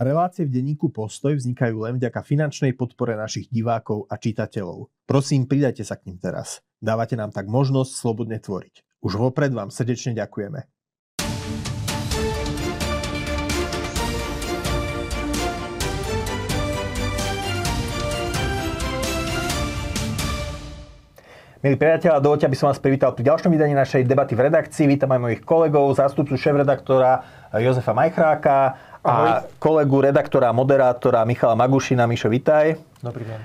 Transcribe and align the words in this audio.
Relácie 0.00 0.48
v 0.48 0.56
denníku 0.56 0.88
Postoj 0.88 1.36
vznikajú 1.36 1.84
len 1.84 2.00
vďaka 2.00 2.24
finančnej 2.24 2.72
podpore 2.72 3.20
našich 3.20 3.52
divákov 3.52 4.08
a 4.08 4.16
čitateľov. 4.16 4.88
Prosím, 5.04 5.44
pridajte 5.44 5.84
sa 5.84 6.00
k 6.00 6.08
ním 6.08 6.16
teraz. 6.16 6.64
Dávate 6.80 7.20
nám 7.20 7.36
tak 7.36 7.44
možnosť 7.52 8.00
slobodne 8.00 8.40
tvoriť. 8.40 8.80
Už 9.04 9.20
vopred 9.20 9.52
vám 9.52 9.68
srdečne 9.68 10.16
ďakujeme. 10.16 10.64
Milí 21.60 21.76
priatelia, 21.76 22.24
dovolte, 22.24 22.48
aby 22.48 22.56
som 22.56 22.72
vás 22.72 22.80
privítal 22.80 23.12
pri 23.12 23.28
ďalšom 23.28 23.52
vydaní 23.52 23.76
našej 23.76 24.08
debaty 24.08 24.32
v 24.32 24.48
redakcii. 24.48 24.96
Vítam 24.96 25.12
aj 25.12 25.20
mojich 25.20 25.44
kolegov, 25.44 25.92
zástupcu 25.92 26.40
šéf-redaktora 26.40 27.20
Jozefa 27.60 27.92
Majchráka 27.92 28.80
a 29.04 29.44
kolegu 29.56 30.04
redaktora 30.04 30.52
moderátora 30.52 31.24
Michala 31.24 31.56
Magušina. 31.56 32.04
Mišo, 32.04 32.28
vitaj. 32.28 32.76
Dobrý 33.00 33.24
deň. 33.24 33.38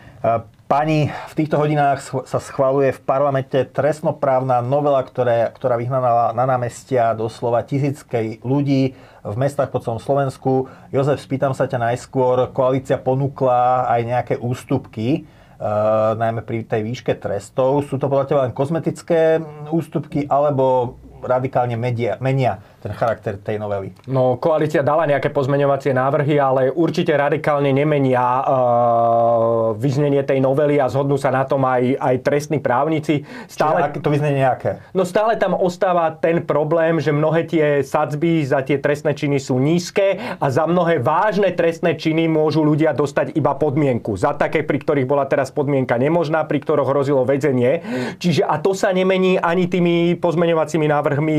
Pani, 0.65 1.13
v 1.13 1.33
týchto 1.37 1.61
hodinách 1.61 2.01
sa 2.25 2.39
schvaluje 2.41 2.89
v 2.89 3.03
parlamente 3.05 3.69
trestnoprávna 3.69 4.65
novela, 4.65 4.97
ktoré, 5.05 5.53
ktorá 5.53 5.77
vyhnala 5.77 6.33
na 6.33 6.49
námestia 6.49 7.13
doslova 7.13 7.61
tisíckej 7.61 8.41
ľudí 8.41 8.97
v 9.21 9.35
mestách 9.37 9.69
po 9.69 9.77
celom 9.77 10.01
Slovensku. 10.01 10.65
Jozef, 10.89 11.21
spýtam 11.21 11.53
sa 11.53 11.69
ťa 11.69 11.93
najskôr, 11.93 12.49
koalícia 12.49 12.97
ponúkla 12.97 13.85
aj 13.87 14.01
nejaké 14.03 14.35
ústupky 14.41 15.29
Uh, 15.55 16.19
najmä 16.19 16.43
pri 16.43 16.67
tej 16.67 16.83
výške 16.83 17.15
trestov. 17.15 17.87
Sú 17.87 17.95
to 17.95 18.11
podľa 18.11 18.27
teba 18.27 18.43
len 18.43 18.51
kozmetické 18.51 19.39
ústupky, 19.71 20.27
alebo 20.27 20.99
radikálne 21.23 21.79
media, 21.79 22.19
menia 22.19 22.59
ten 22.85 22.93
charakter 22.93 23.41
tej 23.41 23.57
novely? 23.57 23.89
No, 24.05 24.37
koalícia 24.37 24.85
dala 24.85 25.09
nejaké 25.09 25.33
pozmeňovacie 25.33 25.89
návrhy, 25.97 26.37
ale 26.37 26.69
určite 26.69 27.17
radikálne 27.17 27.73
nemenia 27.73 28.21
uh, 28.21 29.73
vyznenie 29.73 30.21
tej 30.21 30.37
novely 30.37 30.77
a 30.77 30.85
zhodnú 30.85 31.17
sa 31.17 31.33
na 31.33 31.49
tom 31.49 31.65
aj, 31.65 31.97
aj 31.97 32.15
trestní 32.21 32.61
právnici. 32.61 33.25
Stále, 33.49 33.89
Čiže 33.89 34.05
to 34.05 34.13
vyznenie 34.13 34.45
aké? 34.45 34.85
No 34.93 35.01
stále 35.01 35.33
tam 35.41 35.57
ostáva 35.57 36.13
ten 36.13 36.45
problém, 36.45 37.01
že 37.01 37.09
mnohé 37.09 37.49
tie 37.49 37.81
sadzby 37.81 38.45
za 38.45 38.61
tie 38.61 38.77
trestné 38.77 39.17
činy 39.17 39.41
sú 39.41 39.57
nízke 39.57 40.37
a 40.37 40.45
za 40.53 40.69
mnohé 40.69 41.01
vážne 41.01 41.49
trestné 41.57 41.97
činy 41.97 42.29
môžu 42.29 42.61
ľudia 42.61 42.93
dostať 42.93 43.33
iba 43.33 43.57
podmienku. 43.57 44.13
Za 44.13 44.37
také, 44.37 44.61
pri 44.61 44.77
ktorých 44.77 45.09
bola 45.09 45.25
teraz 45.25 45.49
podmienka 45.49 45.97
nemožná, 45.97 46.45
pri 46.45 46.61
ktorom 46.61 46.85
hrozilo 46.85 47.25
väzenie. 47.25 47.81
Čiže 48.21 48.45
a 48.45 48.61
to 48.61 48.77
sa 48.77 48.93
nemení 48.93 49.41
ani 49.41 49.65
tými 49.65 50.21
pozmeňovacími 50.21 50.85
návrhmi 50.85 51.37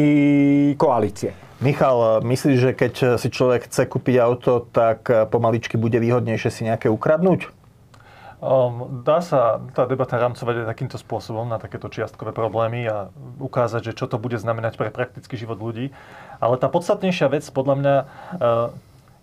koalície. 0.75 1.36
Michal, 1.57 2.21
myslíš, 2.21 2.59
že 2.61 2.71
keď 2.77 2.95
si 3.17 3.29
človek 3.33 3.65
chce 3.65 3.89
kúpiť 3.89 4.21
auto, 4.21 4.69
tak 4.69 5.09
pomaličky 5.33 5.81
bude 5.81 5.97
výhodnejšie 5.97 6.51
si 6.53 6.63
nejaké 6.69 6.93
ukradnúť? 6.93 7.49
Um, 8.37 9.01
dá 9.01 9.25
sa 9.25 9.65
tá 9.73 9.89
debata 9.89 10.21
rámcovať 10.21 10.61
aj 10.61 10.67
takýmto 10.69 11.01
spôsobom 11.01 11.49
na 11.49 11.57
takéto 11.57 11.89
čiastkové 11.89 12.37
problémy 12.37 12.85
a 12.85 13.09
ukázať, 13.41 13.91
že 13.91 13.97
čo 13.97 14.05
to 14.05 14.21
bude 14.21 14.37
znamenať 14.37 14.77
pre 14.77 14.93
praktický 14.93 15.41
život 15.41 15.57
ľudí. 15.57 15.89
Ale 16.37 16.61
tá 16.61 16.69
podstatnejšia 16.69 17.33
vec 17.33 17.49
podľa 17.49 17.75
mňa 17.81 17.97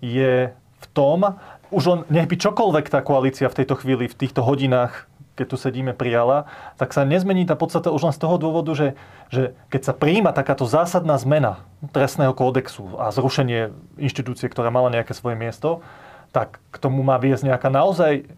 je 0.01 0.49
v 0.57 0.85
tom, 0.97 1.37
už 1.69 1.83
len 1.85 1.99
nech 2.09 2.25
by 2.25 2.35
čokoľvek 2.41 2.89
tá 2.89 3.05
koalícia 3.05 3.45
v 3.53 3.57
tejto 3.61 3.77
chvíli, 3.77 4.09
v 4.09 4.17
týchto 4.17 4.41
hodinách 4.41 5.05
keď 5.33 5.45
tu 5.49 5.57
sedíme, 5.57 5.97
prijala, 5.97 6.45
tak 6.77 6.93
sa 6.93 7.01
nezmení 7.05 7.49
tá 7.49 7.57
podstata 7.57 7.89
už 7.89 8.05
len 8.05 8.13
z 8.13 8.21
toho 8.21 8.37
dôvodu, 8.37 8.69
že, 8.77 8.93
že 9.33 9.57
keď 9.73 9.81
sa 9.81 9.93
prijíma 9.93 10.29
takáto 10.29 10.69
zásadná 10.69 11.17
zmena 11.17 11.65
trestného 11.89 12.37
kódexu 12.37 12.85
a 13.01 13.09
zrušenie 13.09 13.73
inštitúcie, 13.97 14.45
ktorá 14.45 14.69
mala 14.69 14.93
nejaké 14.93 15.17
svoje 15.17 15.33
miesto, 15.33 15.81
tak 16.29 16.61
k 16.69 16.75
tomu 16.77 17.01
má 17.01 17.17
viesť 17.17 17.49
nejaká 17.49 17.69
naozaj 17.69 18.29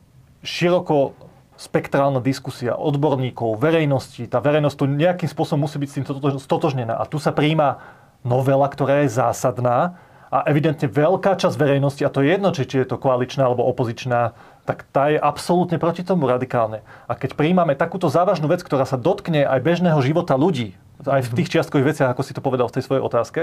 široko 0.44 1.16
spektrálna 1.56 2.20
diskusia 2.20 2.76
odborníkov, 2.76 3.56
verejnosti. 3.56 4.28
Tá 4.28 4.44
verejnosť 4.44 4.76
tu 4.76 4.86
nejakým 4.92 5.30
spôsobom 5.32 5.68
musí 5.68 5.80
byť 5.80 5.90
s 5.90 5.96
tým 6.00 6.06
stotožnená. 6.40 7.00
A 7.00 7.08
tu 7.08 7.16
sa 7.16 7.32
príjma 7.32 7.80
novela, 8.28 8.68
ktorá 8.68 9.08
je 9.08 9.16
zásadná 9.16 9.96
a 10.28 10.44
evidentne 10.52 10.92
veľká 10.92 11.40
časť 11.40 11.56
verejnosti, 11.56 12.04
a 12.04 12.12
to 12.12 12.20
je 12.20 12.36
jedno, 12.36 12.52
či 12.52 12.68
je 12.68 12.84
to 12.84 13.00
koaličná 13.00 13.48
alebo 13.48 13.64
opozičná 13.72 14.36
tak 14.66 14.90
tá 14.90 15.14
je 15.14 15.22
absolútne 15.22 15.78
proti 15.78 16.02
tomu 16.02 16.26
radikálne. 16.26 16.82
A 17.06 17.14
keď 17.14 17.38
príjmame 17.38 17.78
takúto 17.78 18.10
závažnú 18.10 18.50
vec, 18.50 18.66
ktorá 18.66 18.84
sa 18.84 18.98
dotkne 18.98 19.46
aj 19.46 19.62
bežného 19.62 20.02
života 20.02 20.34
ľudí, 20.34 20.74
aj 21.06 21.30
v 21.30 21.36
tých 21.38 21.54
čiastkových 21.54 21.94
veciach, 21.94 22.10
ako 22.12 22.26
si 22.26 22.34
to 22.34 22.42
povedal 22.42 22.66
v 22.66 22.82
tej 22.82 22.84
svojej 22.90 23.06
otázke, 23.06 23.42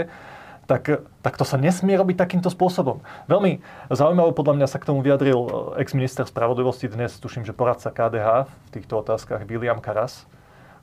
tak, 0.66 1.06
tak 1.22 1.34
to 1.38 1.42
sa 1.46 1.58
nesmie 1.58 1.94
robiť 1.94 2.18
takýmto 2.18 2.50
spôsobom. 2.50 3.02
Veľmi 3.26 3.62
zaujímavé 3.90 4.30
podľa 4.34 4.62
mňa 4.62 4.66
sa 4.70 4.78
k 4.78 4.86
tomu 4.90 5.02
vyjadril 5.02 5.38
eh, 5.38 5.82
ex-minister 5.82 6.26
spravodlivosti 6.26 6.90
dnes, 6.90 7.14
tuším, 7.18 7.46
že 7.46 7.54
poradca 7.54 7.90
KDH 7.90 8.46
v 8.46 8.70
týchto 8.74 9.02
otázkach, 9.02 9.46
William 9.46 9.78
Karas, 9.78 10.26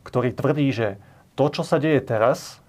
ktorý 0.07 0.31
tvrdí, 0.35 0.67
že 0.71 0.87
to, 1.35 1.51
čo 1.51 1.63
sa 1.63 1.79
deje 1.79 1.99
teraz, 2.03 2.59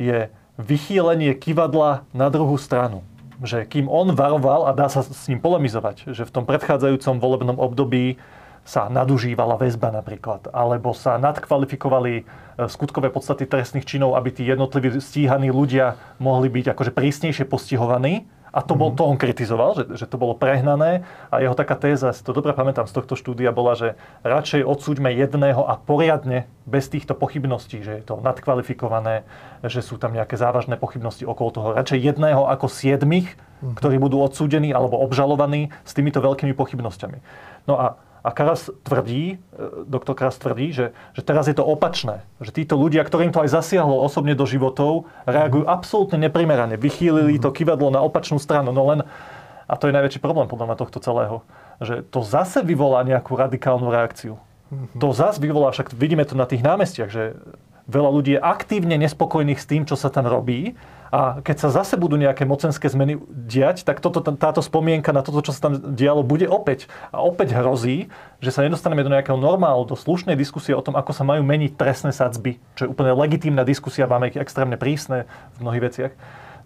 je 0.00 0.32
vychýlenie 0.56 1.36
kivadla 1.36 2.08
na 2.16 2.28
druhú 2.32 2.56
stranu 2.56 3.04
že 3.42 3.66
kým 3.66 3.90
on 3.90 4.14
varoval, 4.14 4.68
a 4.68 4.76
dá 4.76 4.86
sa 4.86 5.02
s 5.02 5.26
ním 5.26 5.42
polemizovať, 5.42 6.14
že 6.14 6.22
v 6.22 6.34
tom 6.34 6.44
predchádzajúcom 6.46 7.18
volebnom 7.18 7.58
období 7.58 8.20
sa 8.64 8.88
nadužívala 8.88 9.60
väzba 9.60 9.92
napríklad, 9.92 10.48
alebo 10.48 10.96
sa 10.96 11.20
nadkvalifikovali 11.20 12.12
e, 12.16 12.22
skutkové 12.64 13.12
podstaty 13.12 13.44
trestných 13.44 13.84
činov, 13.84 14.16
aby 14.16 14.32
tí 14.32 14.48
jednotliví 14.48 15.04
stíhaní 15.04 15.52
ľudia 15.52 16.00
mohli 16.16 16.48
byť 16.48 16.72
akože 16.72 16.92
prísnejšie 16.96 17.44
postihovaní, 17.44 18.24
a 18.54 18.62
to, 18.62 18.78
bol, 18.78 18.94
mhm. 18.94 18.96
to 18.96 19.02
on 19.02 19.18
kritizoval, 19.18 19.74
že, 19.74 19.84
že 19.98 20.06
to 20.06 20.14
bolo 20.14 20.38
prehnané 20.38 21.02
a 21.34 21.42
jeho 21.42 21.58
taká 21.58 21.74
téza, 21.74 22.14
si 22.14 22.22
to 22.22 22.30
dobre 22.30 22.54
pamätám 22.54 22.86
z 22.86 22.94
tohto 22.94 23.18
štúdia, 23.18 23.50
bola, 23.50 23.74
že 23.74 23.98
radšej 24.22 24.62
odsúďme 24.62 25.10
jedného 25.10 25.66
a 25.66 25.74
poriadne 25.74 26.46
bez 26.62 26.86
týchto 26.86 27.18
pochybností, 27.18 27.82
že 27.82 27.98
je 27.98 28.04
to 28.06 28.22
nadkvalifikované, 28.22 29.26
že 29.66 29.82
sú 29.82 29.98
tam 29.98 30.14
nejaké 30.14 30.38
závažné 30.38 30.78
pochybnosti 30.78 31.26
okolo 31.26 31.50
toho. 31.50 31.68
Radšej 31.74 32.14
jedného 32.14 32.46
ako 32.46 32.70
siedmých, 32.70 33.34
mhm. 33.34 33.74
ktorí 33.74 33.98
budú 33.98 34.22
odsúdení 34.22 34.70
alebo 34.70 35.02
obžalovaní 35.02 35.74
s 35.82 35.92
týmito 35.92 36.22
veľkými 36.22 36.54
pochybnosťami. 36.54 37.18
No 37.66 37.74
a 37.74 37.98
a 38.24 38.32
Karas 38.32 38.72
tvrdí, 38.80 39.36
e, 39.36 39.64
doktor 39.84 40.16
Karas 40.16 40.40
tvrdí, 40.40 40.72
že, 40.72 40.96
že 41.12 41.20
teraz 41.20 41.44
je 41.44 41.52
to 41.52 41.60
opačné. 41.60 42.24
Že 42.40 42.64
títo 42.64 42.74
ľudia, 42.80 43.04
ktorým 43.04 43.36
to 43.36 43.44
aj 43.44 43.52
zasiahlo 43.52 44.00
osobne 44.00 44.32
do 44.32 44.48
životov, 44.48 45.04
reagujú 45.28 45.68
absolútne 45.68 46.16
neprimerane. 46.16 46.80
Vychýlili 46.80 47.36
to 47.36 47.52
kivadlo 47.52 47.92
na 47.92 48.00
opačnú 48.00 48.40
stranu. 48.40 48.72
No 48.72 48.88
len, 48.88 49.04
a 49.68 49.74
to 49.76 49.92
je 49.92 49.96
najväčší 49.96 50.24
problém 50.24 50.48
podľa 50.48 50.72
mňa 50.72 50.80
tohto 50.80 50.98
celého, 51.04 51.44
že 51.84 52.00
to 52.08 52.24
zase 52.24 52.64
vyvolá 52.64 53.04
nejakú 53.04 53.36
radikálnu 53.36 53.92
reakciu. 53.92 54.40
To 54.98 55.12
zase 55.12 55.38
vyvolá, 55.38 55.70
však 55.70 55.92
vidíme 55.92 56.24
to 56.24 56.34
na 56.34 56.48
tých 56.48 56.64
námestiach, 56.64 57.12
že 57.12 57.36
veľa 57.88 58.10
ľudí 58.10 58.36
je 58.36 58.40
aktívne 58.40 58.96
nespokojných 59.00 59.60
s 59.60 59.68
tým, 59.68 59.82
čo 59.84 59.96
sa 59.96 60.08
tam 60.08 60.24
robí 60.24 60.76
a 61.14 61.38
keď 61.46 61.56
sa 61.62 61.68
zase 61.70 61.94
budú 61.94 62.18
nejaké 62.18 62.42
mocenské 62.42 62.90
zmeny 62.90 63.22
diať, 63.30 63.86
tak 63.86 64.02
toto, 64.02 64.18
táto 64.18 64.58
spomienka 64.58 65.14
na 65.14 65.22
toto, 65.22 65.46
čo 65.46 65.54
sa 65.54 65.70
tam 65.70 65.94
dialo, 65.94 66.26
bude 66.26 66.50
opäť. 66.50 66.90
A 67.14 67.22
opäť 67.22 67.54
hrozí, 67.54 68.10
že 68.42 68.50
sa 68.50 68.66
nedostaneme 68.66 69.06
do 69.06 69.14
nejakého 69.14 69.38
normálu, 69.38 69.86
do 69.86 69.94
slušnej 69.94 70.34
diskusie 70.34 70.74
o 70.74 70.82
tom, 70.82 70.98
ako 70.98 71.14
sa 71.14 71.22
majú 71.22 71.46
meniť 71.46 71.78
trestné 71.78 72.10
sadzby, 72.10 72.58
čo 72.74 72.88
je 72.88 72.90
úplne 72.90 73.14
legitímna 73.14 73.62
diskusia, 73.62 74.10
máme 74.10 74.34
ich 74.34 74.40
extrémne 74.42 74.74
prísne 74.74 75.30
v 75.54 75.58
mnohých 75.62 75.84
veciach. 75.86 76.12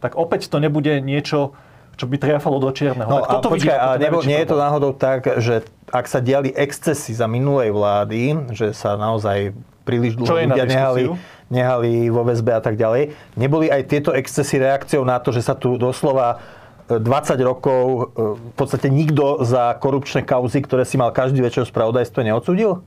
Tak 0.01 0.17
opäť 0.17 0.49
to 0.49 0.65
nebude 0.65 0.97
niečo, 1.05 1.53
čo 2.01 2.09
by 2.09 2.17
triafalo 2.17 2.57
do 2.57 2.73
čierneho. 2.73 3.11
No, 3.11 3.21
tak 3.21 3.45
toto 3.45 3.53
a 3.53 3.55
počkaj, 3.59 3.77
a 3.77 3.89
nebo, 4.01 4.25
nie 4.25 4.39
je 4.41 4.49
to 4.49 4.57
náhodou 4.57 4.97
tak, 4.97 5.29
že 5.45 5.67
ak 5.93 6.09
sa 6.09 6.25
diali 6.25 6.57
excesy 6.57 7.13
za 7.13 7.29
minulej 7.29 7.69
vlády, 7.69 8.49
že 8.57 8.73
sa 8.73 8.97
naozaj 8.97 9.53
príliš 9.89 10.21
dlho 10.21 10.53
ľudia 10.53 10.69
nehali, 10.69 11.17
nehali 11.49 12.13
vo 12.13 12.29
väzbe 12.29 12.53
a 12.53 12.61
tak 12.61 12.77
ďalej. 12.77 13.17
Neboli 13.41 13.73
aj 13.73 13.89
tieto 13.89 14.13
excesy 14.13 14.61
reakciou 14.61 15.01
na 15.09 15.17
to, 15.17 15.33
že 15.33 15.41
sa 15.41 15.57
tu 15.57 15.81
doslova 15.81 16.45
20 16.93 17.01
e, 17.01 17.35
rokov 17.41 17.85
e, 17.89 18.01
v 18.37 18.53
podstate 18.53 18.93
nikto 18.93 19.41
za 19.49 19.73
korupčné 19.81 20.29
kauzy, 20.29 20.61
ktoré 20.61 20.85
si 20.85 21.01
mal 21.01 21.09
každý 21.17 21.41
večer 21.41 21.65
v 21.65 21.73
spravodajstve, 21.73 22.21
neodsudil? 22.21 22.85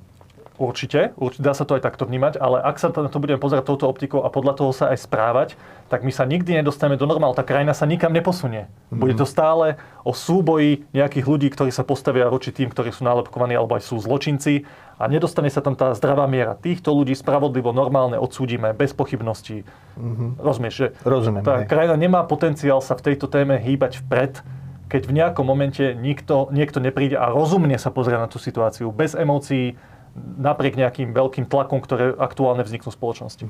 Určite, 0.62 1.18
určite 1.18 1.42
dá 1.42 1.58
sa 1.58 1.66
to 1.66 1.74
aj 1.74 1.82
takto 1.82 2.06
vnímať, 2.06 2.38
ale 2.38 2.62
ak 2.62 2.78
sa 2.78 2.94
na 2.94 3.10
to 3.10 3.18
budeme 3.18 3.42
pozerať 3.42 3.66
touto 3.66 3.90
optikou 3.90 4.22
a 4.22 4.30
podľa 4.30 4.62
toho 4.62 4.70
sa 4.70 4.94
aj 4.94 5.10
správať, 5.10 5.50
tak 5.90 6.06
my 6.06 6.14
sa 6.14 6.22
nikdy 6.22 6.62
nedostaneme 6.62 7.02
do 7.02 7.10
normálu. 7.10 7.34
Tá 7.34 7.42
krajina 7.42 7.74
sa 7.74 7.90
nikam 7.90 8.14
neposunie. 8.14 8.70
Mm. 8.94 9.02
Bude 9.02 9.18
to 9.18 9.26
stále 9.26 9.82
o 10.06 10.14
súboji 10.14 10.86
nejakých 10.94 11.26
ľudí, 11.26 11.50
ktorí 11.50 11.74
sa 11.74 11.82
postavia 11.82 12.30
voči 12.30 12.54
tým, 12.54 12.70
ktorí 12.70 12.94
sú 12.94 13.02
nálepkovaní 13.02 13.58
alebo 13.58 13.74
aj 13.74 13.90
sú 13.90 13.98
zločinci 13.98 14.70
a 15.02 15.10
nedostane 15.10 15.50
sa 15.50 15.66
tam 15.66 15.74
tá 15.74 15.98
zdravá 15.98 16.30
miera. 16.30 16.54
Týchto 16.54 16.94
ľudí 16.94 17.18
spravodlivo, 17.18 17.74
normálne 17.74 18.22
odsúdime, 18.22 18.78
bez 18.78 18.94
pochybností. 18.94 19.66
Mm-hmm. 19.98 20.30
Rozumieš, 20.38 20.76
že 20.78 20.88
Rozumiem, 21.02 21.42
tá 21.42 21.66
aj. 21.66 21.74
krajina 21.74 21.98
nemá 21.98 22.22
potenciál 22.30 22.86
sa 22.86 22.94
v 22.94 23.10
tejto 23.10 23.26
téme 23.26 23.58
hýbať 23.58 23.98
vpred, 24.06 24.46
keď 24.94 25.02
v 25.10 25.16
nejakom 25.18 25.48
momente 25.48 25.96
nikto, 25.98 26.54
niekto 26.54 26.84
nepríde 26.84 27.18
a 27.18 27.34
rozumne 27.34 27.80
sa 27.82 27.90
pozrie 27.90 28.20
na 28.20 28.28
tú 28.28 28.38
situáciu, 28.38 28.92
bez 28.92 29.16
emócií, 29.16 29.80
napriek 30.18 30.76
nejakým 30.76 31.16
veľkým 31.16 31.46
tlakom, 31.48 31.80
ktoré 31.80 32.16
aktuálne 32.18 32.64
vzniknú 32.64 32.92
v 32.92 32.98
spoločnosti. 32.98 33.46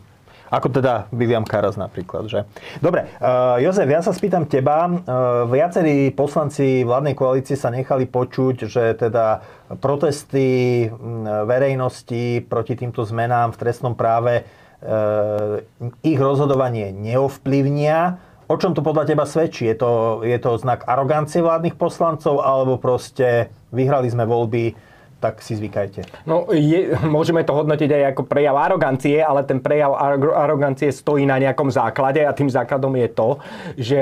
Ako 0.52 0.68
teda 0.68 1.08
William 1.16 1.48
Karas 1.48 1.80
napríklad, 1.80 2.28
že? 2.28 2.44
Dobre, 2.84 3.08
uh, 3.24 3.56
Jozef, 3.64 3.88
ja 3.88 4.04
sa 4.04 4.12
spýtam 4.12 4.44
teba. 4.52 4.84
Uh, 4.84 5.48
viacerí 5.48 6.12
poslanci 6.12 6.84
vládnej 6.84 7.16
koalície 7.16 7.56
sa 7.56 7.72
nechali 7.72 8.04
počuť, 8.04 8.68
že 8.68 9.00
teda 9.00 9.40
protesty 9.80 10.92
verejnosti 11.48 12.44
proti 12.52 12.76
týmto 12.76 13.08
zmenám 13.08 13.56
v 13.56 13.60
trestnom 13.64 13.96
práve 13.96 14.44
uh, 14.44 15.64
ich 16.04 16.20
rozhodovanie 16.20 16.92
neovplyvnia. 16.92 18.20
O 18.52 18.60
čom 18.60 18.76
to 18.76 18.84
podľa 18.84 19.08
teba 19.08 19.24
svedčí? 19.24 19.72
Je 19.72 19.80
to, 19.80 20.20
je 20.28 20.36
to 20.36 20.60
znak 20.60 20.84
arogancie 20.84 21.40
vládnych 21.40 21.80
poslancov 21.80 22.44
alebo 22.44 22.76
proste 22.76 23.48
vyhrali 23.72 24.12
sme 24.12 24.28
voľby, 24.28 24.76
tak 25.22 25.38
si 25.46 25.54
zvykajte. 25.54 26.26
No, 26.26 26.50
je, 26.50 26.98
môžeme 27.06 27.46
to 27.46 27.54
hodnotiť 27.54 27.90
aj 27.94 28.04
ako 28.18 28.26
prejav 28.26 28.58
arogancie, 28.58 29.22
ale 29.22 29.46
ten 29.46 29.62
prejav 29.62 29.94
arogancie 30.34 30.90
stojí 30.90 31.30
na 31.30 31.38
nejakom 31.38 31.70
základe 31.70 32.26
a 32.26 32.34
tým 32.34 32.50
základom 32.50 32.98
je 32.98 33.10
to, 33.14 33.30
že 33.78 34.02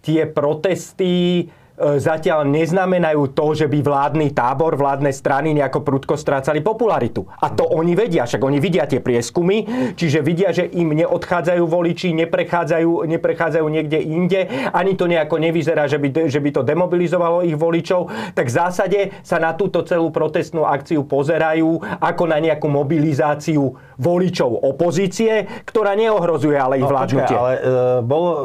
tie 0.00 0.24
protesty 0.24 1.46
zatiaľ 1.78 2.42
neznamenajú 2.50 3.32
to, 3.32 3.54
že 3.54 3.66
by 3.70 3.78
vládny 3.80 4.34
tábor, 4.34 4.74
vládne 4.74 5.14
strany 5.14 5.54
nejako 5.54 5.86
prudko 5.86 6.18
strácali 6.18 6.58
popularitu. 6.58 7.22
A 7.38 7.54
to 7.54 7.62
oni 7.64 7.94
vedia, 7.94 8.26
však 8.26 8.42
oni 8.42 8.58
vidia 8.58 8.84
tie 8.90 8.98
prieskumy, 8.98 9.64
čiže 9.94 10.18
vidia, 10.20 10.50
že 10.50 10.66
im 10.66 10.90
neodchádzajú 10.92 11.64
voliči, 11.64 12.10
neprechádzajú, 12.18 13.06
neprechádzajú 13.06 13.66
niekde 13.70 13.98
inde, 14.02 14.40
ani 14.74 14.98
to 14.98 15.06
nejako 15.06 15.38
nevyzerá, 15.38 15.86
že 15.86 16.02
by, 16.02 16.26
že 16.26 16.42
by 16.42 16.50
to 16.50 16.62
demobilizovalo 16.66 17.46
ich 17.46 17.54
voličov, 17.54 18.34
tak 18.34 18.50
v 18.50 18.56
zásade 18.58 19.00
sa 19.22 19.38
na 19.38 19.54
túto 19.54 19.86
celú 19.86 20.10
protestnú 20.10 20.66
akciu 20.66 21.06
pozerajú 21.06 21.78
ako 22.02 22.24
na 22.26 22.42
nejakú 22.42 22.66
mobilizáciu 22.66 23.78
voličov 23.98 24.62
opozície, 24.62 25.46
ktorá 25.66 25.94
neohrozuje 25.98 26.54
ale 26.54 26.78
ich 26.78 26.86
no, 26.86 26.92
vládnutie. 26.94 27.34
Počkaj, 27.34 27.38
ale 27.38 27.52
uh, 27.58 27.62
bol, 28.02 28.24
uh, 28.24 28.36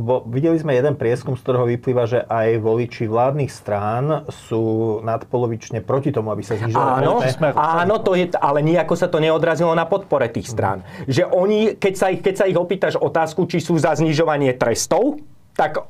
bol, 0.00 0.20
videli 0.28 0.56
sme 0.56 0.76
jeden 0.76 0.96
prieskum, 0.96 1.36
z 1.36 1.44
ktorého 1.44 1.68
vyplýva, 1.68 2.04
že 2.08 2.24
aj 2.24 2.48
voli 2.60 2.81
voliči 2.82 3.06
vládnych 3.06 3.52
strán 3.54 4.26
sú 4.26 4.98
nadpolovične 5.06 5.86
proti 5.86 6.10
tomu, 6.10 6.34
aby 6.34 6.42
sa 6.42 6.58
znižovali 6.58 7.06
Áno, 7.06 7.22
áno 7.54 7.96
to 8.02 8.18
je, 8.18 8.34
ale 8.34 8.58
nejako 8.58 8.98
sa 8.98 9.06
to 9.06 9.22
neodrazilo 9.22 9.70
na 9.78 9.86
podpore 9.86 10.26
tých 10.26 10.50
strán. 10.50 10.82
Mm. 10.82 11.06
Že 11.06 11.22
oni, 11.30 11.60
keď 11.78 11.94
sa, 11.94 12.06
ich, 12.10 12.20
keď 12.20 12.34
sa 12.34 12.44
ich 12.50 12.58
opýtaš 12.58 12.98
otázku, 12.98 13.46
či 13.46 13.62
sú 13.62 13.78
za 13.78 13.94
znižovanie 13.94 14.58
trestov, 14.58 15.22
tak 15.54 15.86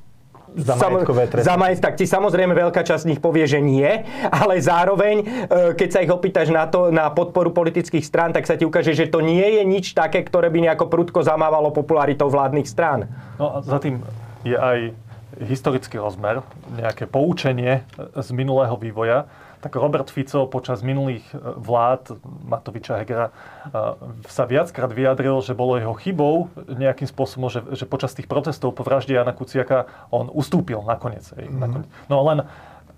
za 0.52 0.76
majetkové 0.76 1.32
tresty. 1.32 1.48
Za 1.48 1.56
majet, 1.56 1.80
tak 1.80 1.96
ti 1.96 2.04
samozrejme 2.04 2.52
veľká 2.52 2.84
časť 2.84 3.08
z 3.08 3.10
nich 3.16 3.20
povie, 3.24 3.48
že 3.48 3.64
nie, 3.64 3.88
ale 4.28 4.60
zároveň, 4.60 5.16
e, 5.24 5.24
keď 5.72 5.88
sa 5.88 6.04
ich 6.04 6.12
opýtaš 6.12 6.52
na, 6.52 6.68
to, 6.68 6.92
na 6.92 7.08
podporu 7.08 7.56
politických 7.56 8.04
strán, 8.04 8.36
tak 8.36 8.44
sa 8.44 8.60
ti 8.60 8.68
ukáže, 8.68 8.92
že 8.92 9.08
to 9.08 9.24
nie 9.24 9.40
je 9.40 9.62
nič 9.64 9.96
také, 9.96 10.20
ktoré 10.20 10.52
by 10.52 10.68
nejako 10.68 10.92
prudko 10.92 11.24
zamávalo 11.24 11.72
popularitou 11.72 12.28
vládnych 12.28 12.68
strán. 12.68 13.08
No 13.40 13.48
a 13.48 13.56
za 13.64 13.80
tým 13.80 14.04
je 14.44 14.60
aj 14.60 14.92
historický 15.44 15.98
rozmer, 15.98 16.40
nejaké 16.74 17.06
poučenie 17.10 17.84
z 18.16 18.28
minulého 18.30 18.74
vývoja, 18.78 19.26
tak 19.62 19.78
Robert 19.78 20.10
Fico 20.10 20.50
počas 20.50 20.82
minulých 20.82 21.22
e, 21.30 21.38
vlád 21.38 22.18
Matoviča 22.50 22.98
Hegera 22.98 23.30
e, 23.30 23.32
sa 24.26 24.42
viackrát 24.42 24.90
vyjadril, 24.90 25.38
že 25.38 25.54
bolo 25.54 25.78
jeho 25.78 25.94
chybou 25.94 26.50
nejakým 26.66 27.06
spôsobom, 27.06 27.46
že, 27.46 27.62
že 27.78 27.86
počas 27.86 28.10
tých 28.10 28.26
protestov 28.26 28.74
po 28.74 28.82
vražde 28.82 29.14
Jana 29.14 29.30
Kuciaka 29.30 29.86
on 30.10 30.26
ustúpil 30.34 30.82
nakoniec. 30.82 31.30
Mm-hmm. 31.30 31.62
nakoniec. 31.62 31.88
No 32.10 32.26
len 32.26 32.42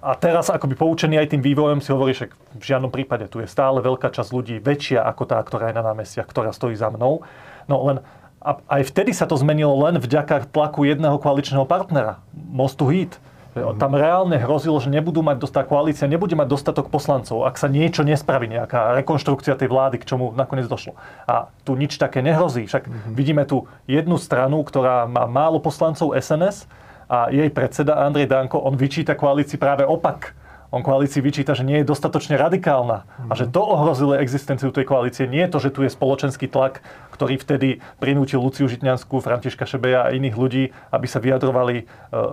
a 0.04 0.12
teraz 0.20 0.52
akoby 0.52 0.76
poučený 0.76 1.16
aj 1.16 1.32
tým 1.32 1.40
vývojom 1.40 1.80
si 1.80 1.88
hovorí, 1.88 2.12
že 2.12 2.28
v 2.52 2.64
žiadnom 2.64 2.92
prípade 2.92 3.24
tu 3.28 3.40
je 3.40 3.48
stále 3.48 3.80
veľká 3.80 4.12
časť 4.12 4.30
ľudí 4.36 4.56
väčšia 4.60 5.00
ako 5.00 5.24
tá, 5.24 5.40
ktorá 5.40 5.72
je 5.72 5.80
na 5.80 5.84
námestiach, 5.84 6.28
ktorá 6.28 6.52
stojí 6.52 6.76
za 6.76 6.92
mnou. 6.92 7.24
No 7.64 7.76
len 7.88 8.04
a 8.44 8.60
aj 8.76 8.92
vtedy 8.92 9.16
sa 9.16 9.24
to 9.24 9.40
zmenilo 9.40 9.72
len 9.88 9.96
vďaka 9.96 10.52
tlaku 10.52 10.84
jedného 10.84 11.16
koaličného 11.16 11.64
partnera, 11.64 12.20
Mostu 12.32 12.92
Hit. 12.92 13.16
Tam 13.54 13.94
reálne 13.94 14.34
hrozilo, 14.34 14.76
že 14.82 14.90
nebudú 14.90 15.22
mať 15.22 15.38
dostatok 15.38 15.70
koalícia, 15.70 16.10
nebude 16.10 16.34
mať 16.34 16.50
dostatok 16.50 16.90
poslancov, 16.90 17.46
ak 17.46 17.54
sa 17.54 17.70
niečo 17.70 18.02
nespraví, 18.02 18.50
nejaká 18.50 18.98
rekonštrukcia 18.98 19.54
tej 19.54 19.70
vlády, 19.70 20.02
k 20.02 20.10
čomu 20.10 20.34
nakoniec 20.34 20.66
došlo. 20.66 20.98
A 21.24 21.54
tu 21.62 21.78
nič 21.78 21.94
také 21.94 22.18
nehrozí. 22.18 22.66
Však 22.66 22.84
mm-hmm. 22.84 23.12
vidíme 23.14 23.46
tu 23.46 23.70
jednu 23.86 24.18
stranu, 24.18 24.66
ktorá 24.66 25.06
má 25.06 25.30
málo 25.30 25.62
poslancov 25.62 26.18
SNS 26.18 26.66
a 27.06 27.30
jej 27.30 27.46
predseda 27.54 28.02
Andrej 28.02 28.26
Danko, 28.26 28.58
on 28.58 28.74
vyčíta 28.74 29.14
koalícii 29.14 29.56
práve 29.56 29.86
opak 29.86 30.34
on 30.74 30.82
koalícii 30.82 31.22
vyčíta, 31.22 31.54
že 31.54 31.62
nie 31.62 31.80
je 31.80 31.86
dostatočne 31.86 32.34
radikálna 32.34 33.06
a 33.30 33.32
že 33.38 33.46
to 33.46 33.62
ohrozilo 33.62 34.18
existenciu 34.18 34.74
tej 34.74 34.82
koalície. 34.82 35.30
Nie 35.30 35.46
je 35.46 35.52
to, 35.54 35.58
že 35.62 35.70
tu 35.70 35.86
je 35.86 35.90
spoločenský 35.94 36.50
tlak, 36.50 36.82
ktorý 37.14 37.38
vtedy 37.38 37.78
prinútil 38.02 38.42
Luciu 38.42 38.66
Žitňanskú, 38.66 39.22
Františka 39.22 39.70
Šebeja 39.70 40.10
a 40.10 40.12
iných 40.12 40.34
ľudí, 40.34 40.74
aby 40.90 41.06
sa 41.06 41.22
vyjadrovali 41.22 41.76
e, 41.78 41.84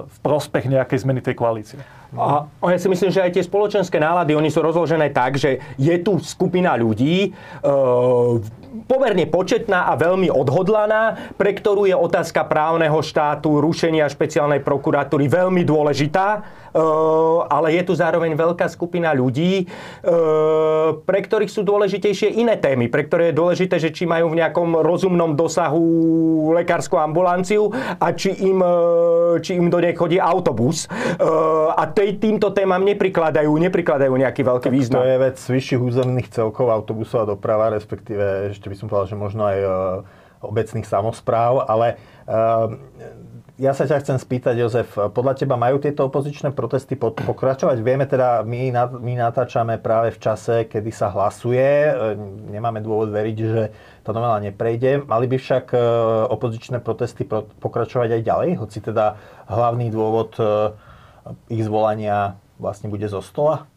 v 0.10 0.18
prospech 0.26 0.66
nejakej 0.74 1.06
zmeny 1.06 1.22
tej 1.22 1.38
koalície. 1.38 1.78
A 2.18 2.50
ja 2.66 2.80
si 2.82 2.90
myslím, 2.90 3.14
že 3.14 3.22
aj 3.22 3.38
tie 3.38 3.46
spoločenské 3.46 4.02
nálady, 4.02 4.34
oni 4.34 4.50
sú 4.50 4.66
rozložené 4.66 5.14
tak, 5.14 5.38
že 5.38 5.62
je 5.78 5.96
tu 6.02 6.18
skupina 6.18 6.74
ľudí, 6.74 7.30
e, 7.30 7.70
pomerne 8.90 9.30
početná 9.30 9.92
a 9.92 9.94
veľmi 9.96 10.34
odhodlaná, 10.34 11.36
pre 11.38 11.54
ktorú 11.54 11.86
je 11.86 11.96
otázka 11.96 12.48
právneho 12.50 13.00
štátu, 13.06 13.62
rušenia 13.62 14.10
špeciálnej 14.10 14.66
prokuratúry 14.66 15.30
veľmi 15.30 15.62
dôležitá, 15.62 16.44
ale 17.48 17.68
je 17.76 17.84
tu 17.84 17.94
zároveň 17.96 18.32
veľká 18.36 18.68
skupina 18.72 19.12
ľudí, 19.12 19.64
e, 19.64 19.66
pre 21.04 21.20
ktorých 21.20 21.52
sú 21.52 21.62
dôležitejšie 21.68 22.40
iné 22.40 22.56
témy, 22.56 22.88
pre 22.88 23.08
ktoré 23.08 23.32
je 23.32 23.40
dôležité, 23.40 23.76
že 23.80 23.92
či 23.92 24.08
majú 24.08 24.32
v 24.32 24.40
nejakom 24.40 24.80
rozumnom 24.80 25.36
dosahu 25.36 25.84
lekárskú 26.56 26.96
ambulanciu 26.96 27.72
a 28.00 28.08
či 28.16 28.32
im, 28.40 28.60
e, 28.64 28.76
či 29.44 29.60
im 29.60 29.68
do 29.68 29.80
nej 29.84 29.96
chodí 29.96 30.18
autobus. 30.22 30.88
A 31.72 31.84
tej, 31.92 32.20
týmto 32.20 32.52
témam 32.52 32.82
neprikladajú, 32.84 33.52
neprikladajú 33.52 34.14
nejaký 34.14 34.42
veľký 34.44 34.70
tak 34.70 34.76
význam. 34.76 35.02
To 35.04 35.08
je 35.08 35.18
vec 35.20 35.38
vyšších 35.38 35.82
územných 35.82 36.28
celkov 36.32 36.72
autobusová 36.72 37.28
doprava, 37.28 37.72
respektíve 37.72 38.52
ešte 38.52 38.68
by 38.68 38.76
som 38.76 38.88
povedal, 38.88 39.08
že 39.08 39.18
možno 39.18 39.44
aj 39.48 39.58
obecných 40.42 40.88
samozpráv, 40.88 41.70
ale 41.70 42.02
ja 43.62 43.78
sa 43.78 43.86
ťa 43.86 44.02
chcem 44.02 44.18
spýtať, 44.18 44.58
Jozef, 44.58 44.98
podľa 44.98 45.38
teba 45.38 45.54
majú 45.54 45.78
tieto 45.78 46.10
opozičné 46.10 46.50
protesty 46.58 46.98
pokračovať? 46.98 47.78
Vieme 47.86 48.10
teda, 48.10 48.42
my, 48.42 48.74
my 48.98 49.14
natáčame 49.22 49.78
práve 49.78 50.12
v 50.12 50.20
čase, 50.20 50.66
kedy 50.66 50.90
sa 50.90 51.14
hlasuje, 51.14 51.62
e, 51.62 51.94
nemáme 52.50 52.82
dôvod 52.82 53.14
veriť, 53.14 53.38
že 53.38 53.72
tá 54.02 54.12
novela 54.12 54.42
neprejde. 54.42 55.06
Mali 55.06 55.30
by 55.30 55.38
však 55.38 55.78
opozičné 56.34 56.82
protesty 56.82 57.24
pokračovať 57.62 58.18
aj 58.18 58.22
ďalej, 58.26 58.50
hoci 58.58 58.82
teda 58.82 59.22
hlavný 59.46 59.94
dôvod 59.94 60.42
ich 61.48 61.62
zvolania 61.62 62.42
vlastne 62.58 62.90
bude 62.90 63.06
zo 63.06 63.22
stola? 63.22 63.71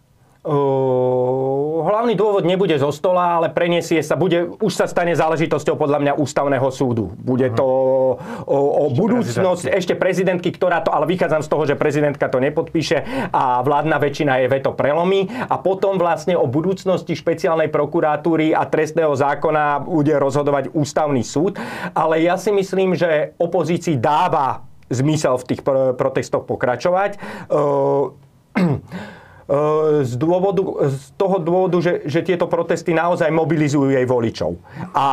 Hlavný 0.45 2.13
dôvod 2.21 2.45
nebude 2.45 2.77
zo 2.77 2.93
stola, 2.93 3.41
ale 3.41 3.49
preniesie 3.49 4.05
sa, 4.05 4.13
bude, 4.13 4.53
už 4.61 4.73
sa 4.77 4.85
stane 4.85 5.17
záležitosťou 5.17 5.81
podľa 5.81 5.99
mňa 6.05 6.13
ústavného 6.21 6.69
súdu. 6.69 7.17
Bude 7.17 7.49
to 7.57 7.65
o, 7.65 8.19
o 8.45 8.85
ešte 8.93 9.01
budúcnosť 9.01 9.65
prezidentky. 9.65 9.79
ešte 9.81 9.95
prezidentky, 9.97 10.49
ktorá 10.53 10.85
to, 10.85 10.93
ale 10.93 11.09
vychádzam 11.09 11.41
z 11.41 11.49
toho, 11.49 11.65
že 11.65 11.81
prezidentka 11.81 12.29
to 12.29 12.45
nepodpíše 12.45 13.31
a 13.33 13.65
vládna 13.65 13.97
väčšina 13.97 14.45
je 14.45 14.53
veto 14.53 14.77
prelomy 14.77 15.33
a 15.49 15.57
potom 15.57 15.97
vlastne 15.97 16.37
o 16.37 16.45
budúcnosti 16.45 17.17
špeciálnej 17.17 17.73
prokuratúry 17.73 18.53
a 18.53 18.69
trestného 18.69 19.17
zákona 19.17 19.81
bude 19.81 20.13
rozhodovať 20.13 20.77
ústavný 20.77 21.25
súd. 21.25 21.57
Ale 21.97 22.21
ja 22.21 22.37
si 22.37 22.53
myslím, 22.53 22.93
že 22.93 23.33
opozícii 23.41 23.97
dáva 23.97 24.69
zmysel 24.93 25.41
v 25.41 25.45
tých 25.49 25.61
protestoch 25.97 26.45
pokračovať. 26.45 27.17
Z, 30.05 30.13
dôvodu, 30.17 30.89
z 30.89 31.13
toho 31.21 31.37
dôvodu, 31.37 31.77
že, 31.85 32.09
že 32.09 32.25
tieto 32.25 32.49
protesty 32.49 32.97
naozaj 32.97 33.29
mobilizujú 33.29 33.93
jej 33.93 34.07
voličov. 34.09 34.57
A 34.97 35.07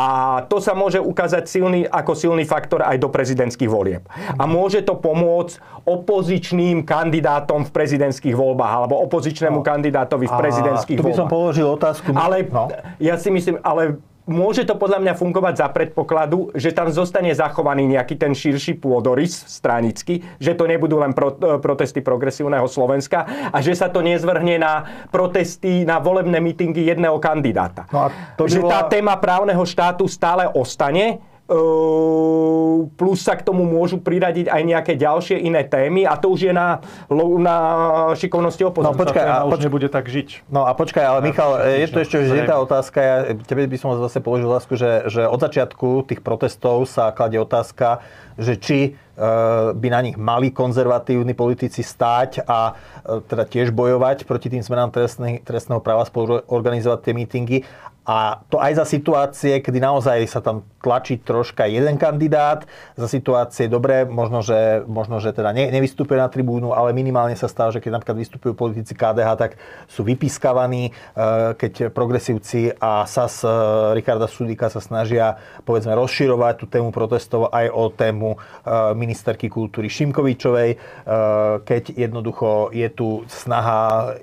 to 0.48 0.64
sa 0.64 0.72
môže 0.72 1.04
ukázať 1.04 1.44
silný, 1.52 1.84
ako 1.84 2.16
silný 2.16 2.48
faktor 2.48 2.80
aj 2.88 2.96
do 2.96 3.12
prezidentských 3.12 3.68
volieb. 3.68 4.08
A 4.40 4.44
môže 4.48 4.88
to 4.88 4.96
pomôcť 4.96 5.84
opozičným 5.84 6.88
kandidátom 6.88 7.68
v 7.68 7.72
prezidentských 7.76 8.36
voľbách 8.38 8.74
alebo 8.86 9.04
opozičnému 9.04 9.60
no. 9.60 9.66
kandidátovi 9.66 10.30
v 10.30 10.36
prezidentských 10.36 10.98
voľbách. 11.02 11.12
Tu 11.12 11.20
by 11.20 11.22
som 11.26 11.28
položil 11.28 11.68
otázku. 11.68 12.16
Ale 12.16 12.48
no. 12.48 12.72
ja 13.04 13.20
si 13.20 13.34
myslím, 13.34 13.60
ale 13.66 14.00
môže 14.30 14.68
to 14.68 14.78
podľa 14.78 15.02
mňa 15.02 15.14
fungovať 15.18 15.54
za 15.58 15.68
predpokladu, 15.74 16.54
že 16.54 16.76
tam 16.76 16.94
zostane 16.94 17.34
zachovaný 17.34 17.90
nejaký 17.90 18.20
ten 18.20 18.34
širší 18.38 18.78
pôdorys 18.78 19.34
stranický, 19.50 20.22
že 20.38 20.54
to 20.54 20.70
nebudú 20.70 21.02
len 21.02 21.16
pro, 21.16 21.34
e, 21.34 21.58
protesty 21.58 22.04
progresívneho 22.04 22.66
Slovenska 22.70 23.50
a 23.50 23.58
že 23.64 23.74
sa 23.74 23.90
to 23.90 24.06
nezvrhne 24.06 24.62
na 24.62 25.06
protesty, 25.10 25.88
na 25.88 25.98
volebné 25.98 26.38
mítingy 26.38 26.86
jedného 26.86 27.18
kandidáta. 27.18 27.90
No 27.90 28.06
a 28.06 28.38
to 28.38 28.46
že 28.46 28.62
bola... 28.62 28.86
tá 28.86 28.94
téma 28.94 29.18
právneho 29.18 29.64
štátu 29.66 30.06
stále 30.06 30.46
ostane, 30.54 31.31
plus 32.96 33.20
sa 33.20 33.36
k 33.36 33.44
tomu 33.44 33.68
môžu 33.68 34.00
priradiť 34.00 34.48
aj 34.48 34.62
nejaké 34.64 34.94
ďalšie 34.96 35.38
iné 35.44 35.68
témy 35.68 36.08
a 36.08 36.16
to 36.16 36.32
už 36.32 36.50
je 36.50 36.54
na, 36.56 36.80
na 37.40 37.58
šikovnosti 38.16 38.64
opozície. 38.64 38.96
No 38.96 38.98
počkaj, 38.98 39.26
a 39.28 39.44
už 39.44 39.60
nebude 39.60 39.88
tak 39.92 40.08
žiť. 40.08 40.48
No 40.48 40.64
a 40.64 40.72
počkaj, 40.72 41.04
ale 41.04 41.20
Michal, 41.26 41.60
je 41.68 41.88
to 41.92 42.00
ešte 42.00 42.18
že 42.24 42.48
tá 42.48 42.58
otázka, 42.64 42.98
ja 43.00 43.16
tebe 43.36 43.68
by 43.68 43.78
som 43.78 43.94
zase 44.00 44.24
položil 44.24 44.48
otázku, 44.48 44.80
že, 44.80 45.12
že 45.12 45.28
od 45.28 45.40
začiatku 45.40 46.08
tých 46.08 46.24
protestov 46.24 46.88
sa 46.88 47.12
kladie 47.12 47.42
otázka, 47.42 48.00
že 48.40 48.56
či 48.56 48.80
e, 48.88 48.92
by 49.76 49.88
na 49.92 50.00
nich 50.02 50.16
mali 50.16 50.50
konzervatívni 50.56 51.36
politici 51.36 51.84
stáť 51.84 52.48
a 52.48 52.74
e, 53.04 53.22
teda 53.28 53.44
tiež 53.44 53.76
bojovať 53.76 54.24
proti 54.24 54.48
tým 54.48 54.64
zmenám 54.64 54.96
trestného 55.44 55.84
práva, 55.84 56.08
spolu 56.08 56.42
organizovať 56.48 57.00
tie 57.04 57.14
mítingy. 57.14 57.58
A 58.12 58.44
to 58.52 58.60
aj 58.60 58.76
za 58.76 58.84
situácie, 58.84 59.64
kedy 59.64 59.80
naozaj 59.80 60.28
sa 60.28 60.44
tam 60.44 60.68
tlačí 60.84 61.16
troška 61.22 61.64
jeden 61.64 61.96
kandidát, 61.96 62.68
za 63.00 63.08
situácie 63.08 63.72
dobré, 63.72 64.04
možno, 64.04 64.44
že, 64.44 64.84
možno, 64.84 65.24
že 65.24 65.32
teda 65.32 65.56
ne, 65.56 65.72
nevystupuje 65.72 66.20
na 66.20 66.28
tribúnu, 66.28 66.76
ale 66.76 66.92
minimálne 66.92 67.40
sa 67.40 67.48
stáva, 67.48 67.72
že 67.72 67.80
keď 67.80 68.02
napríklad 68.02 68.18
vystupujú 68.20 68.52
politici 68.52 68.92
KDH, 68.92 69.30
tak 69.40 69.52
sú 69.88 70.04
vypískavaní, 70.04 70.92
e, 70.92 70.92
keď 71.56 71.94
progresívci 71.96 72.76
a 72.84 73.08
SAS 73.08 73.46
e, 73.46 73.50
Ricarda 73.96 74.28
Sudika 74.28 74.68
sa 74.68 74.84
snažia 74.84 75.40
povedzme 75.64 75.96
rozširovať 75.96 76.54
tú 76.60 76.66
tému 76.68 76.92
protestov 76.92 77.48
aj 77.54 77.72
o 77.72 77.94
tému 77.96 78.36
e, 78.36 78.38
ministerky 78.98 79.48
kultúry 79.48 79.88
Šimkovičovej, 79.88 80.74
keď 81.62 81.84
jednoducho 81.94 82.74
je 82.74 82.90
tu 82.90 83.22
snaha, 83.30 84.16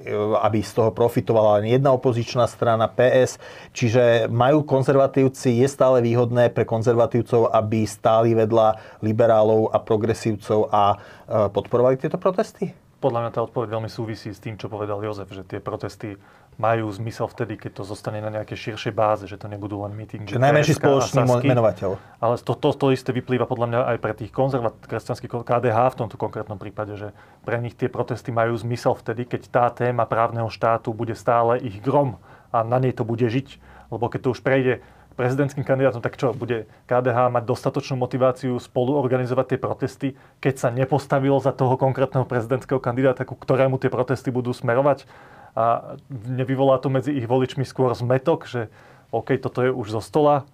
aby 0.42 0.59
z 0.64 0.73
toho 0.75 0.90
profitovala 0.90 1.62
len 1.62 1.78
jedna 1.78 1.95
opozičná 1.95 2.50
strana 2.50 2.90
PS, 2.90 3.38
Čiže 3.78 4.26
majú 4.26 4.66
konzervatívci, 4.66 5.62
je 5.62 5.68
stále 5.70 6.02
výhodné 6.02 6.50
pre 6.50 6.66
konzervatívcov, 6.66 7.54
aby 7.54 7.87
stáli 7.87 8.35
vedľa 8.35 8.99
liberálov 9.06 9.70
a 9.70 9.78
progresívcov 9.78 10.66
a 10.75 10.82
e, 10.90 11.47
podporovali 11.47 11.94
tieto 11.94 12.18
protesty? 12.18 12.75
Podľa 12.99 13.23
mňa 13.23 13.30
tá 13.30 13.40
odpoveď 13.47 13.78
veľmi 13.78 13.87
súvisí 13.87 14.35
s 14.35 14.42
tým, 14.42 14.58
čo 14.58 14.66
povedal 14.66 14.99
Jozef, 15.06 15.30
že 15.30 15.47
tie 15.47 15.62
protesty 15.62 16.18
majú 16.58 16.90
zmysel 16.90 17.30
vtedy, 17.30 17.54
keď 17.54 17.78
to 17.78 17.82
zostane 17.87 18.18
na 18.18 18.35
nejakej 18.35 18.75
širšej 18.75 18.90
báze, 18.90 19.30
že 19.30 19.38
to 19.38 19.47
nebudú 19.47 19.78
len 19.87 19.94
meetingy. 19.94 20.35
Čiže 20.35 20.42
najmenší 20.42 20.75
spoločný 20.75 21.23
menovateľ. 21.47 21.94
Ale 22.18 22.35
to, 22.42 22.58
to, 22.58 22.75
to 22.75 22.90
isté 22.90 23.14
vyplýva 23.14 23.47
podľa 23.47 23.66
mňa 23.70 23.80
aj 23.94 23.99
pre 24.02 24.12
tých 24.18 24.35
konzervat, 24.35 24.75
kresťanských 24.90 25.30
KDH 25.30 25.78
v 25.94 25.99
tomto 26.02 26.18
konkrétnom 26.18 26.58
prípade, 26.58 26.99
že 26.99 27.14
pre 27.47 27.62
nich 27.62 27.78
tie 27.78 27.87
protesty 27.87 28.35
majú 28.35 28.58
zmysel 28.58 28.99
vtedy, 28.99 29.23
keď 29.30 29.42
tá 29.47 29.70
téma 29.70 30.02
právneho 30.02 30.50
štátu 30.50 30.90
bude 30.90 31.14
stále 31.14 31.62
ich 31.62 31.78
grom 31.78 32.18
a 32.52 32.64
na 32.64 32.78
nej 32.81 32.93
to 32.97 33.05
bude 33.05 33.25
žiť. 33.25 33.61
Lebo 33.88 34.09
keď 34.12 34.21
to 34.25 34.33
už 34.37 34.40
prejde 34.45 34.85
prezidentským 35.19 35.67
kandidátom, 35.67 35.99
tak 35.99 36.14
čo, 36.14 36.31
bude 36.31 36.71
KDH 36.87 37.35
mať 37.35 37.43
dostatočnú 37.43 37.99
motiváciu 37.99 38.55
spolu 38.62 38.95
organizovať 38.95 39.47
tie 39.50 39.59
protesty, 39.59 40.09
keď 40.38 40.55
sa 40.55 40.69
nepostavilo 40.71 41.43
za 41.43 41.50
toho 41.50 41.75
konkrétneho 41.75 42.23
prezidentského 42.23 42.78
kandidáta, 42.78 43.26
ku 43.26 43.35
ktorému 43.35 43.83
tie 43.83 43.90
protesty 43.90 44.31
budú 44.31 44.55
smerovať 44.55 45.11
a 45.59 45.99
nevyvolá 46.31 46.78
to 46.78 46.87
medzi 46.87 47.11
ich 47.11 47.26
voličmi 47.26 47.67
skôr 47.67 47.90
zmetok, 47.99 48.47
že 48.47 48.71
OK, 49.11 49.35
toto 49.43 49.67
je 49.67 49.75
už 49.75 49.99
zo 49.99 49.99
stola, 49.99 50.47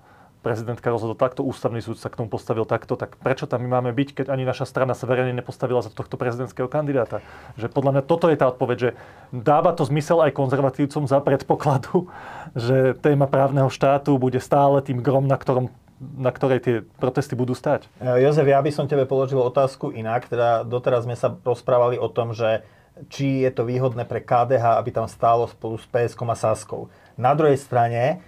prezidentka 0.45 0.93
rozhodol 0.93 1.17
takto, 1.17 1.41
ústavný 1.41 1.81
súd 1.81 1.97
sa 1.97 2.13
k 2.13 2.21
tomu 2.21 2.29
postavil 2.29 2.69
takto, 2.69 3.01
tak 3.01 3.17
prečo 3.17 3.49
tam 3.49 3.65
my 3.65 3.81
máme 3.81 3.97
byť, 3.97 4.21
keď 4.21 4.27
ani 4.29 4.45
naša 4.45 4.69
strana 4.69 4.93
sa 4.93 5.09
verejne 5.09 5.33
nepostavila 5.33 5.81
za 5.81 5.89
tohto 5.89 6.21
prezidentského 6.21 6.69
kandidáta? 6.69 7.25
Že 7.57 7.73
podľa 7.73 7.91
mňa 7.97 8.03
toto 8.05 8.29
je 8.29 8.37
tá 8.37 8.53
odpoveď, 8.53 8.77
že 8.77 8.91
dáva 9.33 9.73
to 9.73 9.89
zmysel 9.89 10.21
aj 10.21 10.37
konzervatívcom 10.37 11.09
za 11.09 11.25
predpokladu, 11.25 12.13
že 12.53 12.93
téma 13.01 13.25
právneho 13.25 13.73
štátu 13.73 14.21
bude 14.21 14.37
stále 14.45 14.85
tým 14.85 15.01
grom, 15.01 15.25
na 15.25 15.41
ktorom 15.41 15.73
na 16.05 16.35
ktorej 16.35 16.61
tie 16.61 16.77
protesty 17.01 17.33
budú 17.39 17.57
stať. 17.57 17.87
E, 18.03 18.21
Jozef, 18.27 18.45
ja 18.45 18.61
by 18.61 18.69
som 18.69 18.85
tebe 18.85 19.09
položil 19.09 19.41
otázku 19.41 19.95
inak. 19.95 20.27
Teda 20.29 20.67
doteraz 20.67 21.07
sme 21.09 21.17
sa 21.17 21.33
rozprávali 21.33 21.97
o 21.97 22.11
tom, 22.11 22.35
že 22.37 22.67
či 23.11 23.43
je 23.43 23.51
to 23.51 23.67
výhodné 23.67 24.07
pre 24.07 24.23
KDH, 24.23 24.79
aby 24.79 24.91
tam 24.95 25.07
stálo 25.11 25.51
spolu 25.51 25.79
s 25.79 25.87
PSK 25.89 26.21
a 26.31 26.37
Saskou. 26.37 26.91
Na 27.19 27.35
druhej 27.35 27.59
strane, 27.59 28.23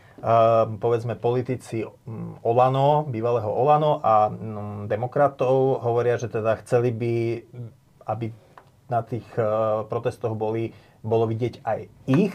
povedzme 0.80 1.14
politici 1.20 1.84
mm, 1.84 2.40
Olano, 2.42 3.04
bývalého 3.04 3.52
Olano 3.52 4.00
a 4.00 4.32
mm, 4.32 4.88
demokratov 4.88 5.84
hovoria, 5.84 6.16
že 6.16 6.32
teda 6.32 6.56
chceli 6.64 6.90
by, 6.90 7.14
aby 8.08 8.32
na 8.90 9.02
tých 9.02 9.26
eh, 9.36 9.46
protestoch 9.86 10.34
boli, 10.38 10.72
bolo 11.02 11.26
vidieť 11.28 11.62
aj 11.62 11.80
ich. 12.08 12.34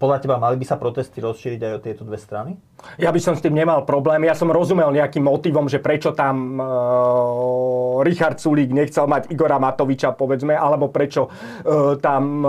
Podľa 0.00 0.24
teba 0.24 0.40
mali 0.40 0.56
by 0.56 0.64
sa 0.64 0.80
protesty 0.80 1.20
rozšíriť 1.20 1.60
aj 1.60 1.72
o 1.76 1.80
tieto 1.84 2.02
dve 2.08 2.16
strany? 2.16 2.56
Ja 2.96 3.12
by 3.12 3.20
som 3.20 3.36
s 3.36 3.44
tým 3.44 3.52
nemal 3.52 3.84
problém. 3.84 4.24
Ja 4.24 4.32
som 4.32 4.48
rozumel 4.48 4.88
nejakým 4.96 5.20
motivom, 5.20 5.68
že 5.68 5.76
prečo 5.76 6.16
tam 6.16 6.56
e, 6.56 6.64
Richard 8.08 8.40
Sulík 8.40 8.72
nechcel 8.72 9.04
mať 9.04 9.28
Igora 9.28 9.60
Matoviča, 9.60 10.16
povedzme, 10.16 10.56
alebo 10.56 10.88
prečo 10.88 11.28
e, 11.28 12.00
tam 12.00 12.40
e, 12.40 12.48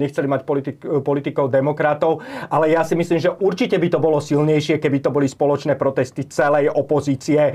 nechceli 0.00 0.24
mať 0.24 0.40
politik, 0.48 0.76
politikov 1.04 1.52
demokratov. 1.52 2.24
Ale 2.48 2.72
ja 2.72 2.80
si 2.80 2.96
myslím, 2.96 3.20
že 3.20 3.36
určite 3.36 3.76
by 3.76 3.88
to 3.92 4.00
bolo 4.00 4.16
silnejšie, 4.24 4.80
keby 4.80 5.04
to 5.04 5.12
boli 5.12 5.28
spoločné 5.28 5.76
protesty 5.76 6.24
celej 6.32 6.72
opozície, 6.72 7.52
e, 7.52 7.54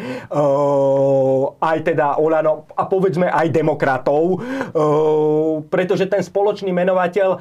aj 1.57 1.77
teda 1.81 2.21
Olano 2.21 2.69
a 2.77 2.85
povedzme 2.85 3.25
aj 3.25 3.49
demokratov, 3.49 4.21
e, 4.21 4.37
pretože 5.65 6.05
ten 6.05 6.21
spoločný 6.21 6.69
menovateľ 6.69 7.29
e, 7.33 7.37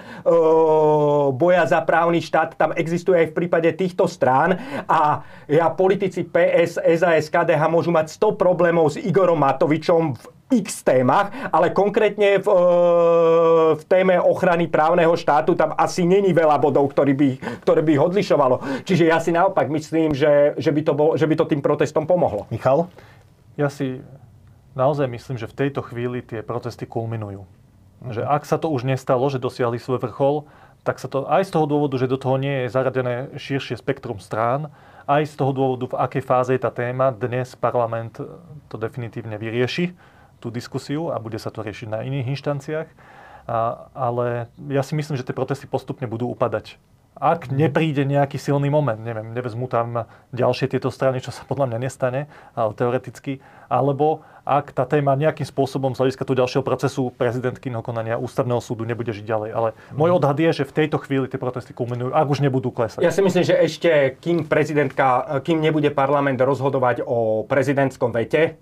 boja 1.36 1.57
za 1.64 1.80
právny 1.82 2.20
štát 2.22 2.54
tam 2.54 2.70
existuje 2.76 3.24
aj 3.24 3.26
v 3.32 3.36
prípade 3.44 3.70
týchto 3.74 4.04
strán 4.04 4.58
a 4.86 5.24
ja 5.48 5.66
politici 5.72 6.28
PS, 6.28 6.78
SAS, 6.78 7.32
KDH 7.32 7.62
môžu 7.66 7.90
mať 7.90 8.14
100 8.14 8.36
problémov 8.36 8.92
s 8.92 9.00
Igorom 9.00 9.40
Matovičom 9.40 10.14
v 10.14 10.24
x 10.48 10.80
témach, 10.80 11.28
ale 11.52 11.76
konkrétne 11.76 12.40
v, 12.40 12.48
e, 12.48 12.62
v 13.76 13.82
téme 13.84 14.16
ochrany 14.16 14.64
právneho 14.64 15.12
štátu 15.12 15.52
tam 15.52 15.76
asi 15.76 16.08
není 16.08 16.32
veľa 16.32 16.56
bodov, 16.56 16.88
ktorý 16.88 17.12
by, 17.12 17.28
ktoré 17.64 17.80
by 17.84 17.90
ich 17.92 18.02
odlišovalo. 18.02 18.56
Čiže 18.88 19.04
ja 19.12 19.20
si 19.20 19.30
naopak 19.30 19.68
myslím, 19.68 20.16
že, 20.16 20.56
že, 20.56 20.72
by 20.72 20.80
to 20.80 20.92
bol, 20.96 21.08
že 21.20 21.28
by 21.28 21.34
to 21.36 21.44
tým 21.52 21.60
protestom 21.60 22.08
pomohlo. 22.08 22.48
Michal? 22.48 22.88
Ja 23.60 23.68
si 23.68 24.00
naozaj 24.72 25.10
myslím, 25.12 25.36
že 25.36 25.50
v 25.50 25.58
tejto 25.66 25.84
chvíli 25.84 26.24
tie 26.24 26.40
protesty 26.40 26.88
kulminujú. 26.88 27.44
Že 28.08 28.22
ak 28.24 28.46
sa 28.46 28.56
to 28.56 28.70
už 28.70 28.86
nestalo, 28.86 29.26
že 29.26 29.42
dosiahli 29.42 29.76
svoj 29.76 29.98
vrchol, 30.00 30.46
tak 30.88 30.96
sa 30.96 31.12
to 31.12 31.28
aj 31.28 31.44
z 31.44 31.52
toho 31.52 31.68
dôvodu, 31.68 32.00
že 32.00 32.08
do 32.08 32.16
toho 32.16 32.40
nie 32.40 32.64
je 32.64 32.72
zaradené 32.72 33.28
širšie 33.36 33.76
spektrum 33.76 34.16
strán, 34.16 34.72
aj 35.04 35.28
z 35.28 35.34
toho 35.36 35.52
dôvodu, 35.52 35.84
v 35.84 36.00
akej 36.00 36.24
fáze 36.24 36.56
je 36.56 36.64
tá 36.64 36.72
téma, 36.72 37.12
dnes 37.12 37.52
parlament 37.60 38.16
to 38.72 38.76
definitívne 38.80 39.36
vyrieši, 39.36 39.92
tú 40.40 40.48
diskusiu 40.48 41.12
a 41.12 41.20
bude 41.20 41.36
sa 41.36 41.52
to 41.52 41.60
riešiť 41.60 41.92
na 41.92 42.00
iných 42.08 42.32
inštanciách. 42.32 42.88
A, 43.48 43.88
ale 43.92 44.48
ja 44.72 44.80
si 44.80 44.96
myslím, 44.96 45.20
že 45.20 45.28
tie 45.28 45.36
protesty 45.36 45.68
postupne 45.68 46.08
budú 46.08 46.24
upadať 46.32 46.80
ak 47.18 47.50
nepríde 47.50 48.06
nejaký 48.06 48.38
silný 48.38 48.70
moment, 48.70 48.98
neviem, 48.98 49.34
nevezmu 49.34 49.66
tam 49.66 50.06
ďalšie 50.30 50.70
tieto 50.70 50.88
strany, 50.88 51.18
čo 51.18 51.34
sa 51.34 51.42
podľa 51.42 51.74
mňa 51.74 51.78
nestane, 51.82 52.30
ale 52.54 52.72
teoreticky, 52.78 53.42
alebo 53.66 54.22
ak 54.48 54.72
tá 54.72 54.88
téma 54.88 55.12
nejakým 55.12 55.44
spôsobom 55.44 55.92
z 55.92 56.00
hľadiska 56.00 56.24
toho 56.24 56.40
ďalšieho 56.40 56.64
procesu 56.64 57.12
prezidentky 57.12 57.68
konania 57.84 58.16
ústavného 58.16 58.64
súdu 58.64 58.88
nebude 58.88 59.12
žiť 59.12 59.26
ďalej. 59.28 59.50
Ale 59.52 59.68
môj 59.92 60.16
odhad 60.16 60.40
je, 60.40 60.62
že 60.62 60.64
v 60.64 60.72
tejto 60.72 60.96
chvíli 61.04 61.28
tie 61.28 61.36
protesty 61.36 61.76
kulminujú, 61.76 62.16
ak 62.16 62.26
už 62.32 62.40
nebudú 62.40 62.72
klesať. 62.72 63.04
Ja 63.04 63.12
si 63.12 63.20
myslím, 63.20 63.44
že 63.44 63.60
ešte 63.60 64.16
kým 64.16 64.48
prezidentka, 64.48 65.44
kým 65.44 65.60
nebude 65.60 65.92
parlament 65.92 66.40
rozhodovať 66.40 67.04
o 67.04 67.44
prezidentskom 67.44 68.08
vete, 68.16 68.56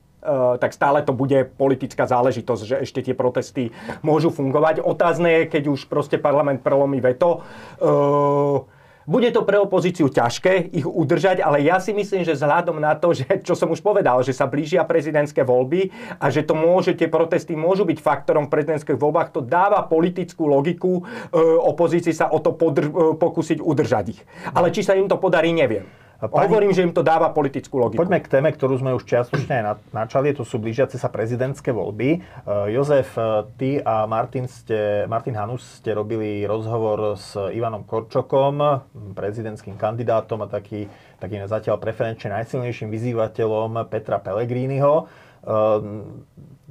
tak 0.58 0.74
stále 0.74 1.02
to 1.06 1.14
bude 1.14 1.54
politická 1.54 2.04
záležitosť, 2.04 2.62
že 2.66 2.76
ešte 2.82 3.00
tie 3.06 3.14
protesty 3.14 3.70
môžu 4.02 4.34
fungovať. 4.34 4.82
Otázne 4.82 5.42
je, 5.42 5.50
keď 5.50 5.62
už 5.70 5.86
proste 5.86 6.18
parlament 6.18 6.60
prelomí 6.66 6.98
veto, 6.98 7.46
eh, 7.80 8.76
bude 9.06 9.30
to 9.30 9.46
pre 9.46 9.54
opozíciu 9.62 10.10
ťažké 10.10 10.74
ich 10.74 10.82
udržať, 10.82 11.38
ale 11.38 11.62
ja 11.62 11.78
si 11.78 11.94
myslím, 11.94 12.26
že 12.26 12.34
vzhľadom 12.34 12.82
na 12.82 12.98
to, 12.98 13.14
že, 13.14 13.22
čo 13.46 13.54
som 13.54 13.70
už 13.70 13.78
povedal, 13.78 14.18
že 14.26 14.34
sa 14.34 14.50
blížia 14.50 14.82
prezidentské 14.82 15.46
voľby 15.46 15.94
a 16.18 16.26
že 16.26 16.42
to 16.42 16.58
môže, 16.58 16.98
tie 16.98 17.06
protesty 17.06 17.54
môžu 17.54 17.86
byť 17.86 18.02
faktorom 18.02 18.50
v 18.50 18.58
prezidentských 18.58 18.98
voľbách, 18.98 19.30
to 19.30 19.46
dáva 19.46 19.86
politickú 19.86 20.50
logiku 20.50 21.06
e, 21.06 21.38
opozícii 21.38 22.10
sa 22.10 22.34
o 22.34 22.42
to 22.42 22.58
podr- 22.58 23.14
pokúsiť 23.14 23.62
udržať 23.62 24.04
ich. 24.10 24.20
Ale 24.50 24.74
či 24.74 24.82
sa 24.82 24.98
im 24.98 25.06
to 25.06 25.22
podarí, 25.22 25.54
neviem. 25.54 25.86
Pani... 26.16 26.48
Hovorím, 26.48 26.72
že 26.72 26.80
im 26.80 26.96
to 26.96 27.04
dáva 27.04 27.28
politickú 27.28 27.76
logiku. 27.76 28.00
Poďme 28.00 28.24
k 28.24 28.32
téme, 28.32 28.48
ktorú 28.48 28.80
sme 28.80 28.96
už 28.96 29.04
čiastočne 29.04 29.52
aj 29.60 29.64
načali, 29.92 30.32
to 30.32 30.48
sú 30.48 30.56
blížiace 30.56 30.96
sa 30.96 31.12
prezidentské 31.12 31.76
voľby. 31.76 32.24
Uh, 32.48 32.72
Jozef, 32.72 33.12
uh, 33.20 33.44
ty 33.60 33.76
a 33.84 34.08
Martin, 34.08 34.48
ste, 34.48 35.04
Martin 35.12 35.36
Hanus 35.36 35.84
ste 35.84 35.92
robili 35.92 36.48
rozhovor 36.48 37.20
s 37.20 37.36
Ivanom 37.36 37.84
Korčokom, 37.84 38.80
prezidentským 39.12 39.76
kandidátom 39.76 40.40
a 40.40 40.48
taký, 40.48 40.88
takým 41.20 41.44
zatiaľ 41.44 41.76
preferenčne 41.76 42.32
najsilnejším 42.32 42.88
vyzývateľom 42.88 43.84
Petra 43.92 44.16
Pellegriniho. 44.16 45.04
Uh, 45.44 46.00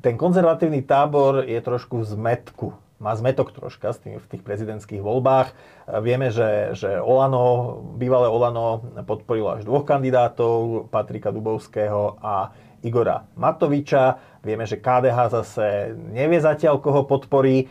ten 0.01 0.17
konzervatívny 0.17 0.81
tábor 0.89 1.45
je 1.45 1.61
trošku 1.61 2.01
v 2.01 2.05
zmetku 2.17 2.67
má 2.99 3.11
zmetok 3.15 3.51
troška 3.51 3.91
s 3.91 3.99
tým, 3.99 4.17
v 4.17 4.29
tých 4.31 4.43
prezidentských 4.43 5.03
voľbách. 5.03 5.51
Vieme, 5.99 6.31
že, 6.31 6.71
že 6.73 6.97
Olano, 6.99 7.77
bývalé 7.99 8.31
Olano 8.31 8.81
podporilo 9.03 9.59
až 9.59 9.67
dvoch 9.67 9.83
kandidátov, 9.83 10.87
Patrika 10.87 11.29
Dubovského 11.35 12.17
a 12.23 12.55
Igora 12.85 13.25
Matoviča. 13.33 14.37
Vieme, 14.45 14.69
že 14.69 14.77
KDH 14.77 15.17
zase 15.41 15.97
nevie 15.97 16.37
zatiaľ, 16.37 16.77
koho 16.77 17.01
podporí. 17.09 17.65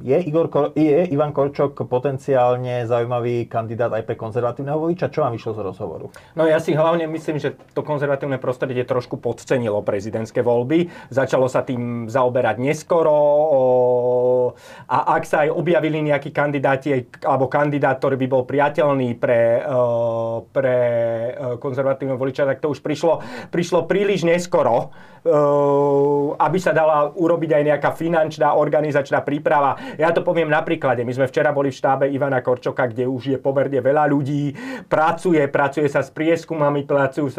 Je, 0.00 0.16
Igor, 0.16 0.48
je 0.72 1.04
Ivan 1.12 1.36
Korčok 1.36 1.84
potenciálne 1.84 2.88
zaujímavý 2.88 3.44
kandidát 3.44 3.92
aj 3.92 4.08
pre 4.08 4.16
konzervatívneho 4.16 4.80
voliča? 4.80 5.12
Čo 5.12 5.20
vám 5.20 5.36
vyšlo 5.36 5.52
z 5.52 5.60
rozhovoru? 5.60 6.06
No 6.32 6.48
ja 6.48 6.56
si 6.56 6.72
hlavne 6.72 7.04
myslím, 7.12 7.36
že 7.36 7.52
to 7.76 7.84
konzervatívne 7.84 8.40
prostredie 8.40 8.88
trošku 8.88 9.20
podcenilo 9.20 9.84
prezidentské 9.84 10.40
voľby. 10.40 10.88
Začalo 11.12 11.44
sa 11.52 11.60
tým 11.60 12.08
zaoberať 12.08 12.56
neskoro 12.56 13.16
a 14.88 14.96
ak 15.20 15.28
sa 15.28 15.44
aj 15.44 15.52
objavili 15.52 16.00
nejakí 16.00 16.32
kandidáti 16.32 17.20
alebo 17.20 17.52
kandidát, 17.52 18.00
ktorý 18.00 18.16
by 18.16 18.26
bol 18.32 18.48
priateľný 18.48 19.20
pre, 19.20 19.60
pre 20.56 20.78
konzervatívneho 21.60 22.16
voliča, 22.16 22.48
tak 22.48 22.64
to 22.64 22.72
už 22.72 22.80
prišlo, 22.80 23.20
prišlo 23.52 23.84
príliš 23.84 24.24
neskoro 24.24 24.88
aby 26.40 26.56
sa 26.56 26.72
dala 26.72 27.12
urobiť 27.12 27.50
aj 27.52 27.62
nejaká 27.68 27.90
finančná, 27.92 28.56
organizačná 28.90 29.22
príprava. 29.22 29.78
Ja 29.94 30.10
to 30.10 30.26
poviem 30.26 30.50
na 30.50 30.66
príklade. 30.66 31.06
My 31.06 31.14
sme 31.14 31.30
včera 31.30 31.54
boli 31.54 31.70
v 31.70 31.78
štábe 31.78 32.04
Ivana 32.10 32.42
Korčoka, 32.42 32.90
kde 32.90 33.06
už 33.06 33.22
je 33.30 33.38
pomerne 33.38 33.78
veľa 33.78 34.10
ľudí. 34.10 34.50
Pracuje, 34.90 35.46
pracuje 35.46 35.86
sa 35.86 36.02
s 36.02 36.10
prieskumami, 36.10 36.82
pracujú 36.82 37.30
e, 37.30 37.38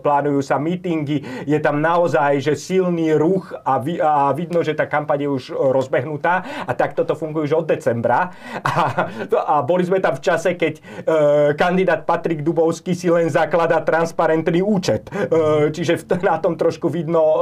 plánujú 0.00 0.40
sa 0.40 0.56
mítingy. 0.56 1.44
Je 1.44 1.60
tam 1.60 1.84
naozaj 1.84 2.40
že 2.40 2.56
silný 2.56 3.12
ruch 3.20 3.52
a, 3.52 3.76
vi, 3.76 4.00
a 4.00 4.32
vidno, 4.32 4.64
že 4.64 4.72
tá 4.72 4.88
kampaň 4.88 5.28
je 5.28 5.30
už 5.30 5.44
rozbehnutá. 5.52 6.64
A 6.64 6.72
takto 6.72 7.04
to 7.04 7.12
funguje 7.12 7.52
už 7.52 7.60
od 7.60 7.66
decembra. 7.68 8.32
A, 8.64 9.12
a 9.44 9.54
boli 9.60 9.84
sme 9.84 10.00
tam 10.00 10.16
v 10.16 10.24
čase, 10.24 10.56
keď 10.56 10.74
e, 10.80 10.82
kandidát 11.52 12.08
Patrik 12.08 12.40
Dubovský 12.40 12.96
si 12.96 13.12
len 13.12 13.28
zaklada 13.28 13.84
transparentný 13.84 14.64
účet. 14.64 15.12
E, 15.12 15.68
čiže 15.68 16.00
v, 16.00 16.24
na 16.24 16.40
tom 16.40 16.56
trošku 16.56 16.88
vidno, 16.88 17.20
uh, 17.20 17.40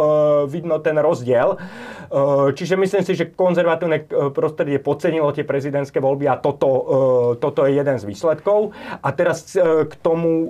vidno 0.49 0.81
ten 0.81 0.97
rozdiel. 0.99 1.61
Uh, 2.09 2.51
čiže 2.57 2.81
myslím 2.81 3.03
si, 3.05 3.13
že 3.13 3.29
konzervatívne 3.37 3.99
eh, 4.01 4.33
prostredie 4.33 4.81
podcenilo 4.81 5.29
tie 5.37 5.45
prezidentské 5.45 6.01
voľby 6.01 6.25
a 6.29 6.41
toto, 6.41 6.69
uh, 6.69 6.83
toto 7.37 7.69
je 7.69 7.77
jeden 7.77 8.01
z 8.01 8.05
výsledkov. 8.09 8.73
A 9.05 9.09
teraz 9.13 9.53
k 9.59 9.95
tomu, 10.01 10.49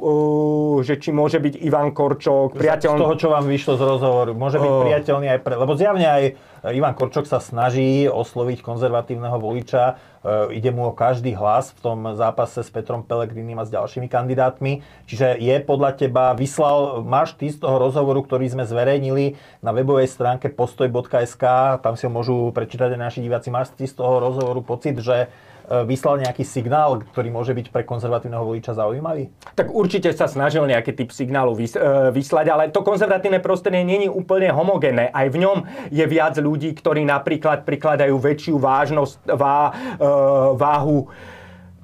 že 0.82 0.98
či 0.98 1.10
môže 1.10 1.38
byť 1.38 1.54
Ivan 1.62 1.90
Korčok 1.92 2.56
priateľný... 2.56 2.98
Z 2.98 3.02
toho, 3.02 3.14
čo 3.18 3.28
vám 3.30 3.46
vyšlo 3.46 3.74
z 3.76 3.82
rozhovoru, 3.82 4.32
môže 4.34 4.58
byť 4.58 4.72
priateľný 4.86 5.26
aj 5.34 5.40
pre... 5.42 5.54
Lebo 5.58 5.72
zjavne 5.74 6.06
aj 6.06 6.24
Ivan 6.66 6.94
Korčok 6.98 7.28
sa 7.28 7.38
snaží 7.38 8.10
osloviť 8.10 8.62
konzervatívneho 8.64 9.38
voliča 9.38 9.98
E, 10.18 10.58
ide 10.58 10.74
mu 10.74 10.90
o 10.90 10.96
každý 10.96 11.32
hlas 11.38 11.70
v 11.72 11.80
tom 11.80 11.98
zápase 12.18 12.66
s 12.66 12.70
Petrom 12.70 13.06
Pelegrinim 13.06 13.58
a 13.62 13.64
s 13.66 13.70
ďalšími 13.70 14.10
kandidátmi. 14.10 14.82
Čiže 15.06 15.38
je 15.38 15.56
podľa 15.62 15.94
teba, 15.94 16.34
vyslal, 16.34 17.06
máš 17.06 17.38
ty 17.38 17.48
z 17.48 17.62
toho 17.62 17.78
rozhovoru, 17.78 18.26
ktorý 18.26 18.50
sme 18.50 18.64
zverejnili 18.66 19.38
na 19.62 19.70
webovej 19.70 20.10
stránke 20.10 20.50
postoj.sk, 20.50 21.44
tam 21.80 21.94
si 21.94 22.04
ho 22.04 22.12
môžu 22.12 22.50
prečítať 22.50 22.98
aj 22.98 23.00
naši 23.00 23.20
diváci, 23.22 23.48
máš 23.54 23.70
ty 23.78 23.86
z 23.86 23.94
toho 23.94 24.18
rozhovoru 24.18 24.60
pocit, 24.66 24.98
že 24.98 25.30
E, 25.30 25.47
vyslal 25.84 26.24
nejaký 26.24 26.44
signál, 26.44 27.04
ktorý 27.12 27.28
môže 27.28 27.52
byť 27.52 27.68
pre 27.68 27.84
konzervatívneho 27.84 28.44
voliča 28.44 28.72
zaujímavý? 28.72 29.28
Tak 29.52 29.68
určite 29.68 30.10
sa 30.16 30.24
snažil 30.24 30.64
nejaký 30.64 30.96
typ 30.96 31.12
signálu 31.12 31.52
e, 31.56 31.68
vyslať, 32.12 32.46
ale 32.48 32.72
to 32.72 32.80
konzervatívne 32.80 33.38
prostredie 33.44 33.84
není 33.84 34.08
úplne 34.08 34.48
homogénne. 34.48 35.12
Aj 35.12 35.26
v 35.28 35.36
ňom 35.44 35.68
je 35.92 36.04
viac 36.08 36.36
ľudí, 36.40 36.72
ktorí 36.72 37.04
napríklad 37.04 37.68
prikladajú 37.68 38.16
väčšiu 38.16 38.56
vážnosť, 38.56 39.16
vá, 39.36 39.70
e, 39.70 39.72
váhu 40.56 41.08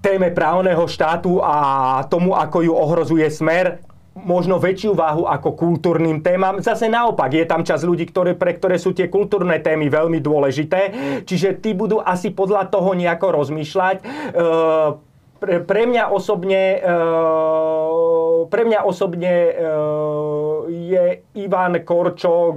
téme 0.04 0.28
právneho 0.36 0.84
štátu 0.84 1.40
a 1.40 2.04
tomu, 2.12 2.36
ako 2.36 2.60
ju 2.60 2.72
ohrozuje 2.76 3.24
smer 3.32 3.80
možno 4.14 4.62
väčšiu 4.62 4.94
váhu 4.94 5.26
ako 5.26 5.58
kultúrnym 5.58 6.22
témam. 6.22 6.62
Zase 6.62 6.86
naopak, 6.86 7.34
je 7.34 7.44
tam 7.44 7.66
čas 7.66 7.82
ľudí, 7.82 8.06
ktoré, 8.06 8.38
pre 8.38 8.54
ktoré 8.54 8.78
sú 8.78 8.94
tie 8.94 9.10
kultúrne 9.10 9.58
témy 9.58 9.90
veľmi 9.90 10.22
dôležité, 10.22 10.80
čiže 11.26 11.58
tí 11.58 11.74
budú 11.74 11.98
asi 11.98 12.30
podľa 12.30 12.70
toho 12.70 12.94
nejako 12.94 13.42
rozmýšľať. 13.42 13.96
E, 13.98 14.04
pre, 15.66 15.82
mňa 15.86 16.10
osobne, 16.10 16.80
e, 16.80 17.00
pre 18.48 18.62
mňa 18.64 18.80
osobne 18.84 19.32
e, 19.32 19.52
je 20.68 21.04
Ivan 21.38 21.78
Korčok 21.84 22.56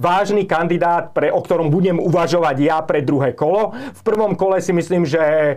vážny 0.00 0.44
kandidát, 0.48 1.12
pre, 1.12 1.28
o 1.32 1.40
ktorom 1.40 1.68
budem 1.68 2.00
uvažovať 2.00 2.56
ja 2.60 2.78
pre 2.82 3.04
druhé 3.04 3.32
kolo. 3.32 3.72
V 3.72 4.02
prvom 4.02 4.34
kole 4.34 4.60
si 4.60 4.72
myslím, 4.72 5.04
že 5.04 5.56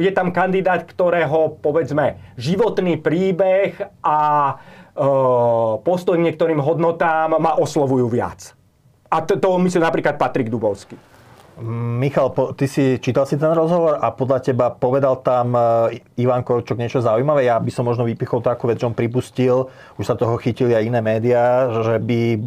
je 0.00 0.10
tam 0.16 0.32
kandidát, 0.32 0.80
ktorého, 0.88 1.60
povedzme, 1.60 2.16
životný 2.40 2.96
príbeh 2.96 3.76
a 4.00 4.56
postoj 5.84 6.16
k 6.16 6.24
niektorým 6.24 6.58
hodnotám 6.58 7.36
ma 7.36 7.52
oslovujú 7.60 8.08
viac. 8.08 8.56
A 9.08 9.24
to, 9.24 9.40
to 9.40 9.56
myslím 9.60 9.84
napríklad 9.84 10.20
Patrik 10.20 10.52
Dubovský. 10.52 10.96
Michal, 11.58 12.30
ty 12.54 12.70
si 12.70 13.02
čítal 13.02 13.26
si 13.26 13.34
ten 13.34 13.50
rozhovor 13.50 13.98
a 13.98 14.14
podľa 14.14 14.38
teba 14.46 14.70
povedal 14.70 15.18
tam 15.26 15.58
e, 15.58 15.98
Ivan 16.22 16.46
Korčok 16.46 16.78
niečo 16.78 17.02
zaujímavé. 17.02 17.50
Ja 17.50 17.58
by 17.58 17.70
som 17.74 17.90
možno 17.90 18.06
vypichol 18.06 18.46
takú 18.46 18.70
vec, 18.70 18.78
že 18.78 18.86
on 18.86 18.94
pripustil, 18.94 19.66
už 19.98 20.06
sa 20.06 20.14
toho 20.14 20.38
chytili 20.38 20.78
aj 20.78 20.86
iné 20.86 21.02
médiá, 21.02 21.66
že 21.82 21.98
by 21.98 22.38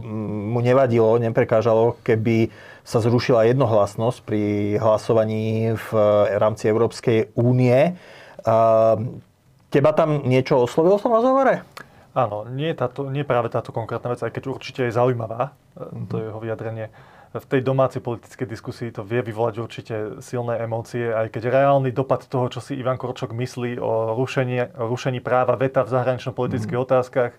mu 0.56 0.63
nevadilo, 0.63 1.19
neprekážalo, 1.19 2.00
keby 2.08 2.47
sa 2.88 3.04
zrušila 3.04 3.52
jednohlasnosť 3.52 4.19
pri 4.24 4.43
hlasovaní 4.80 5.76
v 5.76 5.89
rámci 6.39 6.71
Európskej 6.71 7.36
únie. 7.38 7.93
Teba 9.71 9.91
tam 9.93 10.10
niečo 10.26 10.65
oslovilo 10.65 10.97
v 10.97 11.04
tom 11.06 11.13
rozhovore? 11.13 11.56
Áno, 12.12 12.43
nie, 12.43 12.76
táto, 12.76 13.08
nie 13.08 13.24
práve 13.24 13.47
táto 13.47 13.71
konkrétna 13.71 14.12
vec, 14.12 14.19
aj 14.19 14.36
keď 14.36 14.43
určite 14.52 14.82
je 14.84 14.91
zaujímavá, 14.91 15.56
e, 15.80 16.10
to 16.12 16.19
jeho 16.19 16.39
vyjadrenie 16.43 16.91
v 17.32 17.46
tej 17.48 17.62
domácej 17.63 18.04
politickej 18.04 18.44
diskusii 18.44 18.89
to 18.91 19.08
vie 19.08 19.24
vyvolať 19.24 19.56
určite 19.63 19.96
silné 20.20 20.60
emócie, 20.60 21.15
aj 21.15 21.32
keď 21.32 21.48
reálny 21.48 21.96
dopad 21.96 22.28
toho, 22.28 22.52
čo 22.52 22.60
si 22.60 22.76
Ivan 22.76 23.00
Korčok 23.00 23.32
myslí 23.32 23.80
o 23.80 24.20
rušení, 24.20 24.76
o 24.76 24.91
rušení 24.91 25.24
práva 25.24 25.56
veta 25.56 25.88
v 25.88 25.96
zahranično-politických 25.96 26.76
mm. 26.76 26.86
otázkach, 26.86 27.32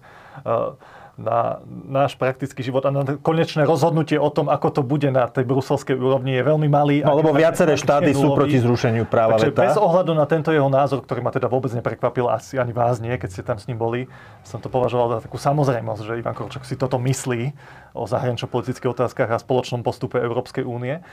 na 1.20 1.60
náš 1.68 2.16
praktický 2.16 2.64
život 2.64 2.88
a 2.88 2.90
na 2.90 3.04
konečné 3.20 3.68
rozhodnutie 3.68 4.16
o 4.16 4.32
tom, 4.32 4.48
ako 4.48 4.80
to 4.80 4.82
bude 4.82 5.04
na 5.12 5.28
tej 5.28 5.44
bruselskej 5.44 6.00
úrovni, 6.00 6.40
je 6.40 6.44
veľmi 6.44 6.68
malý. 6.72 7.04
No, 7.04 7.20
lebo 7.20 7.36
viaceré 7.36 7.76
štáty 7.76 8.16
sú 8.16 8.32
proti 8.32 8.56
zrušeniu 8.56 9.04
práva 9.04 9.36
Takže 9.36 9.52
veta. 9.52 9.60
bez 9.68 9.76
ohľadu 9.76 10.16
na 10.16 10.24
tento 10.24 10.48
jeho 10.48 10.72
názor, 10.72 11.04
ktorý 11.04 11.20
ma 11.20 11.28
teda 11.28 11.52
vôbec 11.52 11.68
neprekvapil, 11.76 12.32
asi 12.32 12.56
ani 12.56 12.72
vás 12.72 12.96
nie, 12.96 13.12
keď 13.20 13.28
ste 13.28 13.42
tam 13.44 13.60
s 13.60 13.68
ním 13.68 13.76
boli, 13.76 14.08
som 14.40 14.56
to 14.64 14.72
považoval 14.72 15.20
za 15.20 15.28
takú 15.28 15.36
samozrejmosť, 15.36 16.00
že 16.00 16.12
Ivan 16.24 16.32
Korčok 16.32 16.64
si 16.64 16.80
toto 16.80 16.96
myslí 16.96 17.52
o 17.92 18.08
zahranično-politických 18.08 18.96
otázkach 18.96 19.28
a 19.28 19.36
spoločnom 19.36 19.84
postupe 19.84 20.16
Európskej 20.16 20.64
únie. 20.64 21.04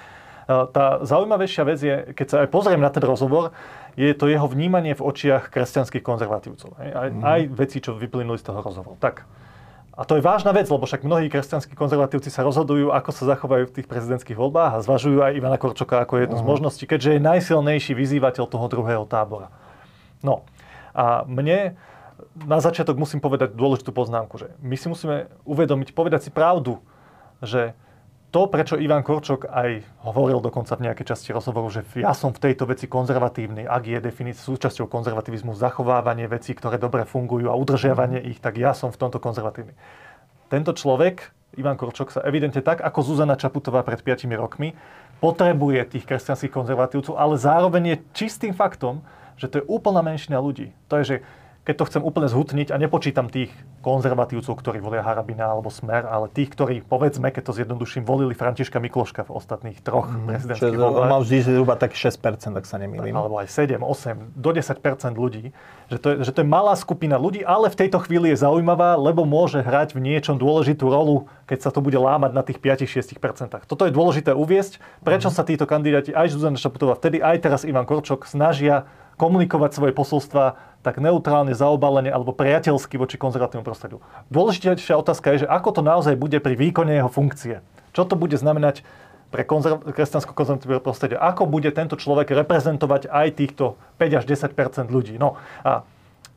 Tá 0.50 1.06
zaujímavejšia 1.06 1.64
vec 1.68 1.78
je, 1.78 1.96
keď 2.18 2.26
sa 2.26 2.38
aj 2.42 2.50
pozriem 2.50 2.82
na 2.82 2.90
ten 2.90 3.06
rozhovor, 3.06 3.54
je 3.94 4.10
to 4.18 4.26
jeho 4.26 4.50
vnímanie 4.50 4.98
v 4.98 5.06
očiach 5.06 5.54
kresťanských 5.54 6.02
konzervatívcov. 6.02 6.74
Aj, 6.74 7.14
mm. 7.14 7.22
aj 7.22 7.40
veci, 7.54 7.78
čo 7.78 7.94
vyplynuli 7.94 8.42
z 8.42 8.50
toho 8.50 8.66
rozhovoru. 8.66 8.98
Tak, 8.98 9.30
a 10.00 10.08
to 10.08 10.16
je 10.16 10.24
vážna 10.24 10.56
vec, 10.56 10.72
lebo 10.72 10.88
však 10.88 11.04
mnohí 11.04 11.28
kresťanskí 11.28 11.76
konzervatívci 11.76 12.32
sa 12.32 12.48
rozhodujú, 12.48 12.96
ako 12.96 13.12
sa 13.12 13.36
zachovajú 13.36 13.68
v 13.68 13.76
tých 13.76 13.88
prezidentských 13.92 14.40
voľbách 14.40 14.80
a 14.80 14.84
zvažujú 14.88 15.20
aj 15.20 15.36
Ivana 15.36 15.60
Korčoka 15.60 16.00
ako 16.00 16.24
jednu 16.24 16.40
uh-huh. 16.40 16.44
z 16.44 16.48
mhm. 16.48 16.52
možností, 16.56 16.84
keďže 16.88 17.20
je 17.20 17.28
najsilnejší 17.28 17.92
vyzývateľ 18.00 18.48
toho 18.48 18.66
druhého 18.72 19.04
tábora. 19.04 19.52
No 20.24 20.48
a 20.96 21.28
mne 21.28 21.76
na 22.40 22.64
začiatok 22.64 22.96
musím 22.96 23.20
povedať 23.20 23.52
dôležitú 23.52 23.92
poznámku, 23.92 24.40
že 24.40 24.56
my 24.64 24.76
si 24.80 24.88
musíme 24.88 25.28
uvedomiť, 25.44 25.92
povedať 25.92 26.28
si 26.28 26.32
pravdu, 26.32 26.80
že 27.44 27.76
to, 28.30 28.46
prečo 28.46 28.78
Ivan 28.78 29.02
Korčok 29.02 29.50
aj 29.50 29.82
hovoril 30.06 30.38
dokonca 30.38 30.78
v 30.78 30.86
nejakej 30.86 31.06
časti 31.14 31.34
rozhovoru, 31.34 31.66
že 31.74 31.82
ja 31.98 32.14
som 32.14 32.30
v 32.30 32.42
tejto 32.46 32.70
veci 32.70 32.86
konzervatívny, 32.86 33.66
ak 33.66 33.84
je 33.90 33.98
definícia 33.98 34.46
súčasťou 34.46 34.86
konzervativizmu 34.86 35.58
zachovávanie 35.58 36.30
vecí, 36.30 36.54
ktoré 36.54 36.78
dobre 36.78 37.10
fungujú 37.10 37.50
a 37.50 37.58
udržiavanie 37.58 38.22
ich, 38.30 38.38
tak 38.38 38.62
ja 38.62 38.78
som 38.78 38.94
v 38.94 39.02
tomto 39.02 39.18
konzervatívny. 39.18 39.74
Tento 40.50 40.78
človek, 40.78 41.34
Ivan 41.58 41.74
Korčok, 41.74 42.14
sa 42.14 42.22
evidentne 42.22 42.62
tak 42.62 42.86
ako 42.86 43.02
Zuzana 43.02 43.34
Čaputová 43.34 43.82
pred 43.82 44.02
5 44.02 44.30
rokmi, 44.38 44.78
potrebuje 45.18 45.98
tých 45.98 46.06
kresťanských 46.06 46.54
konzervatívcov, 46.54 47.18
ale 47.18 47.34
zároveň 47.34 47.84
je 47.98 47.98
čistým 48.14 48.54
faktom, 48.54 49.02
že 49.42 49.50
to 49.50 49.62
je 49.62 49.66
úplná 49.66 50.06
menšina 50.06 50.38
ľudí. 50.38 50.70
To 50.92 51.02
je, 51.02 51.04
že 51.04 51.18
keď 51.70 51.78
to 51.78 51.86
chcem 51.86 52.02
úplne 52.02 52.26
zhutniť 52.26 52.74
a 52.74 52.82
nepočítam 52.82 53.30
tých 53.30 53.54
konzervatívcov, 53.86 54.58
ktorí 54.58 54.82
volia 54.82 55.06
Harabina 55.06 55.54
alebo 55.54 55.70
Smer, 55.70 56.02
ale 56.10 56.26
tých, 56.26 56.50
ktorí, 56.58 56.82
povedzme, 56.82 57.30
keď 57.30 57.46
to 57.46 57.54
zjednoduším, 57.62 58.10
volili 58.10 58.34
Františka 58.34 58.82
Mikloška 58.82 59.30
v 59.30 59.38
ostatných 59.38 59.78
troch 59.86 60.10
mm, 60.10 60.34
prezidentských 60.34 60.82
voľbách. 60.82 61.14
Mal 61.14 61.22
vždy 61.22 61.38
zhruba 61.46 61.78
tak 61.78 61.94
6%, 61.94 62.58
ak 62.58 62.66
sa 62.66 62.82
nemýlim. 62.82 63.14
Alebo 63.14 63.38
aj 63.38 63.54
7, 63.54 63.86
8, 63.86 64.34
do 64.34 64.50
10% 64.50 65.14
ľudí. 65.14 65.54
Že 65.94 65.98
to, 66.02 66.08
je, 66.10 66.16
že 66.26 66.32
to 66.34 66.40
je 66.42 66.48
malá 66.50 66.74
skupina 66.74 67.22
ľudí, 67.22 67.46
ale 67.46 67.70
v 67.70 67.78
tejto 67.86 68.02
chvíli 68.02 68.34
je 68.34 68.42
zaujímavá, 68.42 68.98
lebo 68.98 69.22
môže 69.30 69.62
hrať 69.62 69.94
v 69.94 70.02
niečom 70.02 70.42
dôležitú 70.42 70.90
rolu, 70.90 71.30
keď 71.46 71.66
sa 71.66 71.70
to 71.70 71.86
bude 71.86 72.02
lámať 72.02 72.34
na 72.34 72.42
tých 72.42 72.58
5-6%. 72.58 73.14
Toto 73.70 73.86
je 73.86 73.94
dôležité 73.94 74.34
uviesť, 74.34 74.82
prečo 75.06 75.30
mm. 75.30 75.36
sa 75.38 75.46
títo 75.46 75.70
kandidáti, 75.70 76.18
aj 76.18 76.34
Zuzana 76.34 76.58
Šaputová, 76.58 76.98
vtedy 76.98 77.22
aj 77.22 77.46
teraz 77.46 77.62
Ivan 77.62 77.86
Korčok, 77.86 78.26
snažia 78.26 78.90
komunikovať 79.20 79.76
svoje 79.76 79.92
posolstva 79.92 80.56
tak 80.80 81.04
neutrálne, 81.04 81.52
zaobalene 81.52 82.08
alebo 82.08 82.32
priateľsky 82.32 82.96
voči 82.96 83.20
konzervatívnemu 83.20 83.68
prostrediu. 83.68 84.00
Dôležitejšia 84.32 84.96
otázka 84.96 85.36
je, 85.36 85.44
že 85.44 85.52
ako 85.52 85.70
to 85.76 85.82
naozaj 85.84 86.16
bude 86.16 86.40
pri 86.40 86.56
výkone 86.56 86.96
jeho 86.96 87.12
funkcie. 87.12 87.60
Čo 87.92 88.08
to 88.08 88.16
bude 88.16 88.40
znamenať 88.40 88.88
pre 89.30 89.44
konzerv- 89.44 89.84
kresťansko-konzervatívne 89.92 90.80
prostredie? 90.80 91.20
Ako 91.20 91.44
bude 91.52 91.68
tento 91.76 92.00
človek 92.00 92.32
reprezentovať 92.32 93.12
aj 93.12 93.28
týchto 93.36 93.76
5 94.00 94.20
až 94.20 94.24
10% 94.24 94.88
ľudí? 94.88 95.20
No 95.20 95.36
a, 95.68 95.84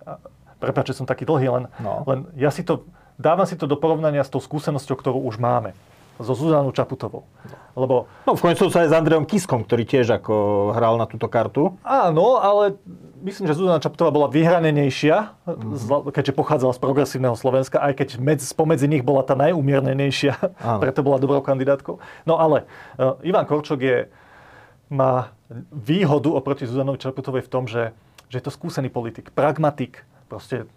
a 0.03 0.19
prepáč, 0.59 0.91
že 0.91 0.99
som 0.99 1.07
taký 1.07 1.23
dlhý, 1.23 1.49
len, 1.55 1.65
no. 1.79 2.03
len 2.11 2.27
ja 2.35 2.51
si 2.51 2.67
to, 2.67 2.83
dávam 3.15 3.47
si 3.47 3.55
to 3.55 3.71
do 3.71 3.79
porovnania 3.79 4.27
s 4.27 4.33
tou 4.35 4.43
skúsenosťou, 4.43 4.99
ktorú 4.99 5.23
už 5.23 5.39
máme 5.39 5.79
so 6.21 6.35
Zuzanou 6.37 6.73
Čaputovou. 6.73 7.25
Lebo... 7.73 8.05
No 8.29 8.37
v 8.37 8.43
konečnom 8.45 8.69
sa 8.69 8.85
aj 8.85 8.93
s 8.93 8.95
Andreom 8.97 9.25
Kiskom, 9.25 9.65
ktorý 9.65 9.89
tiež 9.89 10.21
ako 10.21 10.35
hral 10.77 11.01
na 11.01 11.09
túto 11.09 11.25
kartu. 11.31 11.73
Áno, 11.81 12.37
ale 12.37 12.77
myslím, 13.25 13.49
že 13.49 13.57
Zuzana 13.57 13.81
Čaputová 13.81 14.13
bola 14.13 14.29
vyhranenejšia, 14.29 15.33
mm-hmm. 15.49 16.13
keďže 16.13 16.37
pochádzala 16.37 16.73
z 16.77 16.81
progresívneho 16.83 17.37
Slovenska, 17.39 17.81
aj 17.81 17.97
keď 17.97 18.09
medzi, 18.21 18.45
spomedzi 18.45 18.91
nich 18.91 19.01
bola 19.07 19.25
tá 19.25 19.33
najumiernenejšia, 19.39 20.37
preto 20.85 21.01
bola 21.01 21.17
dobrou 21.17 21.41
kandidátkou. 21.41 21.97
No 22.29 22.37
ale 22.37 22.69
uh, 23.01 23.17
Ivan 23.25 23.49
Korčok 23.49 23.81
je, 23.81 23.99
má 24.93 25.33
výhodu 25.73 26.29
oproti 26.29 26.69
Zuzanovi 26.69 27.01
Čaputovej 27.01 27.49
v 27.49 27.53
tom, 27.53 27.65
že, 27.65 27.97
že 28.29 28.37
je 28.41 28.45
to 28.45 28.53
skúsený 28.53 28.93
politik, 28.93 29.33
pragmatik, 29.33 30.05
proste 30.29 30.69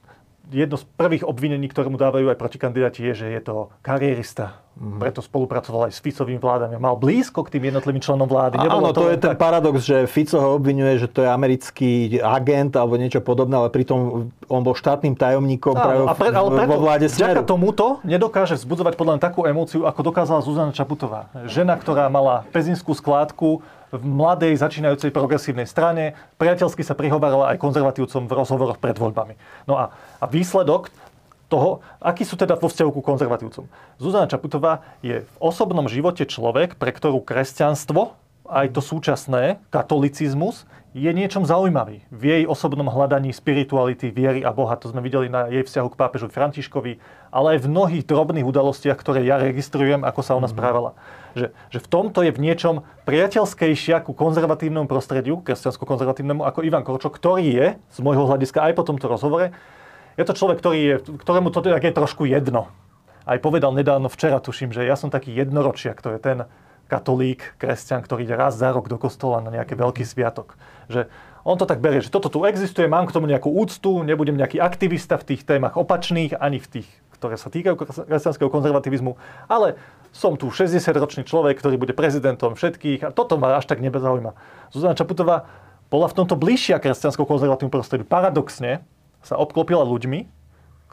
jedno 0.52 0.78
z 0.78 0.86
prvých 0.98 1.24
obvinení, 1.26 1.66
ktoré 1.70 1.90
mu 1.90 1.98
dávajú 1.98 2.30
aj 2.30 2.38
protikandidáti, 2.38 3.02
je, 3.12 3.14
že 3.26 3.28
je 3.34 3.42
to 3.42 3.74
karierista. 3.82 4.66
Mm. 4.76 5.00
Preto 5.00 5.24
spolupracoval 5.24 5.88
aj 5.88 5.96
s 5.96 6.04
Ficovými 6.04 6.36
vládami. 6.36 6.76
Mal 6.76 7.00
blízko 7.00 7.48
k 7.48 7.56
tým 7.56 7.72
jednotlivým 7.72 8.04
členom 8.04 8.28
vlády. 8.28 8.60
Nebolo 8.60 8.92
Áno, 8.92 8.92
to, 8.92 9.08
to 9.08 9.16
je 9.16 9.18
ten 9.24 9.32
tak... 9.32 9.40
paradox, 9.40 9.88
že 9.88 10.04
Fico 10.04 10.36
ho 10.36 10.60
obvinuje, 10.60 11.00
že 11.00 11.08
to 11.08 11.24
je 11.24 11.30
americký 11.32 12.20
agent 12.20 12.76
alebo 12.76 13.00
niečo 13.00 13.24
podobné, 13.24 13.56
ale 13.56 13.72
pritom 13.72 14.28
on 14.52 14.62
bol 14.68 14.76
štátnym 14.76 15.16
tajomníkom 15.16 15.80
Áno, 15.80 15.80
práve 15.80 16.02
a 16.04 16.14
pre, 16.14 16.28
ale 16.36 16.50
preto, 16.52 16.72
vo 16.76 16.78
vláde 16.84 17.08
Smeru. 17.08 17.48
tomuto 17.48 18.04
nedokáže 18.04 18.60
vzbudzovať 18.60 19.00
podľa 19.00 19.24
takú 19.24 19.48
emóciu, 19.48 19.88
ako 19.88 20.12
dokázala 20.12 20.44
Zuzana 20.44 20.76
Čaputová. 20.76 21.32
Žena, 21.48 21.80
ktorá 21.80 22.12
mala 22.12 22.44
pezinskú 22.52 22.92
skládku, 22.92 23.64
v 23.98 24.06
mladej, 24.06 24.54
začínajúcej 24.60 25.12
progresívnej 25.16 25.66
strane. 25.66 26.14
Priateľsky 26.36 26.84
sa 26.84 26.94
prihovarala 26.94 27.56
aj 27.56 27.62
konzervatívcom 27.62 28.28
v 28.28 28.36
rozhovoroch 28.36 28.80
pred 28.80 28.96
voľbami. 29.00 29.40
No 29.66 29.80
a, 29.80 29.96
a 30.20 30.26
výsledok 30.28 30.92
toho, 31.48 31.86
aký 32.02 32.26
sú 32.26 32.36
teda 32.36 32.58
vo 32.58 32.68
vzťahu 32.68 32.92
ku 32.92 33.02
konzervatívcom. 33.06 33.70
Zuzana 34.02 34.30
Čaputová 34.30 34.82
je 35.06 35.24
v 35.24 35.36
osobnom 35.38 35.86
živote 35.86 36.26
človek, 36.26 36.76
pre 36.76 36.90
ktorú 36.90 37.22
kresťanstvo, 37.22 38.18
aj 38.46 38.78
to 38.78 38.82
súčasné, 38.82 39.58
katolicizmus, 39.74 40.70
je 40.96 41.12
niečom 41.12 41.44
zaujímavý. 41.44 42.08
V 42.08 42.24
jej 42.24 42.44
osobnom 42.48 42.88
hľadaní 42.88 43.36
spirituality, 43.36 44.16
viery 44.16 44.48
a 44.48 44.56
Boha, 44.56 44.80
to 44.80 44.88
sme 44.88 45.04
videli 45.04 45.28
na 45.28 45.52
jej 45.52 45.68
vzťahu 45.68 45.92
k 45.92 46.00
pápežu 46.00 46.32
Františkovi, 46.32 47.04
ale 47.36 47.60
aj 47.60 47.68
v 47.68 47.72
mnohých 47.76 48.08
drobných 48.08 48.48
udalostiach, 48.48 48.96
ktoré 48.96 49.28
ja 49.28 49.36
registrujem, 49.36 50.08
ako 50.08 50.22
sa 50.24 50.40
ona 50.40 50.48
mm-hmm. 50.48 50.56
Že, 51.36 51.52
že 51.52 51.80
v 51.84 51.88
tomto 51.92 52.24
je 52.24 52.32
v 52.32 52.40
niečom 52.40 52.88
priateľskejšia 53.04 54.08
ku 54.08 54.16
konzervatívnemu 54.16 54.88
prostrediu, 54.88 55.44
kresťansko-konzervatívnemu, 55.44 56.48
ako 56.48 56.64
Ivan 56.64 56.88
Korčok, 56.88 57.20
ktorý 57.20 57.46
je, 57.46 57.68
z 57.76 58.00
môjho 58.00 58.24
hľadiska 58.24 58.64
aj 58.64 58.74
po 58.74 58.88
tomto 58.88 59.12
rozhovore, 59.12 59.52
je 60.16 60.24
to 60.24 60.32
človek, 60.32 60.64
ktorý 60.64 60.80
je, 60.80 60.96
ktorému 61.20 61.52
to 61.52 61.60
je 61.60 61.92
trošku 61.92 62.24
jedno. 62.24 62.72
Aj 63.28 63.36
povedal 63.44 63.76
nedávno 63.76 64.08
včera, 64.08 64.40
tuším, 64.40 64.72
že 64.72 64.88
ja 64.88 64.96
som 64.96 65.12
taký 65.12 65.36
jednoročiak, 65.36 66.00
to 66.00 66.16
je 66.16 66.20
ten, 66.24 66.48
katolík, 66.86 67.58
kresťan, 67.58 68.06
ktorý 68.06 68.30
ide 68.30 68.36
raz 68.38 68.54
za 68.54 68.70
rok 68.70 68.86
do 68.86 68.98
kostola 69.02 69.42
na 69.42 69.50
nejaký 69.50 69.74
veľký 69.74 70.06
sviatok. 70.06 70.54
Že 70.86 71.10
on 71.46 71.58
to 71.58 71.70
tak 71.70 71.82
berie, 71.82 72.02
že 72.02 72.14
toto 72.14 72.30
tu 72.30 72.46
existuje, 72.46 72.90
mám 72.90 73.06
k 73.10 73.14
tomu 73.14 73.30
nejakú 73.30 73.50
úctu, 73.50 74.02
nebudem 74.02 74.38
nejaký 74.38 74.62
aktivista 74.62 75.18
v 75.18 75.34
tých 75.34 75.42
témach 75.46 75.78
opačných, 75.78 76.38
ani 76.38 76.62
v 76.62 76.82
tých, 76.82 76.90
ktoré 77.26 77.42
sa 77.42 77.50
týkajú 77.50 77.76
kresťanského 78.06 78.54
konzervativizmu, 78.54 79.18
ale 79.50 79.82
som 80.14 80.38
tu 80.38 80.54
60-ročný 80.54 81.26
človek, 81.26 81.58
ktorý 81.58 81.82
bude 81.82 81.98
prezidentom 81.98 82.54
všetkých 82.54 83.02
a 83.04 83.10
toto 83.10 83.42
ma 83.42 83.58
až 83.58 83.66
tak 83.66 83.82
nebezaujíma. 83.82 84.38
Zuzana 84.70 84.94
Čaputová 84.94 85.50
bola 85.90 86.06
v 86.06 86.18
tomto 86.22 86.38
bližšia 86.38 86.78
kresťansko-konzervatívnu 86.78 87.74
prostrediu. 87.74 88.06
Paradoxne 88.06 88.86
sa 89.26 89.42
obklopila 89.42 89.82
ľuďmi, 89.82 90.30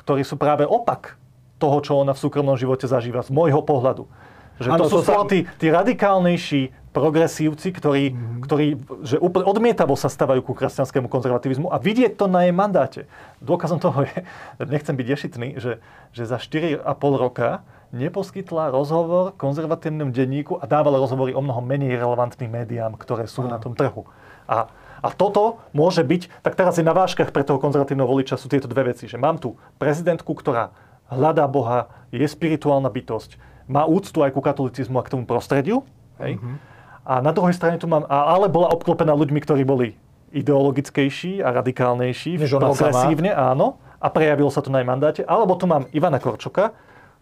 ktorí 0.01 0.25
sú 0.25 0.41
práve 0.41 0.65
opak 0.65 1.21
toho, 1.61 1.79
čo 1.85 2.01
ona 2.01 2.17
v 2.17 2.23
súkromnom 2.25 2.59
živote 2.59 2.91
zažíva, 2.91 3.23
z 3.23 3.31
môjho 3.31 3.63
pohľadu. 3.63 4.11
Že 4.59 4.69
ano, 4.75 4.85
to 4.85 4.91
sú 4.91 5.07
skôr 5.07 5.25
sa... 5.25 5.31
tí, 5.31 5.47
tí 5.63 5.71
radikálnejší 5.71 6.82
progresívci, 6.93 7.73
ktorí, 7.73 8.13
mm-hmm. 8.13 8.41
ktorí 8.45 8.67
že 9.03 9.17
úplne 9.17 9.49
odmietavo 9.49 9.97
sa 9.97 10.13
stavajú 10.13 10.45
ku 10.45 10.53
kresťanskému 10.53 11.09
konzervativizmu 11.09 11.73
a 11.73 11.81
vidieť 11.81 12.21
to 12.21 12.29
na 12.29 12.45
jej 12.45 12.55
mandáte. 12.55 13.01
Dôkazom 13.41 13.81
toho 13.81 14.05
je, 14.05 14.17
nechcem 14.73 14.93
byť 14.93 15.07
ješitný, 15.09 15.49
že, 15.57 15.81
že 16.13 16.23
za 16.29 16.37
4,5 16.37 16.85
roka 17.17 17.65
neposkytla 17.93 18.73
rozhovor 18.73 19.37
konzervatívnym 19.37 20.13
denníku 20.13 20.57
a 20.61 20.65
dávala 20.65 21.01
rozhovory 21.01 21.37
o 21.37 21.45
mnoho 21.45 21.61
menej 21.61 21.97
relevantným 21.97 22.49
médiám, 22.49 22.97
ktoré 22.97 23.29
sú 23.29 23.45
Aha. 23.45 23.57
na 23.57 23.59
tom 23.61 23.77
trhu. 23.77 24.09
A, 24.49 24.73
a 25.05 25.09
toto 25.13 25.61
môže 25.77 26.01
byť, 26.01 26.45
tak 26.45 26.57
teraz 26.57 26.81
je 26.81 26.85
na 26.85 26.97
váškach 26.97 27.33
pre 27.33 27.45
toho 27.45 27.61
konzervatívneho 27.61 28.09
voliča 28.09 28.41
sú 28.41 28.49
tieto 28.49 28.69
dve 28.69 28.93
veci, 28.93 29.09
že 29.09 29.21
mám 29.21 29.37
tu 29.37 29.61
prezidentku, 29.77 30.33
ktorá 30.33 30.73
hľadá 31.13 31.45
Boha, 31.45 31.93
je 32.09 32.25
spirituálna 32.25 32.89
bytosť, 32.89 33.37
má 33.69 33.85
úctu 33.85 34.25
aj 34.25 34.33
ku 34.33 34.41
katolicizmu 34.41 34.97
a 35.01 35.05
k 35.05 35.13
tomu 35.13 35.25
prostrediu. 35.29 35.85
Hej? 36.17 36.41
Mm-hmm. 36.41 36.72
A 37.03 37.19
na 37.19 37.35
druhej 37.35 37.59
strane 37.59 37.83
tu 37.83 37.91
mám, 37.91 38.07
ale 38.07 38.47
bola 38.47 38.71
obklopená 38.71 39.11
ľuďmi, 39.15 39.43
ktorí 39.43 39.63
boli 39.67 39.99
ideologickejší 40.33 41.43
a 41.43 41.53
radikálnejší, 41.61 42.39
progresívne, 42.39 43.35
áno, 43.35 43.77
a 44.03 44.07
prejavilo 44.09 44.49
sa 44.49 44.65
to 44.65 44.73
na 44.73 44.81
jej 44.81 44.89
mandáte. 44.89 45.21
Alebo 45.27 45.59
tu 45.59 45.67
mám 45.67 45.87
Ivana 45.93 46.23
Korčoka, 46.23 46.73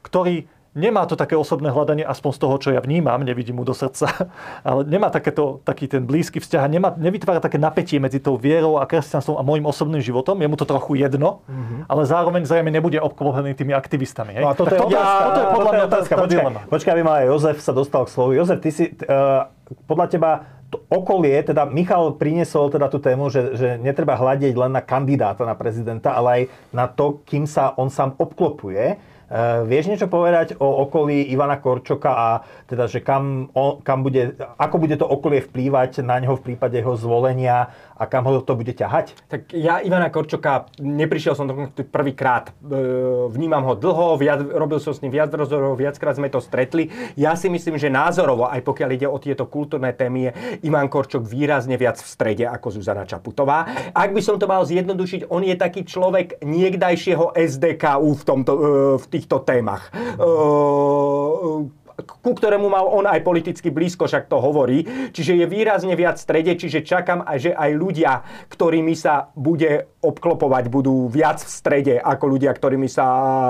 ktorý 0.05 0.49
nemá 0.71 1.03
to 1.07 1.19
také 1.19 1.35
osobné 1.35 1.71
hľadanie, 1.75 2.07
aspoň 2.07 2.31
z 2.31 2.39
toho, 2.39 2.55
čo 2.63 2.69
ja 2.71 2.81
vnímam, 2.83 3.19
nevidím 3.27 3.59
mu 3.59 3.65
do 3.67 3.75
srdca, 3.75 4.07
ale 4.69 4.87
nemá 4.87 5.11
takéto, 5.11 5.59
taký 5.67 5.91
ten 5.91 6.07
blízky 6.07 6.39
vzťah, 6.39 6.63
nemá, 6.71 6.95
nevytvára 6.95 7.43
také 7.43 7.59
napätie 7.59 7.99
medzi 7.99 8.23
tou 8.23 8.39
vierou 8.39 8.79
a 8.79 8.87
kresťanstvom 8.87 9.39
a 9.39 9.43
môjim 9.43 9.67
osobným 9.67 10.03
životom, 10.03 10.39
je 10.39 10.49
mu 10.49 10.55
to 10.55 10.67
trochu 10.67 11.03
jedno, 11.03 11.43
mm-hmm. 11.47 11.91
ale 11.91 12.03
zároveň 12.07 12.43
zrejme 12.47 12.71
nebude 12.71 13.03
obklopený 13.03 13.59
tými 13.59 13.75
aktivistami. 13.75 14.39
Hej? 14.39 14.45
No 14.47 14.51
a 14.51 14.55
toto, 14.55 14.75
je, 14.75 14.81
toto, 14.81 14.95
ja, 14.95 15.07
toto 15.27 15.41
je 15.41 15.47
podľa 15.51 15.73
mňa 15.73 15.85
otázka. 15.91 16.13
Počkaj, 16.15 16.45
počkaj, 16.71 16.93
aby 16.95 17.03
ma 17.03 17.13
aj 17.23 17.27
Jozef 17.35 17.57
sa 17.59 17.73
dostal 17.75 18.03
k 18.07 18.11
slovu. 18.15 18.31
Jozef, 18.39 18.59
ty 18.63 18.71
si, 18.71 18.85
uh, 19.11 19.51
podľa 19.91 20.07
teba 20.07 20.31
to 20.71 20.79
okolie, 20.87 21.43
teda 21.43 21.67
Michal 21.67 22.15
priniesol 22.15 22.71
teda 22.71 22.87
tú 22.87 23.03
tému, 23.03 23.27
že, 23.27 23.59
že 23.59 23.69
netreba 23.83 24.15
hľadiť 24.15 24.55
len 24.55 24.71
na 24.71 24.79
kandidáta 24.79 25.43
na 25.43 25.59
prezidenta, 25.59 26.15
ale 26.15 26.29
aj 26.31 26.43
na 26.71 26.87
to, 26.87 27.19
kým 27.27 27.43
sa 27.43 27.75
on 27.75 27.91
sám 27.91 28.15
obklopuje. 28.15 29.10
Uh, 29.31 29.63
vieš 29.63 29.87
niečo 29.87 30.11
povedať 30.11 30.59
o 30.59 30.83
okolí 30.91 31.31
Ivana 31.31 31.63
Korčoka 31.63 32.11
a 32.11 32.29
teda, 32.67 32.91
že 32.91 32.99
kam, 32.99 33.47
on, 33.55 33.79
kam 33.79 34.03
bude, 34.03 34.35
ako 34.59 34.77
bude 34.83 34.99
to 34.99 35.07
okolie 35.07 35.39
vplývať 35.39 36.03
na 36.03 36.19
neho 36.19 36.35
v 36.35 36.51
prípade 36.51 36.75
jeho 36.75 36.99
zvolenia 36.99 37.71
a 38.01 38.09
kam 38.09 38.25
ho 38.25 38.41
to 38.41 38.57
bude 38.57 38.73
ťahať? 38.73 39.13
Tak 39.29 39.53
ja 39.53 39.85
Ivana 39.85 40.09
Korčoka, 40.09 40.73
neprišiel 40.81 41.37
som 41.37 41.45
prvýkrát, 41.93 42.49
e, 42.49 42.73
vnímam 43.29 43.61
ho 43.69 43.77
dlho, 43.77 44.17
viac, 44.17 44.41
robil 44.41 44.81
som 44.81 44.97
s 44.97 45.05
ním 45.05 45.13
viac 45.13 45.29
rozhovorov, 45.29 45.77
viackrát 45.77 46.17
sme 46.17 46.33
to 46.33 46.41
stretli. 46.41 46.89
Ja 47.21 47.37
si 47.37 47.53
myslím, 47.53 47.77
že 47.77 47.93
názorovo, 47.93 48.49
aj 48.49 48.65
pokiaľ 48.65 48.91
ide 48.97 49.05
o 49.05 49.21
tieto 49.21 49.45
kultúrne 49.45 49.93
témy, 49.93 50.33
je 50.33 50.65
Ivan 50.65 50.89
Korčok 50.89 51.29
výrazne 51.29 51.77
viac 51.77 52.01
v 52.01 52.09
strede 52.09 52.49
ako 52.49 52.81
Zuzana 52.81 53.05
Čaputová. 53.05 53.93
Ak 53.93 54.17
by 54.17 54.21
som 54.25 54.41
to 54.41 54.49
mal 54.49 54.65
zjednodušiť, 54.65 55.29
on 55.29 55.45
je 55.45 55.57
taký 55.61 55.85
človek 55.85 56.41
niekdajšieho 56.41 57.37
SDKU 57.37 58.17
v, 58.17 58.23
tomto, 58.25 58.53
e, 58.57 58.61
v 58.97 59.05
týchto 59.13 59.45
témach. 59.45 59.93
Ku 62.21 62.37
ktorému 62.37 62.69
mal 62.69 62.85
on 62.85 63.09
aj 63.09 63.25
politicky 63.25 63.73
blízko, 63.73 64.05
však 64.05 64.29
to 64.29 64.37
hovorí. 64.41 64.85
Čiže 65.13 65.41
je 65.41 65.47
výrazne 65.49 65.97
viac 65.97 66.21
v 66.21 66.25
strede, 66.25 66.53
čiže 66.57 66.85
čakám, 66.85 67.25
že 67.41 67.57
aj 67.57 67.71
ľudia, 67.77 68.13
ktorými 68.53 68.93
sa 68.93 69.33
bude 69.33 70.01
obklopovať, 70.05 70.65
budú 70.69 71.09
viac 71.09 71.41
v 71.41 71.51
strede 71.51 71.95
ako 71.97 72.25
ľudia, 72.37 72.53
ktorými 72.53 72.89
sa 72.89 73.07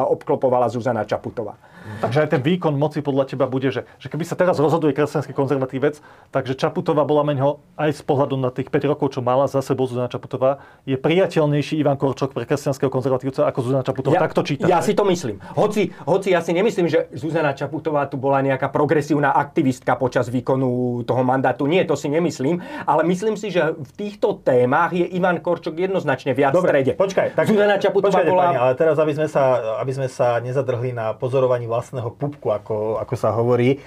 obklopovala 0.06 0.70
Zuzana 0.70 1.06
Čaputová. 1.06 1.69
Takže 2.00 2.24
aj 2.24 2.28
ten 2.36 2.42
výkon 2.42 2.76
moci 2.76 3.04
podľa 3.04 3.28
teba 3.28 3.44
bude, 3.48 3.68
že, 3.72 3.84
že 4.00 4.08
keby 4.08 4.24
sa 4.24 4.36
teraz 4.36 4.56
rozhoduje 4.60 4.96
kresťanský 4.96 5.32
konzervatívec, 5.32 6.00
takže 6.32 6.56
Čaputová 6.56 7.04
bola 7.04 7.24
meňho 7.24 7.60
aj 7.76 7.96
z 7.96 8.02
pohľadu 8.04 8.36
na 8.40 8.52
tých 8.52 8.68
5 8.68 8.90
rokov, 8.92 9.16
čo 9.16 9.20
mala 9.20 9.48
za 9.48 9.60
sebou 9.64 9.88
Zuzana 9.88 10.08
Čaputová, 10.08 10.60
je 10.84 10.96
priateľnejší 10.96 11.80
Ivan 11.80 11.96
Korčok 11.96 12.36
pre 12.36 12.44
kresťanského 12.44 12.92
konzervatívca 12.92 13.48
ako 13.48 13.58
Zuzana 13.64 13.84
Čaputová. 13.84 14.16
Ja, 14.16 14.22
tak 14.24 14.36
to 14.36 14.44
čítam. 14.44 14.68
Ja 14.68 14.84
si 14.84 14.92
to 14.92 15.04
myslím. 15.08 15.40
Hoci, 15.56 15.92
hoci 16.04 16.28
ja 16.32 16.44
si 16.44 16.52
nemyslím, 16.52 16.86
že 16.88 17.08
Zuzana 17.16 17.56
Čaputová 17.56 18.06
tu 18.06 18.20
bola 18.20 18.44
nejaká 18.44 18.68
progresívna 18.68 19.32
aktivistka 19.32 19.96
počas 19.96 20.28
výkonu 20.28 21.02
toho 21.08 21.22
mandátu. 21.24 21.64
Nie, 21.64 21.88
to 21.88 21.96
si 21.96 22.12
nemyslím. 22.12 22.60
Ale 22.84 23.04
myslím 23.08 23.40
si, 23.40 23.48
že 23.48 23.72
v 23.72 23.90
týchto 23.96 24.40
témach 24.44 24.92
je 24.92 25.04
Ivan 25.16 25.40
Korčok 25.40 25.76
jednoznačne 25.76 26.36
viac 26.36 26.52
Dobre, 26.52 26.60
v 26.60 26.70
strede. 26.70 26.92
Počkaj, 26.96 27.26
tak, 27.36 27.44
Zuzana 27.48 27.76
Čaputová 27.80 28.20
počkajte, 28.20 28.30
bola... 28.30 28.44
pani, 28.52 28.56
ale 28.60 28.72
teraz, 28.76 28.96
aby 29.00 29.12
sme, 29.16 29.28
sa, 29.28 29.42
aby 29.80 29.92
sme 29.96 30.08
sa 30.08 30.38
nezadrhli 30.44 30.92
na 30.92 31.16
pozorovaní 31.16 31.70
vlastného 31.80 32.12
pupku, 32.12 32.52
ako, 32.52 33.00
ako 33.00 33.14
sa 33.16 33.32
hovorí. 33.32 33.80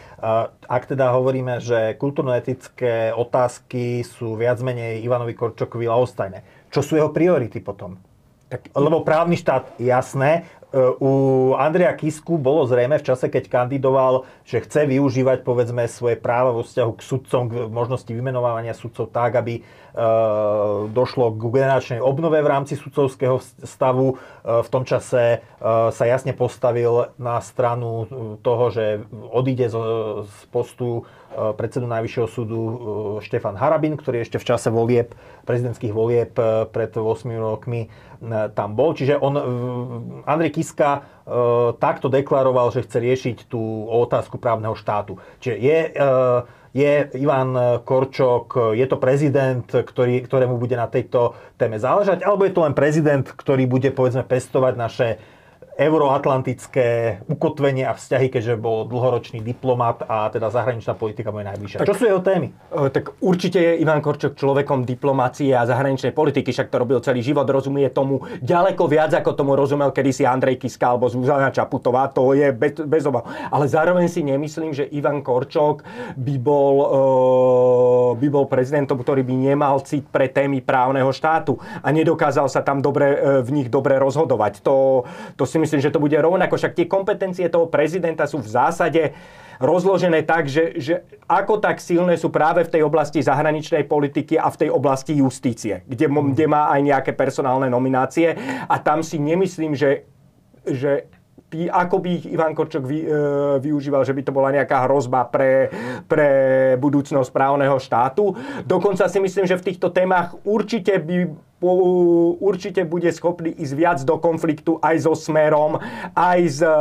Ak 0.66 0.90
teda 0.90 1.14
hovoríme, 1.14 1.62
že 1.62 1.94
kultúrno-etické 2.02 3.14
otázky 3.14 4.02
sú 4.02 4.34
viac 4.34 4.58
menej 4.66 5.06
Ivanovi 5.06 5.38
Korčokovi 5.38 5.86
laostajné, 5.86 6.42
čo 6.74 6.82
sú 6.82 6.98
jeho 6.98 7.14
priority 7.14 7.62
potom? 7.62 8.02
Tak, 8.50 8.70
lebo 8.78 9.02
právny 9.02 9.34
štát, 9.34 9.82
jasné, 9.82 10.46
e, 10.70 10.78
u 11.02 11.12
Andrea 11.58 11.90
Kisku 11.98 12.38
bolo 12.38 12.70
zrejme 12.70 13.02
v 13.02 13.06
čase, 13.10 13.26
keď 13.26 13.50
kandidoval, 13.50 14.30
že 14.46 14.62
chce 14.62 14.86
využívať 14.94 15.42
povedzme 15.42 15.90
svoje 15.90 16.22
práva 16.22 16.54
vo 16.54 16.62
vzťahu 16.62 16.92
k 16.94 17.02
sudcom, 17.02 17.44
k 17.50 17.54
možnosti 17.74 18.14
vymenovania 18.14 18.78
sudcov 18.78 19.10
tak, 19.10 19.42
aby 19.42 19.66
došlo 20.90 21.38
k 21.38 21.42
generačnej 21.54 22.02
obnove 22.02 22.42
v 22.42 22.50
rámci 22.50 22.74
sudcovského 22.74 23.38
stavu. 23.62 24.18
Eh, 24.18 24.66
v 24.66 24.70
tom 24.74 24.84
čase 24.90 25.38
eh, 25.38 25.42
sa 25.94 26.04
jasne 26.10 26.34
postavil 26.34 27.14
na 27.22 27.38
stranu 27.46 28.10
toho, 28.42 28.74
že 28.74 29.06
odíde 29.12 29.70
z 29.70 29.78
postu 30.50 31.06
predsedu 31.34 31.90
Najvyššieho 31.90 32.30
súdu 32.30 32.60
Štefan 33.26 33.58
Harabin, 33.58 33.98
ktorý 33.98 34.22
ešte 34.22 34.38
v 34.38 34.54
čase 34.54 34.70
volieb, 34.70 35.18
prezidentských 35.50 35.90
volieb 35.90 36.38
pred 36.70 36.94
8 36.94 37.26
rokmi 37.42 37.90
tam 38.54 38.78
bol. 38.78 38.94
Čiže 38.94 39.18
on, 39.18 39.34
Andrej 40.30 40.62
Kiska 40.62 41.02
takto 41.82 42.14
deklaroval, 42.14 42.70
že 42.70 42.86
chce 42.86 42.98
riešiť 43.02 43.38
tú 43.50 43.90
otázku 43.90 44.38
právneho 44.38 44.78
štátu. 44.78 45.18
Čiže 45.42 45.56
je 45.58 45.78
je 46.74 47.14
Ivan 47.22 47.54
Korčok, 47.86 48.74
je 48.74 48.86
to 48.90 48.98
prezident, 48.98 49.64
ktorý, 49.70 50.26
ktorému 50.26 50.58
bude 50.58 50.74
na 50.74 50.90
tejto 50.90 51.38
téme 51.54 51.78
záležať, 51.78 52.26
alebo 52.26 52.50
je 52.50 52.54
to 52.54 52.66
len 52.66 52.74
prezident, 52.74 53.22
ktorý 53.22 53.70
bude 53.70 53.94
povedzme 53.94 54.26
pestovať 54.26 54.74
naše 54.74 55.08
euroatlantické 55.74 57.20
ukotvenie 57.26 57.90
a 57.90 57.98
vzťahy, 57.98 58.30
keďže 58.30 58.62
bol 58.62 58.86
dlhoročný 58.86 59.42
diplomat 59.42 60.06
a 60.06 60.30
teda 60.30 60.54
zahraničná 60.54 60.94
politika 60.94 61.34
bude 61.34 61.50
najbližšia. 61.50 61.82
Tak, 61.82 61.90
Čo 61.90 61.98
sú 61.98 62.06
jeho 62.06 62.22
témy? 62.22 62.54
Tak 62.70 63.18
určite 63.18 63.58
je 63.58 63.82
Ivan 63.82 63.98
Korčok 63.98 64.38
človekom 64.38 64.86
diplomácie 64.86 65.50
a 65.58 65.66
zahraničnej 65.66 66.14
politiky, 66.14 66.54
však 66.54 66.70
to 66.70 66.78
robil 66.78 67.02
celý 67.02 67.26
život, 67.26 67.50
rozumie 67.50 67.90
tomu 67.90 68.22
ďaleko 68.46 68.86
viac, 68.86 69.18
ako 69.18 69.34
tomu 69.34 69.58
rozumel 69.58 69.90
kedysi 69.90 70.30
Andrej 70.30 70.62
Kiska 70.62 70.94
alebo 70.94 71.10
Zuzana 71.10 71.50
Čaputová, 71.50 72.06
to 72.14 72.38
je 72.38 72.54
bez, 72.54 72.78
bez 72.86 73.10
obav. 73.10 73.26
Ale 73.50 73.66
zároveň 73.66 74.06
si 74.06 74.22
nemyslím, 74.22 74.78
že 74.78 74.86
Ivan 74.94 75.26
Korčok 75.26 75.82
by 76.14 76.36
bol, 76.38 76.76
uh, 76.86 78.10
by 78.14 78.28
bol 78.30 78.46
prezidentom, 78.46 79.02
ktorý 79.02 79.26
by 79.26 79.34
nemal 79.34 79.82
cit 79.82 80.06
pre 80.06 80.30
témy 80.30 80.62
právneho 80.62 81.10
štátu 81.10 81.58
a 81.82 81.90
nedokázal 81.90 82.46
sa 82.46 82.62
tam 82.62 82.78
dobre, 82.78 83.18
uh, 83.18 83.42
v 83.42 83.50
nich 83.58 83.74
dobre 83.74 83.98
rozhodovať. 83.98 84.62
To, 84.62 85.02
to 85.34 85.50
si 85.50 85.63
myslím, 85.64 85.80
že 85.80 85.90
to 85.90 86.04
bude 86.04 86.16
rovnako. 86.20 86.60
Však 86.60 86.76
tie 86.76 86.86
kompetencie 86.92 87.48
toho 87.48 87.72
prezidenta 87.72 88.28
sú 88.28 88.44
v 88.44 88.52
zásade 88.52 89.16
rozložené 89.64 90.28
tak, 90.28 90.52
že, 90.52 90.76
že 90.76 91.08
ako 91.24 91.64
tak 91.64 91.80
silné 91.80 92.20
sú 92.20 92.28
práve 92.28 92.68
v 92.68 92.74
tej 92.76 92.82
oblasti 92.84 93.24
zahraničnej 93.24 93.88
politiky 93.88 94.36
a 94.36 94.52
v 94.52 94.68
tej 94.68 94.70
oblasti 94.70 95.16
justície, 95.24 95.88
kde, 95.88 96.12
kde 96.12 96.46
má 96.52 96.68
aj 96.74 96.82
nejaké 96.84 97.12
personálne 97.16 97.72
nominácie. 97.72 98.36
A 98.68 98.76
tam 98.84 99.00
si 99.00 99.16
nemyslím, 99.22 99.72
že, 99.72 100.04
že 100.68 101.08
tý, 101.54 101.70
ako 101.70 102.02
by 102.02 102.10
ich 102.18 102.26
Ivan 102.34 102.58
Korčok 102.58 102.82
vy, 102.82 103.06
e, 103.06 103.08
využíval, 103.62 104.02
že 104.02 104.18
by 104.18 104.22
to 104.26 104.34
bola 104.34 104.50
nejaká 104.50 104.90
hrozba 104.90 105.30
pre, 105.30 105.70
pre 106.10 106.30
budúcnosť 106.82 107.30
právneho 107.30 107.78
štátu. 107.78 108.34
Dokonca 108.66 109.06
si 109.06 109.22
myslím, 109.22 109.46
že 109.46 109.62
v 109.62 109.66
týchto 109.70 109.94
témach 109.94 110.34
určite 110.42 110.98
by 110.98 111.30
určite 112.44 112.84
bude 112.84 113.08
schopný 113.16 113.56
ísť 113.56 113.74
viac 113.74 114.00
do 114.04 114.20
konfliktu 114.20 114.78
aj 114.84 115.08
so 115.08 115.14
Smerom, 115.16 115.80
aj 116.14 116.40
s, 116.44 116.60
e, 116.60 116.76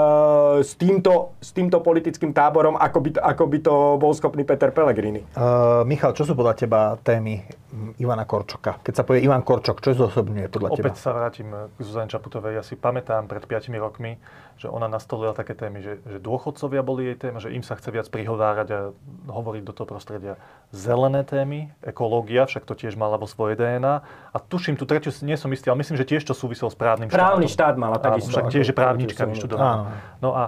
s, 0.67 0.73
týmto, 0.75 1.39
s 1.39 1.55
týmto 1.55 1.79
politickým 1.79 2.35
táborom, 2.35 2.75
ako 2.75 2.99
by, 2.99 3.11
ako 3.23 3.45
by 3.47 3.59
to 3.63 3.75
bol 4.03 4.13
schopný 4.17 4.43
Peter 4.43 4.75
Pellegrini. 4.75 5.23
Uh, 5.39 5.87
Michal, 5.87 6.13
čo 6.13 6.27
sú 6.27 6.35
podľa 6.35 6.55
teba 6.59 6.81
témy 7.01 7.45
Ivana 8.03 8.29
Korčoka? 8.29 8.85
Keď 8.85 8.95
sa 8.95 9.03
povie 9.07 9.25
Ivan 9.25 9.41
Korčok, 9.41 9.81
čo 9.81 9.97
zosobňuje 9.97 10.53
podľa 10.53 10.69
Opäť 10.75 10.79
teba? 10.79 10.89
Opäť 10.93 10.97
sa 11.01 11.11
vrátim 11.17 11.49
k 11.49 11.79
Zuzane 11.81 12.11
Čaputovej. 12.11 12.61
Ja 12.61 12.63
si 12.65 12.77
pamätám 12.77 13.25
pred 13.25 13.45
5 13.49 13.73
rokmi, 13.81 14.21
že 14.57 14.69
ona 14.69 14.87
nastolila 14.89 15.35
také 15.35 15.55
témy, 15.55 15.83
že, 15.83 15.93
že 16.07 16.19
dôchodcovia 16.23 16.83
boli 16.85 17.11
jej 17.13 17.17
téma, 17.19 17.39
že 17.43 17.51
im 17.51 17.65
sa 17.65 17.75
chce 17.75 17.91
viac 17.91 18.07
prihovárať 18.09 18.69
a 18.73 18.79
hovoriť 19.31 19.63
do 19.65 19.73
toho 19.75 19.87
prostredia. 19.87 20.35
Zelené 20.71 21.27
témy, 21.27 21.73
ekológia, 21.83 22.47
však 22.47 22.65
to 22.69 22.75
tiež 22.79 22.95
mala 22.95 23.19
vo 23.19 23.27
svojej 23.27 23.59
DNA. 23.59 23.95
A 24.33 24.37
tuším, 24.39 24.79
tu 24.79 24.87
tretiu 24.87 25.11
nie 25.27 25.35
som 25.35 25.51
istý, 25.51 25.73
ale 25.73 25.83
myslím, 25.83 25.99
že 25.99 26.07
tiež 26.07 26.23
to 26.25 26.35
súviselo 26.37 26.71
s 26.71 26.79
právnym 26.79 27.11
Právny 27.11 27.51
štátom. 27.51 27.57
štát 27.57 27.75
mala 27.77 27.97
takisto. 27.99 28.31
Však 28.31 28.53
tiež 28.53 28.67
je 28.71 28.77
právnička 28.77 29.27
vyštudovaná. 29.27 29.93
No 30.23 30.33
a 30.37 30.45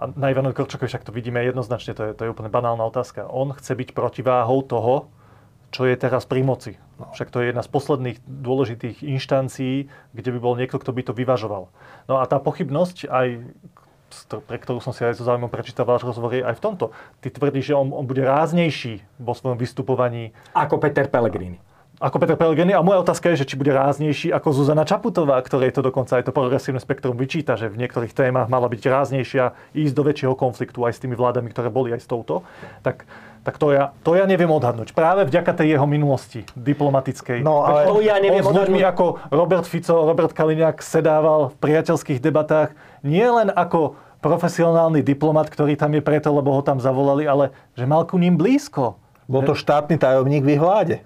a 0.00 0.08
na 0.16 0.32
Ivanovi 0.32 0.56
Korčokovi 0.56 0.88
však 0.88 1.04
to 1.04 1.12
vidíme 1.12 1.44
jednoznačne, 1.44 1.92
to 1.92 2.02
je, 2.08 2.10
to 2.16 2.24
je 2.24 2.32
úplne 2.32 2.48
banálna 2.48 2.80
otázka. 2.88 3.28
On 3.28 3.52
chce 3.52 3.76
byť 3.76 3.92
protiváhou 3.92 4.64
toho, 4.64 5.12
čo 5.70 5.86
je 5.86 5.94
teraz 5.94 6.26
pri 6.26 6.42
moci. 6.42 6.76
No. 6.98 7.10
Však 7.14 7.30
to 7.30 7.40
je 7.40 7.54
jedna 7.54 7.62
z 7.62 7.70
posledných 7.70 8.18
dôležitých 8.26 9.06
inštancií, 9.06 9.88
kde 10.12 10.30
by 10.34 10.38
bol 10.38 10.54
niekto, 10.58 10.76
kto 10.76 10.90
by 10.90 11.02
to 11.06 11.12
vyvažoval. 11.14 11.70
No 12.10 12.18
a 12.18 12.26
tá 12.26 12.42
pochybnosť 12.42 13.06
aj 13.06 13.28
pre 14.26 14.58
ktorú 14.58 14.82
som 14.82 14.90
si 14.90 15.06
aj 15.06 15.22
so 15.22 15.24
záujmom 15.26 15.46
prečítal 15.46 15.86
váš 15.86 16.02
rozhovor, 16.02 16.34
je 16.34 16.42
aj 16.42 16.58
v 16.58 16.62
tomto. 16.62 16.90
Ty 17.22 17.30
tvrdíš, 17.30 17.70
že 17.70 17.78
on, 17.78 17.94
on 17.94 18.06
bude 18.06 18.26
ráznejší 18.26 19.06
vo 19.22 19.38
svojom 19.38 19.54
vystupovaní. 19.54 20.34
Ako 20.50 20.82
Peter 20.82 21.06
Pellegrini. 21.06 21.62
Ako 22.00 22.16
Peter 22.16 22.34
Pellegrini. 22.34 22.72
A 22.72 22.82
moja 22.82 23.04
otázka 23.04 23.30
je, 23.30 23.44
že 23.44 23.54
či 23.54 23.60
bude 23.60 23.70
ráznejší 23.70 24.32
ako 24.32 24.56
Zuzana 24.56 24.88
Čaputová, 24.88 25.36
ktorej 25.44 25.76
to 25.76 25.84
dokonca 25.84 26.16
aj 26.16 26.26
to 26.26 26.32
progresívne 26.32 26.80
spektrum 26.80 27.14
vyčíta, 27.14 27.60
že 27.60 27.68
v 27.68 27.76
niektorých 27.76 28.16
témach 28.16 28.48
mala 28.48 28.72
byť 28.72 28.82
ráznejšia, 28.82 29.76
ísť 29.76 29.94
do 29.94 30.02
väčšieho 30.02 30.34
konfliktu 30.34 30.80
aj 30.82 30.96
s 30.96 31.02
tými 31.04 31.14
vládami, 31.14 31.52
ktoré 31.52 31.68
boli 31.68 31.92
aj 31.92 32.00
s 32.02 32.08
touto. 32.08 32.42
Tak 32.80 33.04
tak 33.40 33.56
to 33.56 33.72
ja, 33.72 33.96
to 34.04 34.12
ja 34.12 34.28
neviem 34.28 34.52
odhadnúť. 34.52 34.92
Práve 34.92 35.24
vďaka 35.24 35.56
tej 35.56 35.76
jeho 35.76 35.86
minulosti 35.88 36.44
diplomatickej. 36.52 37.40
No, 37.40 37.64
ale 37.64 37.88
to 37.88 38.04
ja 38.04 38.20
neviem 38.20 38.44
on 38.44 38.52
s 38.52 38.56
ľuďmi 38.64 38.80
ako 38.84 39.32
Robert 39.32 39.64
Fico, 39.64 40.04
Robert 40.04 40.36
Kaliňák 40.36 40.84
sedával 40.84 41.52
v 41.52 41.56
priateľských 41.56 42.20
debatách 42.20 42.76
nie 43.00 43.24
len 43.24 43.48
ako 43.48 43.96
profesionálny 44.20 45.00
diplomat, 45.00 45.48
ktorý 45.48 45.80
tam 45.80 45.96
je 45.96 46.04
preto, 46.04 46.28
lebo 46.28 46.52
ho 46.52 46.60
tam 46.60 46.76
zavolali, 46.76 47.24
ale 47.24 47.56
že 47.72 47.88
mal 47.88 48.04
ku 48.04 48.20
ním 48.20 48.36
blízko. 48.36 49.00
Bol 49.24 49.46
to 49.46 49.56
štátny 49.56 49.96
tajomník 49.96 50.44
v 50.44 50.58
ich 50.58 50.60
vláde. 50.60 50.96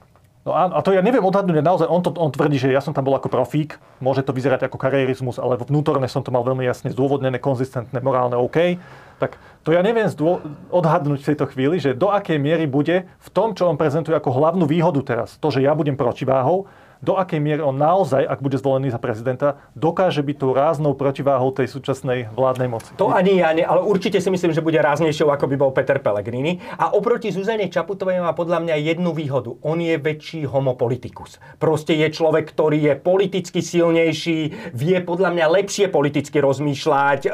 No 0.44 0.52
a, 0.52 0.68
a 0.68 0.80
to 0.84 0.92
ja 0.92 1.00
neviem 1.00 1.24
odhadnúť, 1.24 1.64
naozaj 1.64 1.88
on, 1.88 2.04
to, 2.04 2.12
on 2.20 2.28
tvrdí, 2.28 2.60
že 2.60 2.68
ja 2.68 2.84
som 2.84 2.92
tam 2.92 3.08
bol 3.08 3.16
ako 3.16 3.32
profík, 3.32 3.80
môže 4.04 4.20
to 4.20 4.36
vyzerať 4.36 4.68
ako 4.68 4.76
karierizmus, 4.76 5.40
ale 5.40 5.56
vnútorne 5.56 6.04
som 6.04 6.20
to 6.20 6.28
mal 6.28 6.44
veľmi 6.44 6.68
jasne 6.68 6.92
zdôvodnené, 6.92 7.40
konzistentné, 7.40 7.96
morálne 8.04 8.36
OK. 8.36 8.76
Tak 9.16 9.40
to 9.64 9.72
ja 9.72 9.80
neviem 9.80 10.04
zdô- 10.04 10.44
odhadnúť 10.68 11.24
v 11.24 11.28
tejto 11.32 11.48
chvíli, 11.48 11.80
že 11.80 11.96
do 11.96 12.12
akej 12.12 12.36
miery 12.36 12.68
bude 12.68 13.08
v 13.08 13.28
tom, 13.32 13.56
čo 13.56 13.72
on 13.72 13.80
prezentuje 13.80 14.12
ako 14.12 14.36
hlavnú 14.36 14.68
výhodu 14.68 15.00
teraz, 15.00 15.40
to, 15.40 15.48
že 15.48 15.64
ja 15.64 15.72
budem 15.72 15.96
protiváhou, 15.96 16.68
do 17.04 17.20
akej 17.20 17.38
miery 17.44 17.60
on 17.60 17.76
naozaj, 17.76 18.24
ak 18.24 18.40
bude 18.40 18.56
zvolený 18.56 18.88
za 18.88 18.96
prezidenta, 18.96 19.60
dokáže 19.76 20.24
byť 20.24 20.36
tou 20.40 20.56
ráznou 20.56 20.96
protiváhou 20.96 21.52
tej 21.52 21.68
súčasnej 21.68 22.32
vládnej 22.32 22.68
moci. 22.72 22.96
To 22.96 23.12
ani 23.12 23.44
ja, 23.44 23.52
ne, 23.52 23.60
ale 23.60 23.84
určite 23.84 24.16
si 24.24 24.32
myslím, 24.32 24.56
že 24.56 24.64
bude 24.64 24.80
ráznejšou, 24.80 25.28
ako 25.28 25.44
by 25.52 25.56
bol 25.60 25.70
Peter 25.76 26.00
Pellegrini. 26.00 26.64
A 26.80 26.96
oproti 26.96 27.28
Zuzane 27.28 27.68
Čaputovej 27.68 28.24
má 28.24 28.32
podľa 28.32 28.64
mňa 28.64 28.74
jednu 28.80 29.12
výhodu. 29.12 29.60
On 29.60 29.76
je 29.76 30.00
väčší 30.00 30.48
homopolitikus. 30.48 31.36
Proste 31.60 31.92
je 31.92 32.08
človek, 32.08 32.48
ktorý 32.48 32.78
je 32.80 32.94
politicky 32.96 33.60
silnejší, 33.60 34.72
vie 34.72 34.96
podľa 35.04 35.34
mňa 35.34 35.46
lepšie 35.60 35.92
politicky 35.92 36.40
rozmýšľať, 36.40 37.28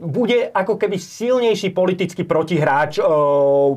bude 0.00 0.38
ako 0.50 0.74
keby 0.80 0.96
silnejší 0.96 1.70
politický 1.76 2.24
protihráč, 2.24 2.98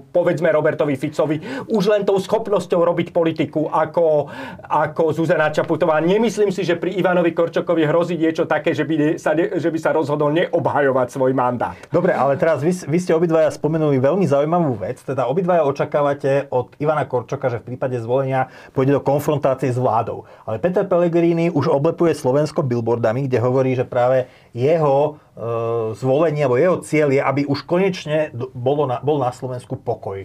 povedzme 0.10 0.48
Robertovi 0.50 0.96
Ficovi, 0.96 1.68
už 1.68 1.84
len 1.92 2.08
tou 2.08 2.16
schopnosťou 2.16 2.80
robiť 2.80 3.12
politiku, 3.12 3.68
ako, 3.68 4.32
ako 4.64 4.95
ako 4.96 5.12
Zuzana 5.12 5.52
Čaputová. 5.52 6.00
Nemyslím 6.00 6.56
si, 6.56 6.64
že 6.64 6.80
pri 6.80 6.96
Ivanovi 6.96 7.36
Korčokovi 7.36 7.84
hrozí 7.84 8.16
niečo 8.16 8.48
také, 8.48 8.72
že 8.72 8.88
by 8.88 9.20
sa, 9.20 9.36
že 9.36 9.68
by 9.68 9.76
sa 9.76 9.92
rozhodol 9.92 10.32
neobhajovať 10.32 11.08
svoj 11.12 11.36
mandát. 11.36 11.76
Dobre, 11.92 12.16
ale 12.16 12.40
teraz 12.40 12.64
vy, 12.64 12.72
vy 12.72 12.98
ste 13.04 13.12
obidvaja 13.12 13.52
spomenuli 13.52 14.00
veľmi 14.00 14.24
zaujímavú 14.24 14.80
vec. 14.80 15.04
Teda 15.04 15.28
obidvaja 15.28 15.68
očakávate 15.68 16.48
od 16.48 16.72
Ivana 16.80 17.04
Korčoka, 17.04 17.52
že 17.52 17.60
v 17.60 17.76
prípade 17.76 18.00
zvolenia 18.00 18.48
pôjde 18.72 18.96
do 18.96 19.04
konfrontácie 19.04 19.68
s 19.68 19.76
vládou. 19.76 20.24
Ale 20.48 20.64
Peter 20.64 20.88
Pellegrini 20.88 21.52
už 21.52 21.68
oblepuje 21.68 22.16
Slovensko 22.16 22.64
billboardami, 22.64 23.28
kde 23.28 23.44
hovorí, 23.44 23.76
že 23.76 23.84
práve 23.84 24.32
jeho 24.56 25.20
e, 25.36 25.92
zvolenie, 25.92 26.48
alebo 26.48 26.56
jeho 26.56 26.80
cieľ 26.80 27.12
je, 27.12 27.20
aby 27.20 27.42
už 27.52 27.68
konečne 27.68 28.32
bolo 28.56 28.88
na, 28.88 29.04
bol 29.04 29.20
na 29.20 29.36
Slovensku 29.36 29.76
pokoj. 29.76 30.24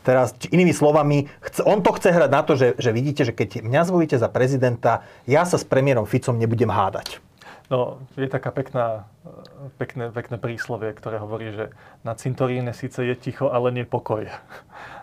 Teraz, 0.00 0.32
inými 0.48 0.72
slovami, 0.72 1.28
on 1.68 1.84
to 1.84 1.92
chce 1.92 2.08
hrať 2.08 2.30
na 2.32 2.40
to, 2.40 2.56
že, 2.56 2.72
že 2.80 2.90
vidíte, 2.90 3.22
že 3.28 3.36
keď 3.36 3.60
mňa 3.60 3.82
zvolíte 3.84 4.16
za 4.16 4.32
prezidenta, 4.32 5.04
ja 5.28 5.44
sa 5.44 5.60
s 5.60 5.64
premiérom 5.68 6.08
Ficom 6.08 6.40
nebudem 6.40 6.72
hádať. 6.72 7.20
No, 7.70 8.02
je 8.18 8.26
taká 8.26 8.50
pekná, 8.50 9.06
pekné, 9.78 10.10
pekné 10.10 10.36
príslovie, 10.42 10.90
ktoré 10.90 11.22
hovorí, 11.22 11.54
že 11.54 11.70
na 12.02 12.18
cintoríne 12.18 12.74
síce 12.74 12.98
je 12.98 13.14
ticho, 13.14 13.46
ale 13.52 13.70
nie 13.70 13.86
pokoj. 13.86 14.26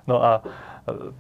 No 0.04 0.20
a 0.20 0.44
e, 0.88 1.12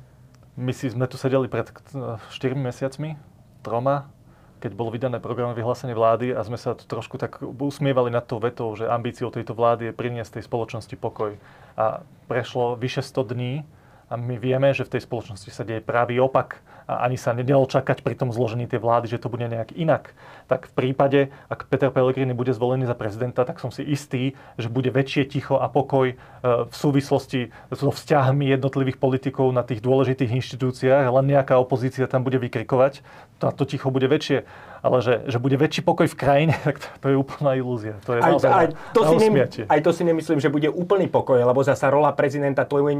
my 0.59 0.71
si 0.75 0.91
sme 0.91 1.07
tu 1.07 1.15
sedeli 1.15 1.47
pred 1.47 1.71
4 1.71 2.33
mesiacmi, 2.51 3.15
troma, 3.63 4.11
keď 4.57 4.71
bolo 4.73 4.89
vydané 4.89 5.21
program 5.21 5.53
vyhlásenie 5.53 5.93
vlády 5.93 6.33
a 6.33 6.41
sme 6.41 6.57
sa 6.57 6.73
tu 6.73 6.83
trošku 6.89 7.21
tak 7.21 7.39
usmievali 7.43 8.09
nad 8.09 8.25
tou 8.25 8.41
vetou, 8.41 8.73
že 8.73 8.89
ambíciou 8.89 9.29
tejto 9.29 9.53
vlády 9.53 9.91
je 9.91 9.93
priniesť 9.93 10.41
tej 10.41 10.43
spoločnosti 10.49 10.95
pokoj. 10.97 11.37
A 11.77 12.01
prešlo 12.27 12.75
vyše 12.75 13.01
100 13.01 13.23
dní 13.23 13.63
a 14.07 14.15
my 14.15 14.39
vieme, 14.39 14.71
že 14.71 14.87
v 14.87 14.97
tej 14.97 15.01
spoločnosti 15.03 15.51
sa 15.51 15.67
deje 15.67 15.83
pravý 15.83 16.19
opak 16.23 16.63
a 16.87 17.03
ani 17.03 17.19
sa 17.19 17.35
nedalo 17.35 17.67
čakať 17.67 17.99
pri 17.99 18.15
tom 18.15 18.31
zložení 18.31 18.63
tej 18.63 18.79
vlády, 18.79 19.11
že 19.11 19.19
to 19.19 19.27
bude 19.27 19.43
nejak 19.43 19.75
inak. 19.75 20.15
Tak 20.47 20.71
v 20.71 20.73
prípade, 20.73 21.19
ak 21.51 21.67
Peter 21.67 21.91
Pellegrini 21.91 22.31
bude 22.31 22.55
zvolený 22.55 22.87
za 22.87 22.95
prezidenta, 22.95 23.43
tak 23.43 23.59
som 23.59 23.67
si 23.67 23.83
istý, 23.83 24.39
že 24.55 24.71
bude 24.71 24.87
väčšie 24.87 25.27
ticho 25.27 25.59
a 25.59 25.67
pokoj 25.67 26.15
e, 26.15 26.17
v 26.41 26.71
súvislosti 26.71 27.51
so 27.75 27.91
vzťahmi 27.91 28.47
jednotlivých 28.55 29.03
politikov 29.03 29.51
na 29.51 29.67
tých 29.67 29.83
dôležitých 29.83 30.39
inštitúciách, 30.39 31.11
len 31.11 31.25
nejaká 31.27 31.59
opozícia 31.59 32.07
tam 32.07 32.23
bude 32.23 32.39
vykrikovať, 32.39 33.03
to, 33.37 33.53
to 33.53 33.63
ticho 33.65 33.89
bude 33.93 34.09
väčšie 34.09 34.43
ale 34.83 34.97
že, 35.01 35.13
že 35.27 35.37
bude 35.41 35.57
väčší 35.57 35.81
pokoj 35.81 36.07
v 36.07 36.17
krajine, 36.17 36.53
tak 36.67 36.79
to, 36.79 36.87
to 37.01 37.05
je 37.13 37.15
úplná 37.17 37.57
ilúzia. 37.57 37.97
To 38.05 38.17
je 38.17 38.21
aj, 38.21 38.31
naozaj 38.31 38.51
aj, 38.51 38.67
to 38.93 39.01
na, 39.01 39.07
si 39.07 39.15
nem, 39.17 39.33
aj 39.67 39.79
to 39.81 39.91
si 39.93 40.03
nemyslím, 40.05 40.39
že 40.39 40.49
bude 40.53 40.69
úplný 40.69 41.07
pokoj, 41.09 41.37
lebo 41.41 41.59
zasa 41.65 41.89
rola 41.89 42.13
prezidenta, 42.13 42.63
to 42.63 42.81
je, 42.81 42.95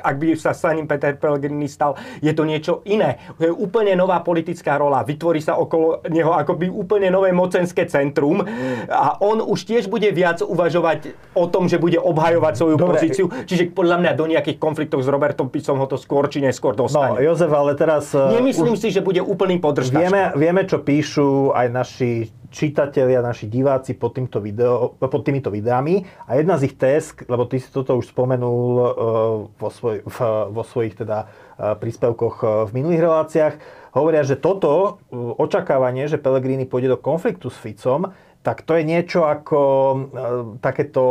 ak 0.00 0.14
by 0.16 0.26
sa 0.34 0.52
sa 0.56 0.72
ním 0.72 0.88
Peter 0.88 1.14
Pellegrini 1.16 1.68
stal, 1.68 1.94
je 2.18 2.32
to 2.32 2.42
niečo 2.48 2.82
iné. 2.88 3.20
To 3.38 3.42
je 3.46 3.52
úplne 3.52 3.94
nová 3.94 4.20
politická 4.24 4.78
rola. 4.80 5.04
Vytvorí 5.04 5.42
sa 5.42 5.58
okolo 5.58 6.02
neho 6.08 6.32
akoby 6.34 6.66
úplne 6.70 7.12
nové 7.12 7.30
mocenské 7.34 7.86
centrum 7.86 8.42
a 8.88 9.20
on 9.22 9.42
už 9.42 9.68
tiež 9.68 9.84
bude 9.86 10.08
viac 10.10 10.40
uvažovať 10.42 11.14
o 11.36 11.46
tom, 11.46 11.70
že 11.70 11.78
bude 11.78 11.98
obhajovať 12.00 12.54
svoju 12.56 12.76
Dobre. 12.76 12.98
pozíciu. 12.98 13.26
Čiže 13.28 13.74
podľa 13.74 13.96
mňa 14.00 14.12
do 14.14 14.24
nejakých 14.26 14.58
konfliktov 14.58 15.02
s 15.04 15.08
Robertom 15.08 15.52
Picom 15.52 15.78
ho 15.78 15.86
to 15.86 16.00
skôr 16.00 16.26
či 16.30 16.42
neskôr 16.42 16.74
dostane. 16.74 17.20
No, 17.20 17.22
Jozef, 17.22 17.50
ale 17.52 17.72
teraz... 17.74 18.10
Nemyslím 18.14 18.74
už... 18.74 18.80
si, 18.80 18.88
že 18.90 19.00
bude 19.04 19.20
úplný 19.22 19.58
podržtač. 19.78 20.00
Vieme, 20.02 20.22
vieme, 20.34 20.62
čo 20.66 20.82
píšu 20.82 21.54
aj 21.54 21.66
naši 21.70 22.10
čitatelia, 22.48 23.20
naši 23.20 23.46
diváci 23.46 23.92
pod, 23.92 24.16
týmto 24.16 24.40
video, 24.40 24.96
pod 24.96 25.22
týmito 25.22 25.52
videami. 25.52 26.00
A 26.26 26.40
jedna 26.40 26.56
z 26.56 26.72
ich 26.72 26.74
test, 26.80 27.28
lebo 27.28 27.44
ty 27.44 27.60
si 27.60 27.68
toto 27.68 27.94
už 27.96 28.08
spomenul 28.08 28.68
uh, 28.74 28.88
vo, 29.52 29.68
svoj, 29.68 30.00
vo 30.48 30.64
svojich 30.64 30.96
teda, 30.96 31.28
uh, 31.28 31.76
príspevkoch 31.76 32.36
uh, 32.40 32.48
v 32.66 32.80
minulých 32.80 33.04
reláciách, 33.04 33.54
hovoria, 33.92 34.22
že 34.22 34.36
toto 34.36 35.00
očakávanie, 35.12 36.06
že 36.06 36.20
Pellegrini 36.20 36.68
pôjde 36.68 36.94
do 36.94 36.98
konfliktu 37.00 37.48
s 37.48 37.58
Ficom, 37.58 38.12
tak 38.38 38.62
to 38.62 38.78
je 38.78 38.86
niečo 38.86 39.26
ako 39.26 39.60
e, 39.60 39.98
takéto 40.62 41.02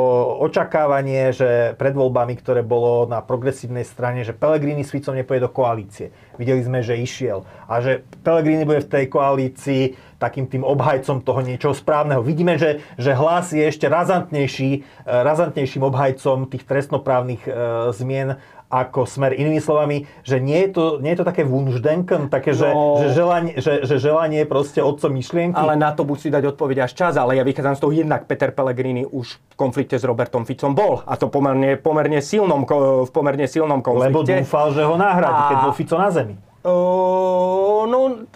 očakávanie, 0.41 1.35
že 1.35 1.75
pred 1.75 1.91
voľbami, 1.91 2.39
ktoré 2.39 2.63
bolo 2.63 3.03
na 3.03 3.19
progresívnej 3.19 3.83
strane, 3.83 4.23
že 4.23 4.31
Pellegrini 4.31 4.87
s 4.87 4.95
Ficom 4.95 5.13
nepôjde 5.13 5.45
do 5.45 5.51
koalície. 5.51 6.15
Videli 6.39 6.63
sme, 6.63 6.79
že 6.79 6.95
išiel. 6.95 7.43
A 7.67 7.83
že 7.83 8.07
Pellegrini 8.23 8.63
bude 8.63 8.79
v 8.79 8.89
tej 8.89 9.05
koalícii 9.11 9.83
takým 10.17 10.49
tým 10.49 10.65
obhajcom 10.65 11.21
toho 11.21 11.45
niečoho 11.45 11.77
správneho. 11.77 12.25
Vidíme, 12.25 12.57
že, 12.57 12.81
že 12.97 13.13
hlas 13.13 13.53
je 13.53 13.61
ešte 13.61 13.85
razantnejší, 13.85 14.69
e, 14.73 14.79
razantnejším 15.05 15.83
obhajcom 15.83 16.49
tých 16.49 16.63
trestnoprávnych 16.65 17.43
e, 17.45 17.51
zmien 17.93 18.39
ako 18.67 19.07
smer. 19.07 19.31
Inými 19.31 19.63
slovami, 19.63 20.03
že 20.27 20.43
nie 20.43 20.67
je 20.67 20.69
to, 20.75 20.83
nie 20.99 21.15
je 21.15 21.23
to 21.23 21.27
také 21.27 21.47
Wunschdenken, 21.47 22.27
také, 22.27 22.51
že, 22.51 22.67
no, 22.67 22.99
že, 22.99 23.15
želanie, 23.15 23.51
že, 23.55 23.87
že 23.87 23.95
želanie 23.95 24.43
je 24.43 24.47
proste 24.47 24.79
otcom 24.83 25.11
myšlienky. 25.15 25.55
Ale 25.55 25.79
na 25.79 25.95
to 25.95 26.03
si 26.19 26.27
dať 26.27 26.55
odpoveď 26.55 26.87
až 26.87 26.91
čas, 26.91 27.13
ale 27.15 27.39
ja 27.39 27.43
vychádzam 27.47 27.75
z 27.77 27.81
toho 27.81 27.93
jednak 27.95 28.27
Peter 28.27 28.51
Pellegrini 28.51 29.07
už 29.07 29.39
v 29.39 29.55
konflikte 29.55 29.95
s 29.95 30.03
Robertom 30.03 30.43
Ficom 30.43 30.75
bol. 30.75 30.99
A 31.07 31.15
to 31.15 31.31
pomerne, 31.31 31.79
pomerne 31.79 32.19
silnom, 32.19 32.67
v 33.07 33.11
pomerne 33.11 33.47
silnom 33.47 33.79
konflikte. 33.79 34.11
Lebo 34.11 34.23
dúfal, 34.23 34.67
že 34.75 34.83
ho 34.83 34.95
nahradí, 34.99 35.41
a... 35.41 35.47
keď 35.47 35.57
bol 35.63 35.73
Fico 35.75 35.95
na 35.95 36.09
zemi. 36.11 36.35
No, 36.67 38.27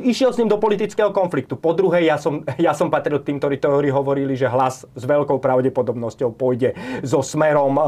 išiel 0.00 0.32
s 0.32 0.40
ním 0.40 0.48
do 0.48 0.56
politického 0.56 1.12
konfliktu. 1.12 1.56
Po 1.56 1.76
druhé, 1.76 2.08
ja 2.08 2.16
som, 2.16 2.40
ja 2.56 2.72
som 2.72 2.88
patril 2.88 3.20
tým, 3.20 3.36
ktorí, 3.36 3.60
ktorí 3.60 3.88
hovorili, 3.92 4.34
že 4.36 4.48
hlas 4.48 4.88
s 4.88 5.02
veľkou 5.04 5.36
pravdepodobnosťou 5.38 6.32
pôjde 6.32 6.72
so 7.04 7.20
smerom 7.20 7.76
uh, 7.76 7.84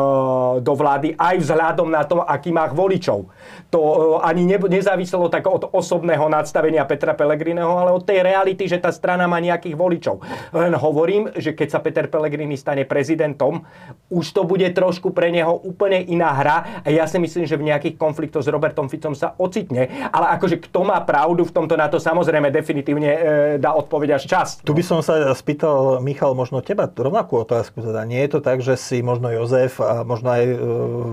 do 0.61 0.73
vlády 0.77 1.17
aj 1.17 1.37
vzhľadom 1.41 1.89
na 1.89 2.05
to, 2.05 2.21
aký 2.21 2.53
má 2.53 2.69
voličov. 2.69 3.33
To 3.73 3.81
uh, 3.81 3.95
ani 4.21 4.45
ne, 4.45 4.61
nezáviselo 4.61 5.33
tak 5.33 5.49
od 5.49 5.73
osobného 5.73 6.29
nadstavenia 6.29 6.85
Petra 6.85 7.17
Pellegriniho, 7.17 7.73
ale 7.73 7.97
od 7.97 8.05
tej 8.05 8.21
reality, 8.21 8.69
že 8.69 8.77
tá 8.77 8.93
strana 8.93 9.25
má 9.25 9.41
nejakých 9.41 9.77
voličov. 9.77 10.21
Len 10.53 10.77
hovorím, 10.77 11.33
že 11.37 11.57
keď 11.57 11.69
sa 11.73 11.81
Peter 11.81 12.07
Pellegrini 12.13 12.61
stane 12.61 12.85
prezidentom, 12.85 13.65
už 14.13 14.27
to 14.37 14.45
bude 14.45 14.69
trošku 14.77 15.17
pre 15.17 15.33
neho 15.33 15.57
úplne 15.65 16.05
iná 16.05 16.35
hra 16.37 16.85
a 16.85 16.89
ja 16.93 17.09
si 17.09 17.17
myslím, 17.17 17.49
že 17.49 17.57
v 17.57 17.73
nejakých 17.73 17.97
konfliktoch 17.97 18.45
s 18.45 18.53
Robertom 18.53 18.91
Ficom 18.93 19.17
sa 19.17 19.33
ocitne 19.39 19.62
ocitne. 19.63 20.11
Ale 20.11 20.27
akože 20.39 20.59
kto 20.59 20.83
má 20.83 20.99
pravdu 21.07 21.47
v 21.47 21.55
tomto, 21.55 21.79
na 21.79 21.87
to 21.87 22.03
samozrejme 22.03 22.51
definitívne 22.51 23.11
e, 23.11 23.19
dá 23.63 23.73
odpoveď 23.79 24.19
až 24.19 24.23
čas. 24.27 24.49
Tu 24.67 24.75
by 24.75 24.83
som 24.83 24.99
sa 24.99 25.31
spýtal, 25.33 26.03
Michal, 26.03 26.35
možno 26.35 26.59
teba 26.59 26.91
rovnakú 26.91 27.47
otázku. 27.47 27.79
Teda 27.79 28.03
nie 28.03 28.19
je 28.27 28.31
to 28.35 28.41
tak, 28.43 28.59
že 28.61 28.75
si 28.75 29.01
možno 29.01 29.31
Jozef 29.31 29.79
a 29.79 30.03
možno 30.03 30.35
aj 30.35 30.43
e, 30.43 30.55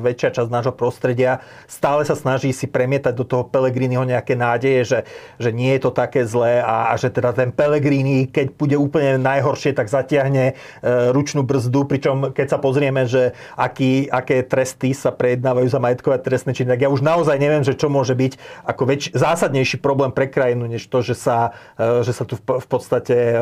väčšia 0.02 0.42
časť 0.42 0.50
nášho 0.50 0.74
prostredia 0.74 1.46
stále 1.70 2.02
sa 2.04 2.18
snaží 2.18 2.50
si 2.50 2.66
premietať 2.66 3.14
do 3.14 3.26
toho 3.28 3.44
Pelegriniho 3.46 4.02
nejaké 4.02 4.34
nádeje, 4.34 4.82
že, 4.86 5.00
že 5.38 5.50
nie 5.54 5.70
je 5.78 5.82
to 5.86 5.92
také 5.94 6.26
zlé 6.26 6.66
a, 6.66 6.90
a 6.90 6.94
že 6.98 7.14
teda 7.14 7.36
ten 7.36 7.54
Pelegrini, 7.54 8.26
keď 8.26 8.58
bude 8.58 8.76
úplne 8.80 9.22
najhoršie, 9.22 9.78
tak 9.78 9.92
zatiahne 9.92 10.52
e, 10.52 10.54
ručnú 11.14 11.46
brzdu, 11.46 11.86
pričom 11.86 12.34
keď 12.34 12.48
sa 12.50 12.58
pozrieme, 12.58 13.06
že 13.06 13.38
aký, 13.54 14.10
aké 14.10 14.42
tresty 14.42 14.96
sa 14.96 15.14
prejednávajú 15.14 15.68
za 15.70 15.80
majetkové 15.82 16.18
trestné 16.24 16.56
činy, 16.56 16.74
tak 16.74 16.82
ja 16.88 16.90
už 16.90 17.04
naozaj 17.06 17.38
neviem, 17.38 17.62
že 17.62 17.78
čo 17.78 17.92
môže 17.92 18.16
byť 18.16 18.39
ako 18.64 18.84
väč- 18.86 19.12
zásadnejší 19.14 19.80
problém 19.80 20.12
pre 20.12 20.28
krajinu, 20.28 20.66
než 20.66 20.86
to, 20.88 21.02
že 21.02 21.16
sa, 21.16 21.58
e, 21.76 22.04
že 22.04 22.14
sa 22.14 22.24
tu 22.24 22.38
v 22.38 22.68
podstate 22.68 23.16
e, 23.16 23.38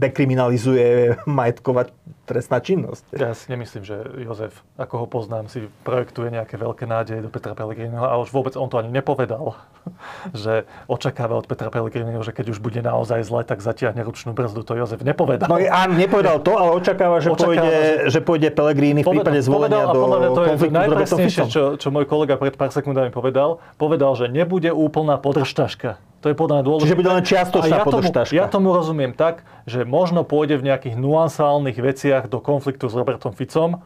dekriminalizuje 0.00 1.18
majetkovať 1.28 1.92
trestná 2.24 2.58
činnosť. 2.58 3.04
Ja 3.12 3.36
si 3.36 3.52
nemyslím, 3.52 3.84
že 3.84 4.00
Jozef, 4.24 4.64
ako 4.80 5.04
ho 5.04 5.06
poznám, 5.06 5.52
si 5.52 5.68
projektuje 5.84 6.32
nejaké 6.32 6.56
veľké 6.56 6.88
nádeje 6.88 7.20
do 7.20 7.28
Petra 7.28 7.52
Pellegriniho 7.52 8.00
a 8.00 8.16
už 8.16 8.32
vôbec 8.32 8.56
on 8.56 8.72
to 8.72 8.80
ani 8.80 8.88
nepovedal, 8.88 9.60
že 10.32 10.64
očakáva 10.88 11.36
od 11.36 11.44
Petra 11.44 11.68
Pellegriniho, 11.68 12.24
že 12.24 12.32
keď 12.32 12.56
už 12.56 12.58
bude 12.64 12.80
naozaj 12.80 13.20
zle, 13.28 13.44
tak 13.44 13.60
zatiahne 13.60 14.00
ručnú 14.00 14.32
brzdu. 14.32 14.64
To 14.64 14.72
Jozef 14.72 15.04
nepovedal. 15.04 15.46
No 15.46 15.60
áno, 15.60 15.92
nepovedal 15.92 16.40
to, 16.40 16.56
ale 16.56 16.72
očakáva, 16.80 17.20
že, 17.20 17.28
očakáva, 17.28 17.44
pôjde, 17.44 17.76
že... 18.08 18.12
že 18.16 18.18
pôjde 18.24 18.48
Pellegrini 18.56 19.00
v 19.04 19.06
prípade 19.20 19.40
zvolenia 19.44 19.84
do 19.92 20.00
to 20.34 20.40
je 20.48 20.72
najpresnejšie, 20.72 21.44
čo, 21.52 21.62
čo 21.76 21.88
môj 21.92 22.08
kolega 22.08 22.40
pred 22.40 22.56
pár 22.56 22.72
sekundami 22.72 23.12
povedal. 23.12 23.33
Povedal, 23.76 24.14
že 24.14 24.30
nebude 24.30 24.70
úplná 24.70 25.18
podržtaška. 25.18 25.98
To 26.24 26.32
je 26.32 26.36
podľa 26.38 26.54
mňa 26.56 26.64
dôležité. 26.64 26.88
Čiže 26.88 27.00
bude 27.04 27.12
len 27.12 27.24
čiastočná 27.28 27.76
ja 27.76 27.84
tomu, 27.84 28.08
ja 28.32 28.44
tomu 28.48 28.68
rozumiem 28.72 29.12
tak, 29.12 29.44
že 29.68 29.84
možno 29.84 30.24
pôjde 30.24 30.56
v 30.56 30.72
nejakých 30.72 30.96
nuansálnych 30.96 31.76
veciach 31.76 32.32
do 32.32 32.40
konfliktu 32.40 32.88
s 32.88 32.96
Robertom 32.96 33.36
Ficom, 33.36 33.84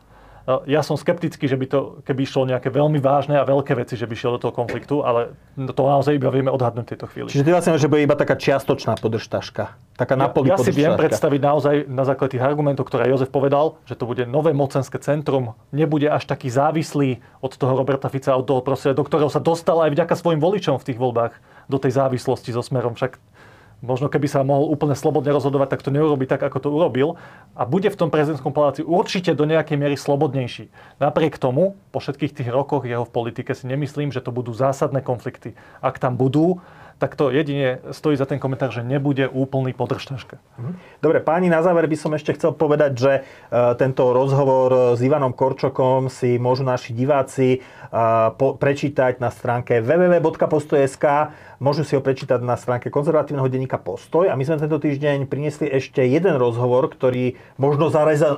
ja 0.64 0.80
som 0.80 0.96
skeptický, 0.96 1.44
že 1.44 1.60
by 1.60 1.66
to, 1.68 1.80
keby 2.08 2.24
išlo 2.24 2.48
nejaké 2.48 2.72
veľmi 2.72 2.96
vážne 3.04 3.36
a 3.36 3.44
veľké 3.44 3.76
veci, 3.76 4.00
že 4.00 4.08
by 4.08 4.14
šiel 4.16 4.40
do 4.40 4.48
toho 4.48 4.54
konfliktu, 4.56 5.04
ale 5.04 5.36
to 5.60 5.82
naozaj 5.84 6.16
iba 6.16 6.32
vieme 6.32 6.48
odhadnúť 6.48 6.84
v 6.88 6.90
tejto 6.96 7.06
chvíli. 7.12 7.28
Čiže 7.28 7.44
ty 7.44 7.50
vlastne, 7.52 7.76
že 7.76 7.90
bude 7.92 8.00
iba 8.00 8.16
taká 8.16 8.32
čiastočná 8.32 8.96
podržtaška. 8.96 9.76
Taká 10.00 10.14
ja, 10.16 10.32
ja 10.32 10.56
si 10.56 10.72
viem 10.72 10.96
predstaviť 10.96 11.40
naozaj 11.44 11.74
na 11.92 12.08
základe 12.08 12.40
tých 12.40 12.44
argumentov, 12.48 12.88
ktoré 12.88 13.12
Jozef 13.12 13.28
povedal, 13.28 13.76
že 13.84 13.92
to 13.92 14.08
bude 14.08 14.24
nové 14.24 14.56
mocenské 14.56 14.96
centrum, 14.96 15.52
nebude 15.68 16.08
až 16.08 16.24
taký 16.24 16.48
závislý 16.48 17.20
od 17.44 17.52
toho 17.52 17.76
Roberta 17.76 18.08
Fica, 18.08 18.32
od 18.32 18.48
toho 18.48 18.64
prostredia, 18.64 18.96
do 18.96 19.04
ktorého 19.04 19.28
sa 19.28 19.44
dostal 19.44 19.84
aj 19.84 19.92
vďaka 19.92 20.14
svojim 20.16 20.40
voličom 20.40 20.80
v 20.80 20.86
tých 20.88 20.96
voľbách 20.96 21.36
do 21.68 21.76
tej 21.76 21.92
závislosti 21.92 22.56
so 22.56 22.64
smerom. 22.64 22.96
Však 22.96 23.20
Možno 23.78 24.10
keby 24.10 24.26
sa 24.26 24.42
mohol 24.42 24.74
úplne 24.74 24.98
slobodne 24.98 25.30
rozhodovať, 25.30 25.78
tak 25.78 25.86
to 25.86 25.94
neurobi 25.94 26.26
tak, 26.26 26.42
ako 26.42 26.58
to 26.58 26.68
urobil. 26.74 27.14
A 27.54 27.62
bude 27.62 27.86
v 27.86 27.98
tom 27.98 28.10
prezidentskom 28.10 28.50
paláci 28.50 28.82
určite 28.82 29.38
do 29.38 29.46
nejakej 29.46 29.78
miery 29.78 29.94
slobodnejší. 29.94 30.74
Napriek 30.98 31.38
tomu, 31.38 31.78
po 31.94 32.02
všetkých 32.02 32.42
tých 32.42 32.50
rokoch 32.50 32.82
jeho 32.82 33.06
v 33.06 33.14
politike 33.14 33.54
si 33.54 33.70
nemyslím, 33.70 34.10
že 34.10 34.18
to 34.18 34.34
budú 34.34 34.50
zásadné 34.50 34.98
konflikty. 34.98 35.54
Ak 35.78 36.02
tam 36.02 36.18
budú, 36.18 36.58
tak 36.98 37.14
to 37.14 37.30
jedine 37.30 37.78
stojí 37.94 38.18
za 38.18 38.26
ten 38.26 38.42
komentár, 38.42 38.74
že 38.74 38.82
nebude 38.82 39.30
úplný 39.30 39.72
podržtaška. 39.72 40.42
Mhm. 40.58 40.72
Dobre, 40.98 41.18
páni, 41.22 41.46
na 41.46 41.62
záver 41.62 41.86
by 41.86 41.96
som 41.96 42.12
ešte 42.14 42.34
chcel 42.34 42.52
povedať, 42.52 42.92
že 42.98 43.12
e, 43.14 43.20
tento 43.78 44.10
rozhovor 44.10 44.98
s 44.98 45.00
Ivanom 45.00 45.30
Korčokom 45.30 46.10
si 46.10 46.36
môžu 46.36 46.66
naši 46.66 46.90
diváci 46.90 47.62
prečítať 48.58 49.16
na 49.16 49.32
stránke 49.32 49.80
www.postoj.sk. 49.80 51.32
Môžu 51.58 51.82
si 51.82 51.98
ho 51.98 52.02
prečítať 52.04 52.38
na 52.38 52.54
stránke 52.54 52.92
konzervatívneho 52.92 53.48
denníka 53.50 53.80
Postoj. 53.80 54.30
A 54.30 54.36
my 54.36 54.44
sme 54.46 54.60
tento 54.60 54.78
týždeň 54.78 55.26
priniesli 55.26 55.66
ešte 55.72 56.04
jeden 56.04 56.36
rozhovor, 56.38 56.86
ktorý 56.86 57.34
možno 57.58 57.90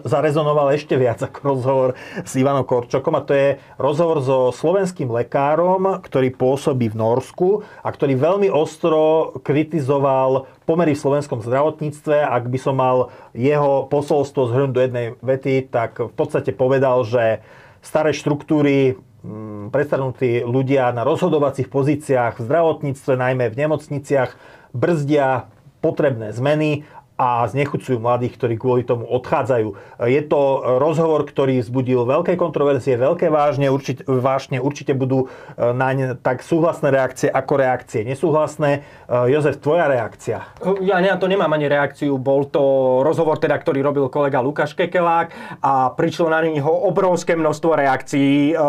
zarezonoval 0.06 0.72
ešte 0.72 0.96
viac 0.96 1.20
ako 1.20 1.38
rozhovor 1.42 1.88
s 2.22 2.32
Ivanom 2.38 2.64
Korčokom. 2.64 3.12
A 3.18 3.26
to 3.26 3.34
je 3.34 3.48
rozhovor 3.76 4.22
so 4.22 4.38
slovenským 4.54 5.10
lekárom, 5.10 6.00
ktorý 6.00 6.32
pôsobí 6.32 6.88
v 6.88 6.96
Norsku 6.96 7.66
a 7.82 7.88
ktorý 7.90 8.16
veľmi 8.16 8.48
ostro 8.50 9.32
kritizoval 9.40 10.50
pomery 10.68 10.92
v 10.92 11.02
slovenskom 11.02 11.40
zdravotníctve. 11.40 12.20
Ak 12.20 12.50
by 12.50 12.58
som 12.58 12.76
mal 12.76 13.14
jeho 13.32 13.88
posolstvo 13.88 14.50
zhrnúť 14.50 14.72
do 14.74 14.80
jednej 14.82 15.06
vety, 15.24 15.70
tak 15.70 16.02
v 16.02 16.12
podstate 16.12 16.52
povedal, 16.52 17.06
že 17.06 17.40
staré 17.80 18.12
štruktúry 18.12 19.00
Mm, 19.20 19.68
predstavnutí 19.68 20.48
ľudia 20.48 20.88
na 20.96 21.04
rozhodovacích 21.04 21.68
pozíciách 21.68 22.40
v 22.40 22.44
zdravotníctve, 22.48 23.20
najmä 23.20 23.52
v 23.52 23.58
nemocniciach, 23.68 24.32
brzdia 24.72 25.52
potrebné 25.84 26.32
zmeny 26.32 26.88
a 27.20 27.44
znechucujú 27.44 28.00
mladých, 28.00 28.40
ktorí 28.40 28.56
kvôli 28.56 28.80
tomu 28.80 29.04
odchádzajú. 29.04 30.00
Je 30.08 30.22
to 30.24 30.40
rozhovor, 30.80 31.28
ktorý 31.28 31.60
vzbudil 31.60 32.08
veľké 32.08 32.40
kontroverzie, 32.40 32.96
veľké 32.96 33.28
vážne, 33.28 33.68
určite, 33.68 34.08
vážne, 34.08 34.56
určite 34.56 34.96
budú 34.96 35.28
e, 35.28 35.60
naň 35.60 36.16
tak 36.24 36.40
súhlasné 36.40 36.88
reakcie 36.88 37.28
ako 37.28 37.60
reakcie 37.60 38.08
nesúhlasné. 38.08 38.80
E, 39.04 39.36
Jozef, 39.36 39.60
tvoja 39.60 39.84
reakcia? 39.92 40.56
Ja 40.80 40.96
na 41.04 41.20
to 41.20 41.28
nemám 41.28 41.52
ani 41.52 41.68
reakciu. 41.68 42.16
Bol 42.16 42.48
to 42.48 43.04
rozhovor, 43.04 43.36
teda, 43.36 43.60
ktorý 43.60 43.84
robil 43.84 44.08
kolega 44.08 44.40
Lukáš 44.40 44.72
Kekelák 44.72 45.60
a 45.60 45.92
prišlo 45.92 46.32
na 46.32 46.40
neho 46.40 46.72
obrovské 46.88 47.36
množstvo 47.36 47.76
reakcií. 47.76 48.56
E, 48.56 48.64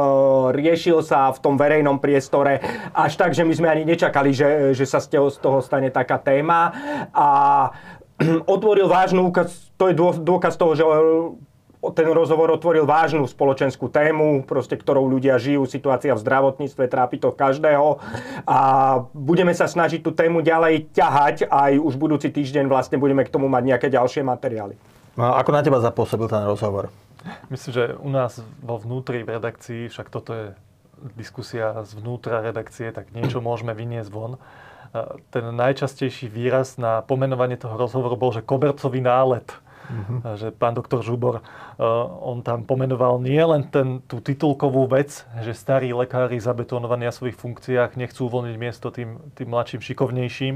riešil 0.52 0.99
sa 1.08 1.32
v 1.32 1.39
tom 1.39 1.56
verejnom 1.56 2.04
priestore 2.04 2.60
až 2.91 3.16
tak, 3.16 3.32
že 3.32 3.47
my 3.47 3.54
sme 3.56 3.72
ani 3.72 3.88
nečakali, 3.88 4.36
že, 4.36 4.76
že 4.76 4.84
sa 4.84 4.99
z 4.99 5.39
toho 5.39 5.64
stane 5.64 5.88
taká 5.88 6.20
téma. 6.20 6.76
A 7.16 7.30
otvoril 8.55 8.88
vážnu 8.88 9.28
úkaz, 9.30 9.74
to 9.76 9.89
je 9.89 9.95
dôkaz 9.97 10.55
toho, 10.55 10.74
že 10.78 10.84
ten 11.89 12.05
rozhovor 12.05 12.53
otvoril 12.53 12.86
vážnu 12.86 13.26
spoločenskú 13.26 13.89
tému, 13.89 14.45
proste, 14.45 14.78
ktorou 14.78 15.09
ľudia 15.09 15.41
žijú, 15.41 15.65
situácia 15.65 16.13
v 16.13 16.22
zdravotníctve, 16.22 16.86
trápi 16.86 17.17
to 17.17 17.34
každého 17.34 17.97
a 18.45 18.59
budeme 19.17 19.49
sa 19.57 19.65
snažiť 19.65 20.05
tú 20.05 20.13
tému 20.13 20.45
ďalej 20.45 20.93
ťahať, 20.93 21.49
aj 21.49 21.82
už 21.82 21.97
budúci 21.97 22.30
týždeň 22.30 22.69
vlastne 22.69 23.01
budeme 23.01 23.26
k 23.26 23.34
tomu 23.34 23.49
mať 23.49 23.63
nejaké 23.65 23.88
ďalšie 23.89 24.22
materiály. 24.22 24.78
No, 25.17 25.34
ako 25.34 25.49
na 25.49 25.65
teba 25.65 25.82
zapôsobil 25.82 26.30
ten 26.30 26.45
rozhovor? 26.45 26.93
Myslím, 27.49 27.74
že 27.74 27.84
u 27.97 28.09
nás 28.13 28.38
vo 28.61 28.78
vnútri 28.78 29.26
v 29.26 29.41
redakcii, 29.41 29.89
však 29.89 30.13
toto 30.13 30.38
je 30.38 30.45
diskusia 31.17 31.82
zvnútra 31.82 32.45
redakcie, 32.45 32.93
tak 32.93 33.09
niečo 33.09 33.41
môžeme 33.41 33.74
vyniesť 33.74 34.09
von 34.13 34.38
ten 35.32 35.44
najčastejší 35.56 36.28
výraz 36.28 36.76
na 36.76 37.00
pomenovanie 37.00 37.56
toho 37.56 37.80
rozhovoru 37.80 38.20
bol, 38.20 38.36
že 38.36 38.44
kobercový 38.44 39.00
nálet. 39.00 39.48
Mm-hmm. 39.92 40.20
Že 40.39 40.48
pán 40.56 40.72
doktor 40.72 41.04
Žubor, 41.04 41.44
on 42.24 42.39
tam 42.39 42.64
pomenoval 42.64 43.20
nie 43.20 43.42
len 43.44 43.68
ten, 43.68 44.00
tú 44.08 44.24
titulkovú 44.24 44.88
vec, 44.88 45.28
že 45.44 45.52
starí 45.52 45.92
lekári 45.92 46.39
zabetonovaní 46.39 47.08
na 47.08 47.12
svojich 47.12 47.36
funkciách 47.36 48.00
nechcú 48.00 48.32
uvoľniť 48.32 48.56
miesto 48.56 48.88
tým, 48.88 49.20
tým 49.36 49.52
mladším, 49.52 49.84
šikovnejším. 49.84 50.56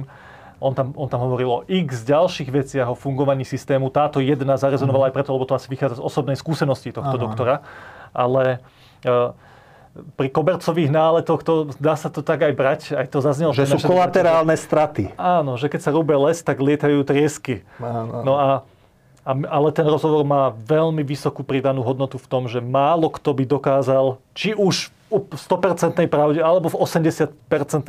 On 0.63 0.71
tam, 0.71 0.95
on 0.95 1.11
tam 1.11 1.19
hovoril 1.19 1.49
o 1.51 1.59
x 1.67 2.07
ďalších 2.07 2.47
veciach 2.47 2.87
o 2.87 2.95
fungovaní 2.95 3.43
systému. 3.43 3.91
Táto 3.91 4.23
jedna 4.23 4.55
zarezonovala 4.55 5.11
mm-hmm. 5.11 5.15
aj 5.15 5.17
preto, 5.19 5.35
lebo 5.35 5.43
to 5.43 5.57
asi 5.59 5.67
vychádza 5.67 5.99
z 5.99 6.05
osobnej 6.05 6.39
skúsenosti 6.39 6.95
tohto 6.95 7.19
Aha. 7.19 7.23
doktora. 7.27 7.55
Ale 8.15 8.63
uh, 9.03 9.35
pri 10.19 10.27
kobercových 10.27 10.91
náletoch, 10.91 11.39
to, 11.39 11.71
dá 11.79 11.95
sa 11.95 12.11
to 12.11 12.19
tak 12.19 12.43
aj 12.43 12.53
brať, 12.53 12.81
aj 12.99 13.07
to 13.07 13.23
zaznelo. 13.23 13.55
Že 13.55 13.79
sú 13.79 13.87
kolaterálne 13.87 14.55
straty. 14.59 15.15
Áno, 15.15 15.55
že 15.55 15.71
keď 15.71 15.81
sa 15.87 15.91
rúbe 15.95 16.11
les, 16.19 16.43
tak 16.43 16.59
lietajú 16.59 16.99
triesky. 17.07 17.63
Áno, 17.79 18.21
No 18.27 18.33
a, 18.35 18.49
a, 19.23 19.31
ale 19.47 19.71
ten 19.71 19.87
rozhovor 19.87 20.27
má 20.27 20.51
veľmi 20.51 20.99
vysokú 20.99 21.47
pridanú 21.47 21.79
hodnotu 21.79 22.19
v 22.19 22.27
tom, 22.27 22.51
že 22.51 22.59
málo 22.59 23.07
kto 23.07 23.31
by 23.31 23.43
dokázal, 23.47 24.19
či 24.35 24.51
už 24.51 24.91
v 25.15 25.37
100% 25.37 25.95
pravde 26.11 26.43
alebo 26.43 26.67
v 26.67 26.75
80% 26.81 27.31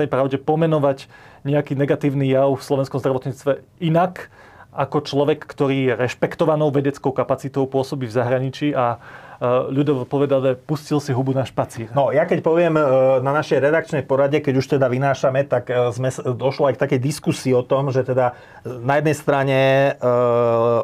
pravde 0.07 0.37
pomenovať 0.39 1.11
nejaký 1.43 1.75
negatívny 1.75 2.31
jav 2.31 2.55
v 2.55 2.63
slovenskom 2.63 3.03
zdravotníctve 3.03 3.67
inak 3.83 4.31
ako 4.77 5.01
človek, 5.01 5.41
ktorý 5.49 5.77
je 5.91 5.93
rešpektovanou 5.97 6.69
vedeckou 6.69 7.09
kapacitou, 7.09 7.65
pôsobí 7.65 8.05
v 8.05 8.13
zahraničí 8.13 8.77
a 8.77 9.01
ľudovo 9.45 10.09
povedané, 10.09 10.57
pustil 10.57 10.97
si 10.97 11.13
hubu 11.13 11.37
na 11.37 11.45
špacír. 11.45 11.93
No, 11.93 12.09
ja 12.09 12.25
keď 12.25 12.41
poviem 12.41 12.75
e, 12.77 12.83
na 13.21 13.33
našej 13.37 13.61
redakčnej 13.61 14.03
porade, 14.05 14.41
keď 14.41 14.55
už 14.65 14.67
teda 14.79 14.89
vynášame, 14.89 15.45
tak 15.45 15.69
e, 15.69 15.93
sme, 15.93 16.09
došlo 16.13 16.73
aj 16.73 16.81
k 16.81 16.83
takej 16.89 17.01
diskusii 17.01 17.53
o 17.53 17.61
tom, 17.61 17.93
že 17.93 18.07
teda 18.07 18.33
na 18.65 18.99
jednej 18.99 19.17
strane 19.17 19.59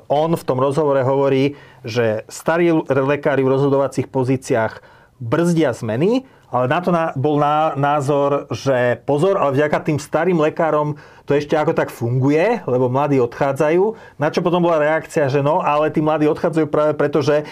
on 0.06 0.30
v 0.32 0.44
tom 0.46 0.58
rozhovore 0.60 1.00
hovorí, 1.02 1.58
že 1.82 2.22
starí 2.30 2.70
lekári 2.86 3.42
v 3.42 3.52
rozhodovacích 3.52 4.06
pozíciách 4.06 4.82
brzdia 5.22 5.74
zmeny, 5.74 6.26
ale 6.52 6.68
na 6.68 6.78
to 6.84 6.92
na, 6.92 7.16
bol 7.16 7.40
ná, 7.40 7.72
názor, 7.80 8.44
že 8.52 9.00
pozor, 9.08 9.40
ale 9.40 9.56
vďaka 9.56 9.78
tým 9.88 9.96
starým 9.96 10.36
lekárom 10.36 11.00
to 11.22 11.38
ešte 11.38 11.54
ako 11.54 11.72
tak 11.72 11.94
funguje, 11.94 12.60
lebo 12.66 12.90
mladí 12.90 13.22
odchádzajú. 13.22 13.94
Na 14.18 14.34
čo 14.34 14.42
potom 14.42 14.58
bola 14.58 14.82
reakcia, 14.82 15.30
že 15.30 15.38
no, 15.38 15.62
ale 15.62 15.94
tí 15.94 16.02
mladí 16.02 16.26
odchádzajú 16.26 16.66
práve 16.66 16.92
preto, 16.98 17.22
že 17.22 17.40
e, 17.40 17.44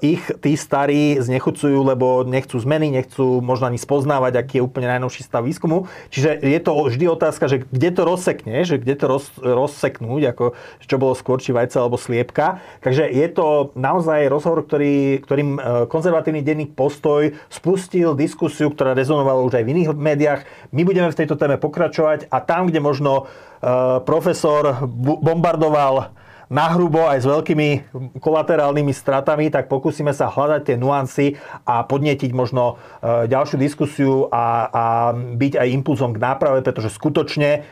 ich 0.00 0.24
tí 0.40 0.56
starí 0.56 1.20
znechucujú, 1.20 1.84
lebo 1.84 2.24
nechcú 2.24 2.56
zmeny, 2.56 2.88
nechcú 2.88 3.44
možno 3.44 3.68
ani 3.68 3.76
spoznávať, 3.76 4.40
aký 4.40 4.54
je 4.58 4.66
úplne 4.66 4.88
najnovší 4.88 5.20
stav 5.20 5.44
výskumu. 5.44 5.84
Čiže 6.08 6.40
je 6.40 6.60
to 6.64 6.72
vždy 6.88 7.04
otázka, 7.12 7.44
že 7.46 7.68
kde 7.68 7.90
to 7.92 8.02
rozsekne, 8.08 8.64
že 8.64 8.80
kde 8.80 8.94
to 8.96 9.04
roz, 9.04 9.28
rozseknúť, 9.36 10.22
ako 10.32 10.44
čo 10.80 10.96
bolo 10.96 11.12
skôr, 11.12 11.44
či 11.44 11.52
vajca 11.52 11.76
alebo 11.76 12.00
sliepka. 12.00 12.64
Takže 12.80 13.04
je 13.04 13.28
to 13.28 13.76
naozaj 13.76 14.32
rozhovor, 14.32 14.64
ktorý, 14.64 15.20
ktorým 15.20 15.50
e, 15.54 15.86
konzervatívny 15.92 16.40
denník 16.40 16.72
Postoj 16.72 17.36
spustil 17.52 17.91
diskusiu, 18.16 18.72
ktorá 18.72 18.96
rezonovala 18.96 19.44
už 19.44 19.60
aj 19.60 19.64
v 19.68 19.72
iných 19.76 19.88
médiách. 19.92 20.40
My 20.72 20.82
budeme 20.88 21.12
v 21.12 21.18
tejto 21.18 21.36
téme 21.36 21.60
pokračovať 21.60 22.32
a 22.32 22.40
tam 22.40 22.72
kde 22.72 22.80
možno 22.80 23.28
uh, 23.28 24.00
profesor 24.00 24.80
bombardoval 25.20 26.16
nahrubo 26.52 27.08
aj 27.08 27.24
s 27.24 27.26
veľkými 27.26 27.68
kolaterálnymi 28.20 28.92
stratami, 28.92 29.48
tak 29.48 29.72
pokúsime 29.72 30.12
sa 30.12 30.28
hľadať 30.28 30.60
tie 30.68 30.76
nuancy 30.76 31.40
a 31.64 31.80
podnietiť 31.80 32.36
možno 32.36 32.76
uh, 32.76 33.24
ďalšiu 33.24 33.56
diskusiu 33.56 34.28
a, 34.28 34.68
a 34.68 34.84
byť 35.16 35.56
aj 35.56 35.68
impulzom 35.72 36.12
k 36.12 36.20
náprave, 36.20 36.60
pretože 36.60 36.92
skutočne 36.92 37.64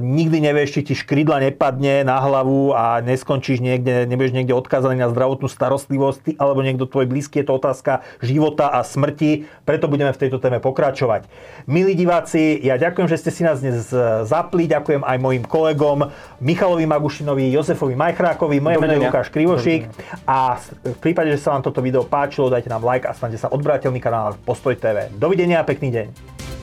nikdy 0.00 0.38
nevieš, 0.44 0.78
či 0.78 0.92
ti 0.92 0.94
škrydla 0.94 1.40
nepadne 1.48 2.04
na 2.04 2.20
hlavu 2.20 2.76
a 2.76 3.00
neskončíš 3.00 3.64
niekde, 3.64 4.04
nebudeš 4.04 4.36
niekde 4.36 4.52
odkázaný 4.52 5.00
na 5.00 5.08
zdravotnú 5.08 5.48
starostlivosť, 5.48 6.36
alebo 6.36 6.60
niekto 6.60 6.84
tvoj 6.84 7.08
blízky, 7.08 7.40
je 7.40 7.48
to 7.48 7.56
otázka 7.56 8.04
života 8.20 8.68
a 8.68 8.84
smrti, 8.84 9.48
preto 9.64 9.88
budeme 9.88 10.12
v 10.12 10.20
tejto 10.20 10.36
téme 10.36 10.60
pokračovať. 10.60 11.24
Milí 11.64 11.96
diváci, 11.96 12.60
ja 12.60 12.76
ďakujem, 12.76 13.08
že 13.08 13.16
ste 13.16 13.30
si 13.32 13.42
nás 13.48 13.64
dnes 13.64 13.88
e, 13.88 14.28
zapli, 14.28 14.68
ďakujem 14.68 15.00
aj 15.00 15.16
mojim 15.16 15.44
kolegom 15.44 16.12
Michalovi 16.44 16.84
Magušinovi, 16.84 17.48
Jozefovi 17.48 17.96
Majchrákovi, 17.96 18.60
moje 18.60 18.76
meno 18.76 18.92
je 18.92 19.02
Lukáš 19.08 19.32
Krivošík 19.32 19.88
a 20.28 20.60
v 20.84 20.98
prípade, 21.00 21.32
že 21.32 21.40
sa 21.40 21.56
vám 21.56 21.64
toto 21.64 21.80
video 21.80 22.04
páčilo, 22.04 22.52
dajte 22.52 22.68
nám 22.68 22.84
like 22.84 23.08
a 23.08 23.16
stante 23.16 23.40
sa 23.40 23.48
odberateľný 23.48 24.04
kanál 24.04 24.36
Postoj 24.44 24.76
TV. 24.76 25.08
Dovidenia 25.16 25.64
a 25.64 25.64
pekný 25.64 25.88
deň. 25.88 26.55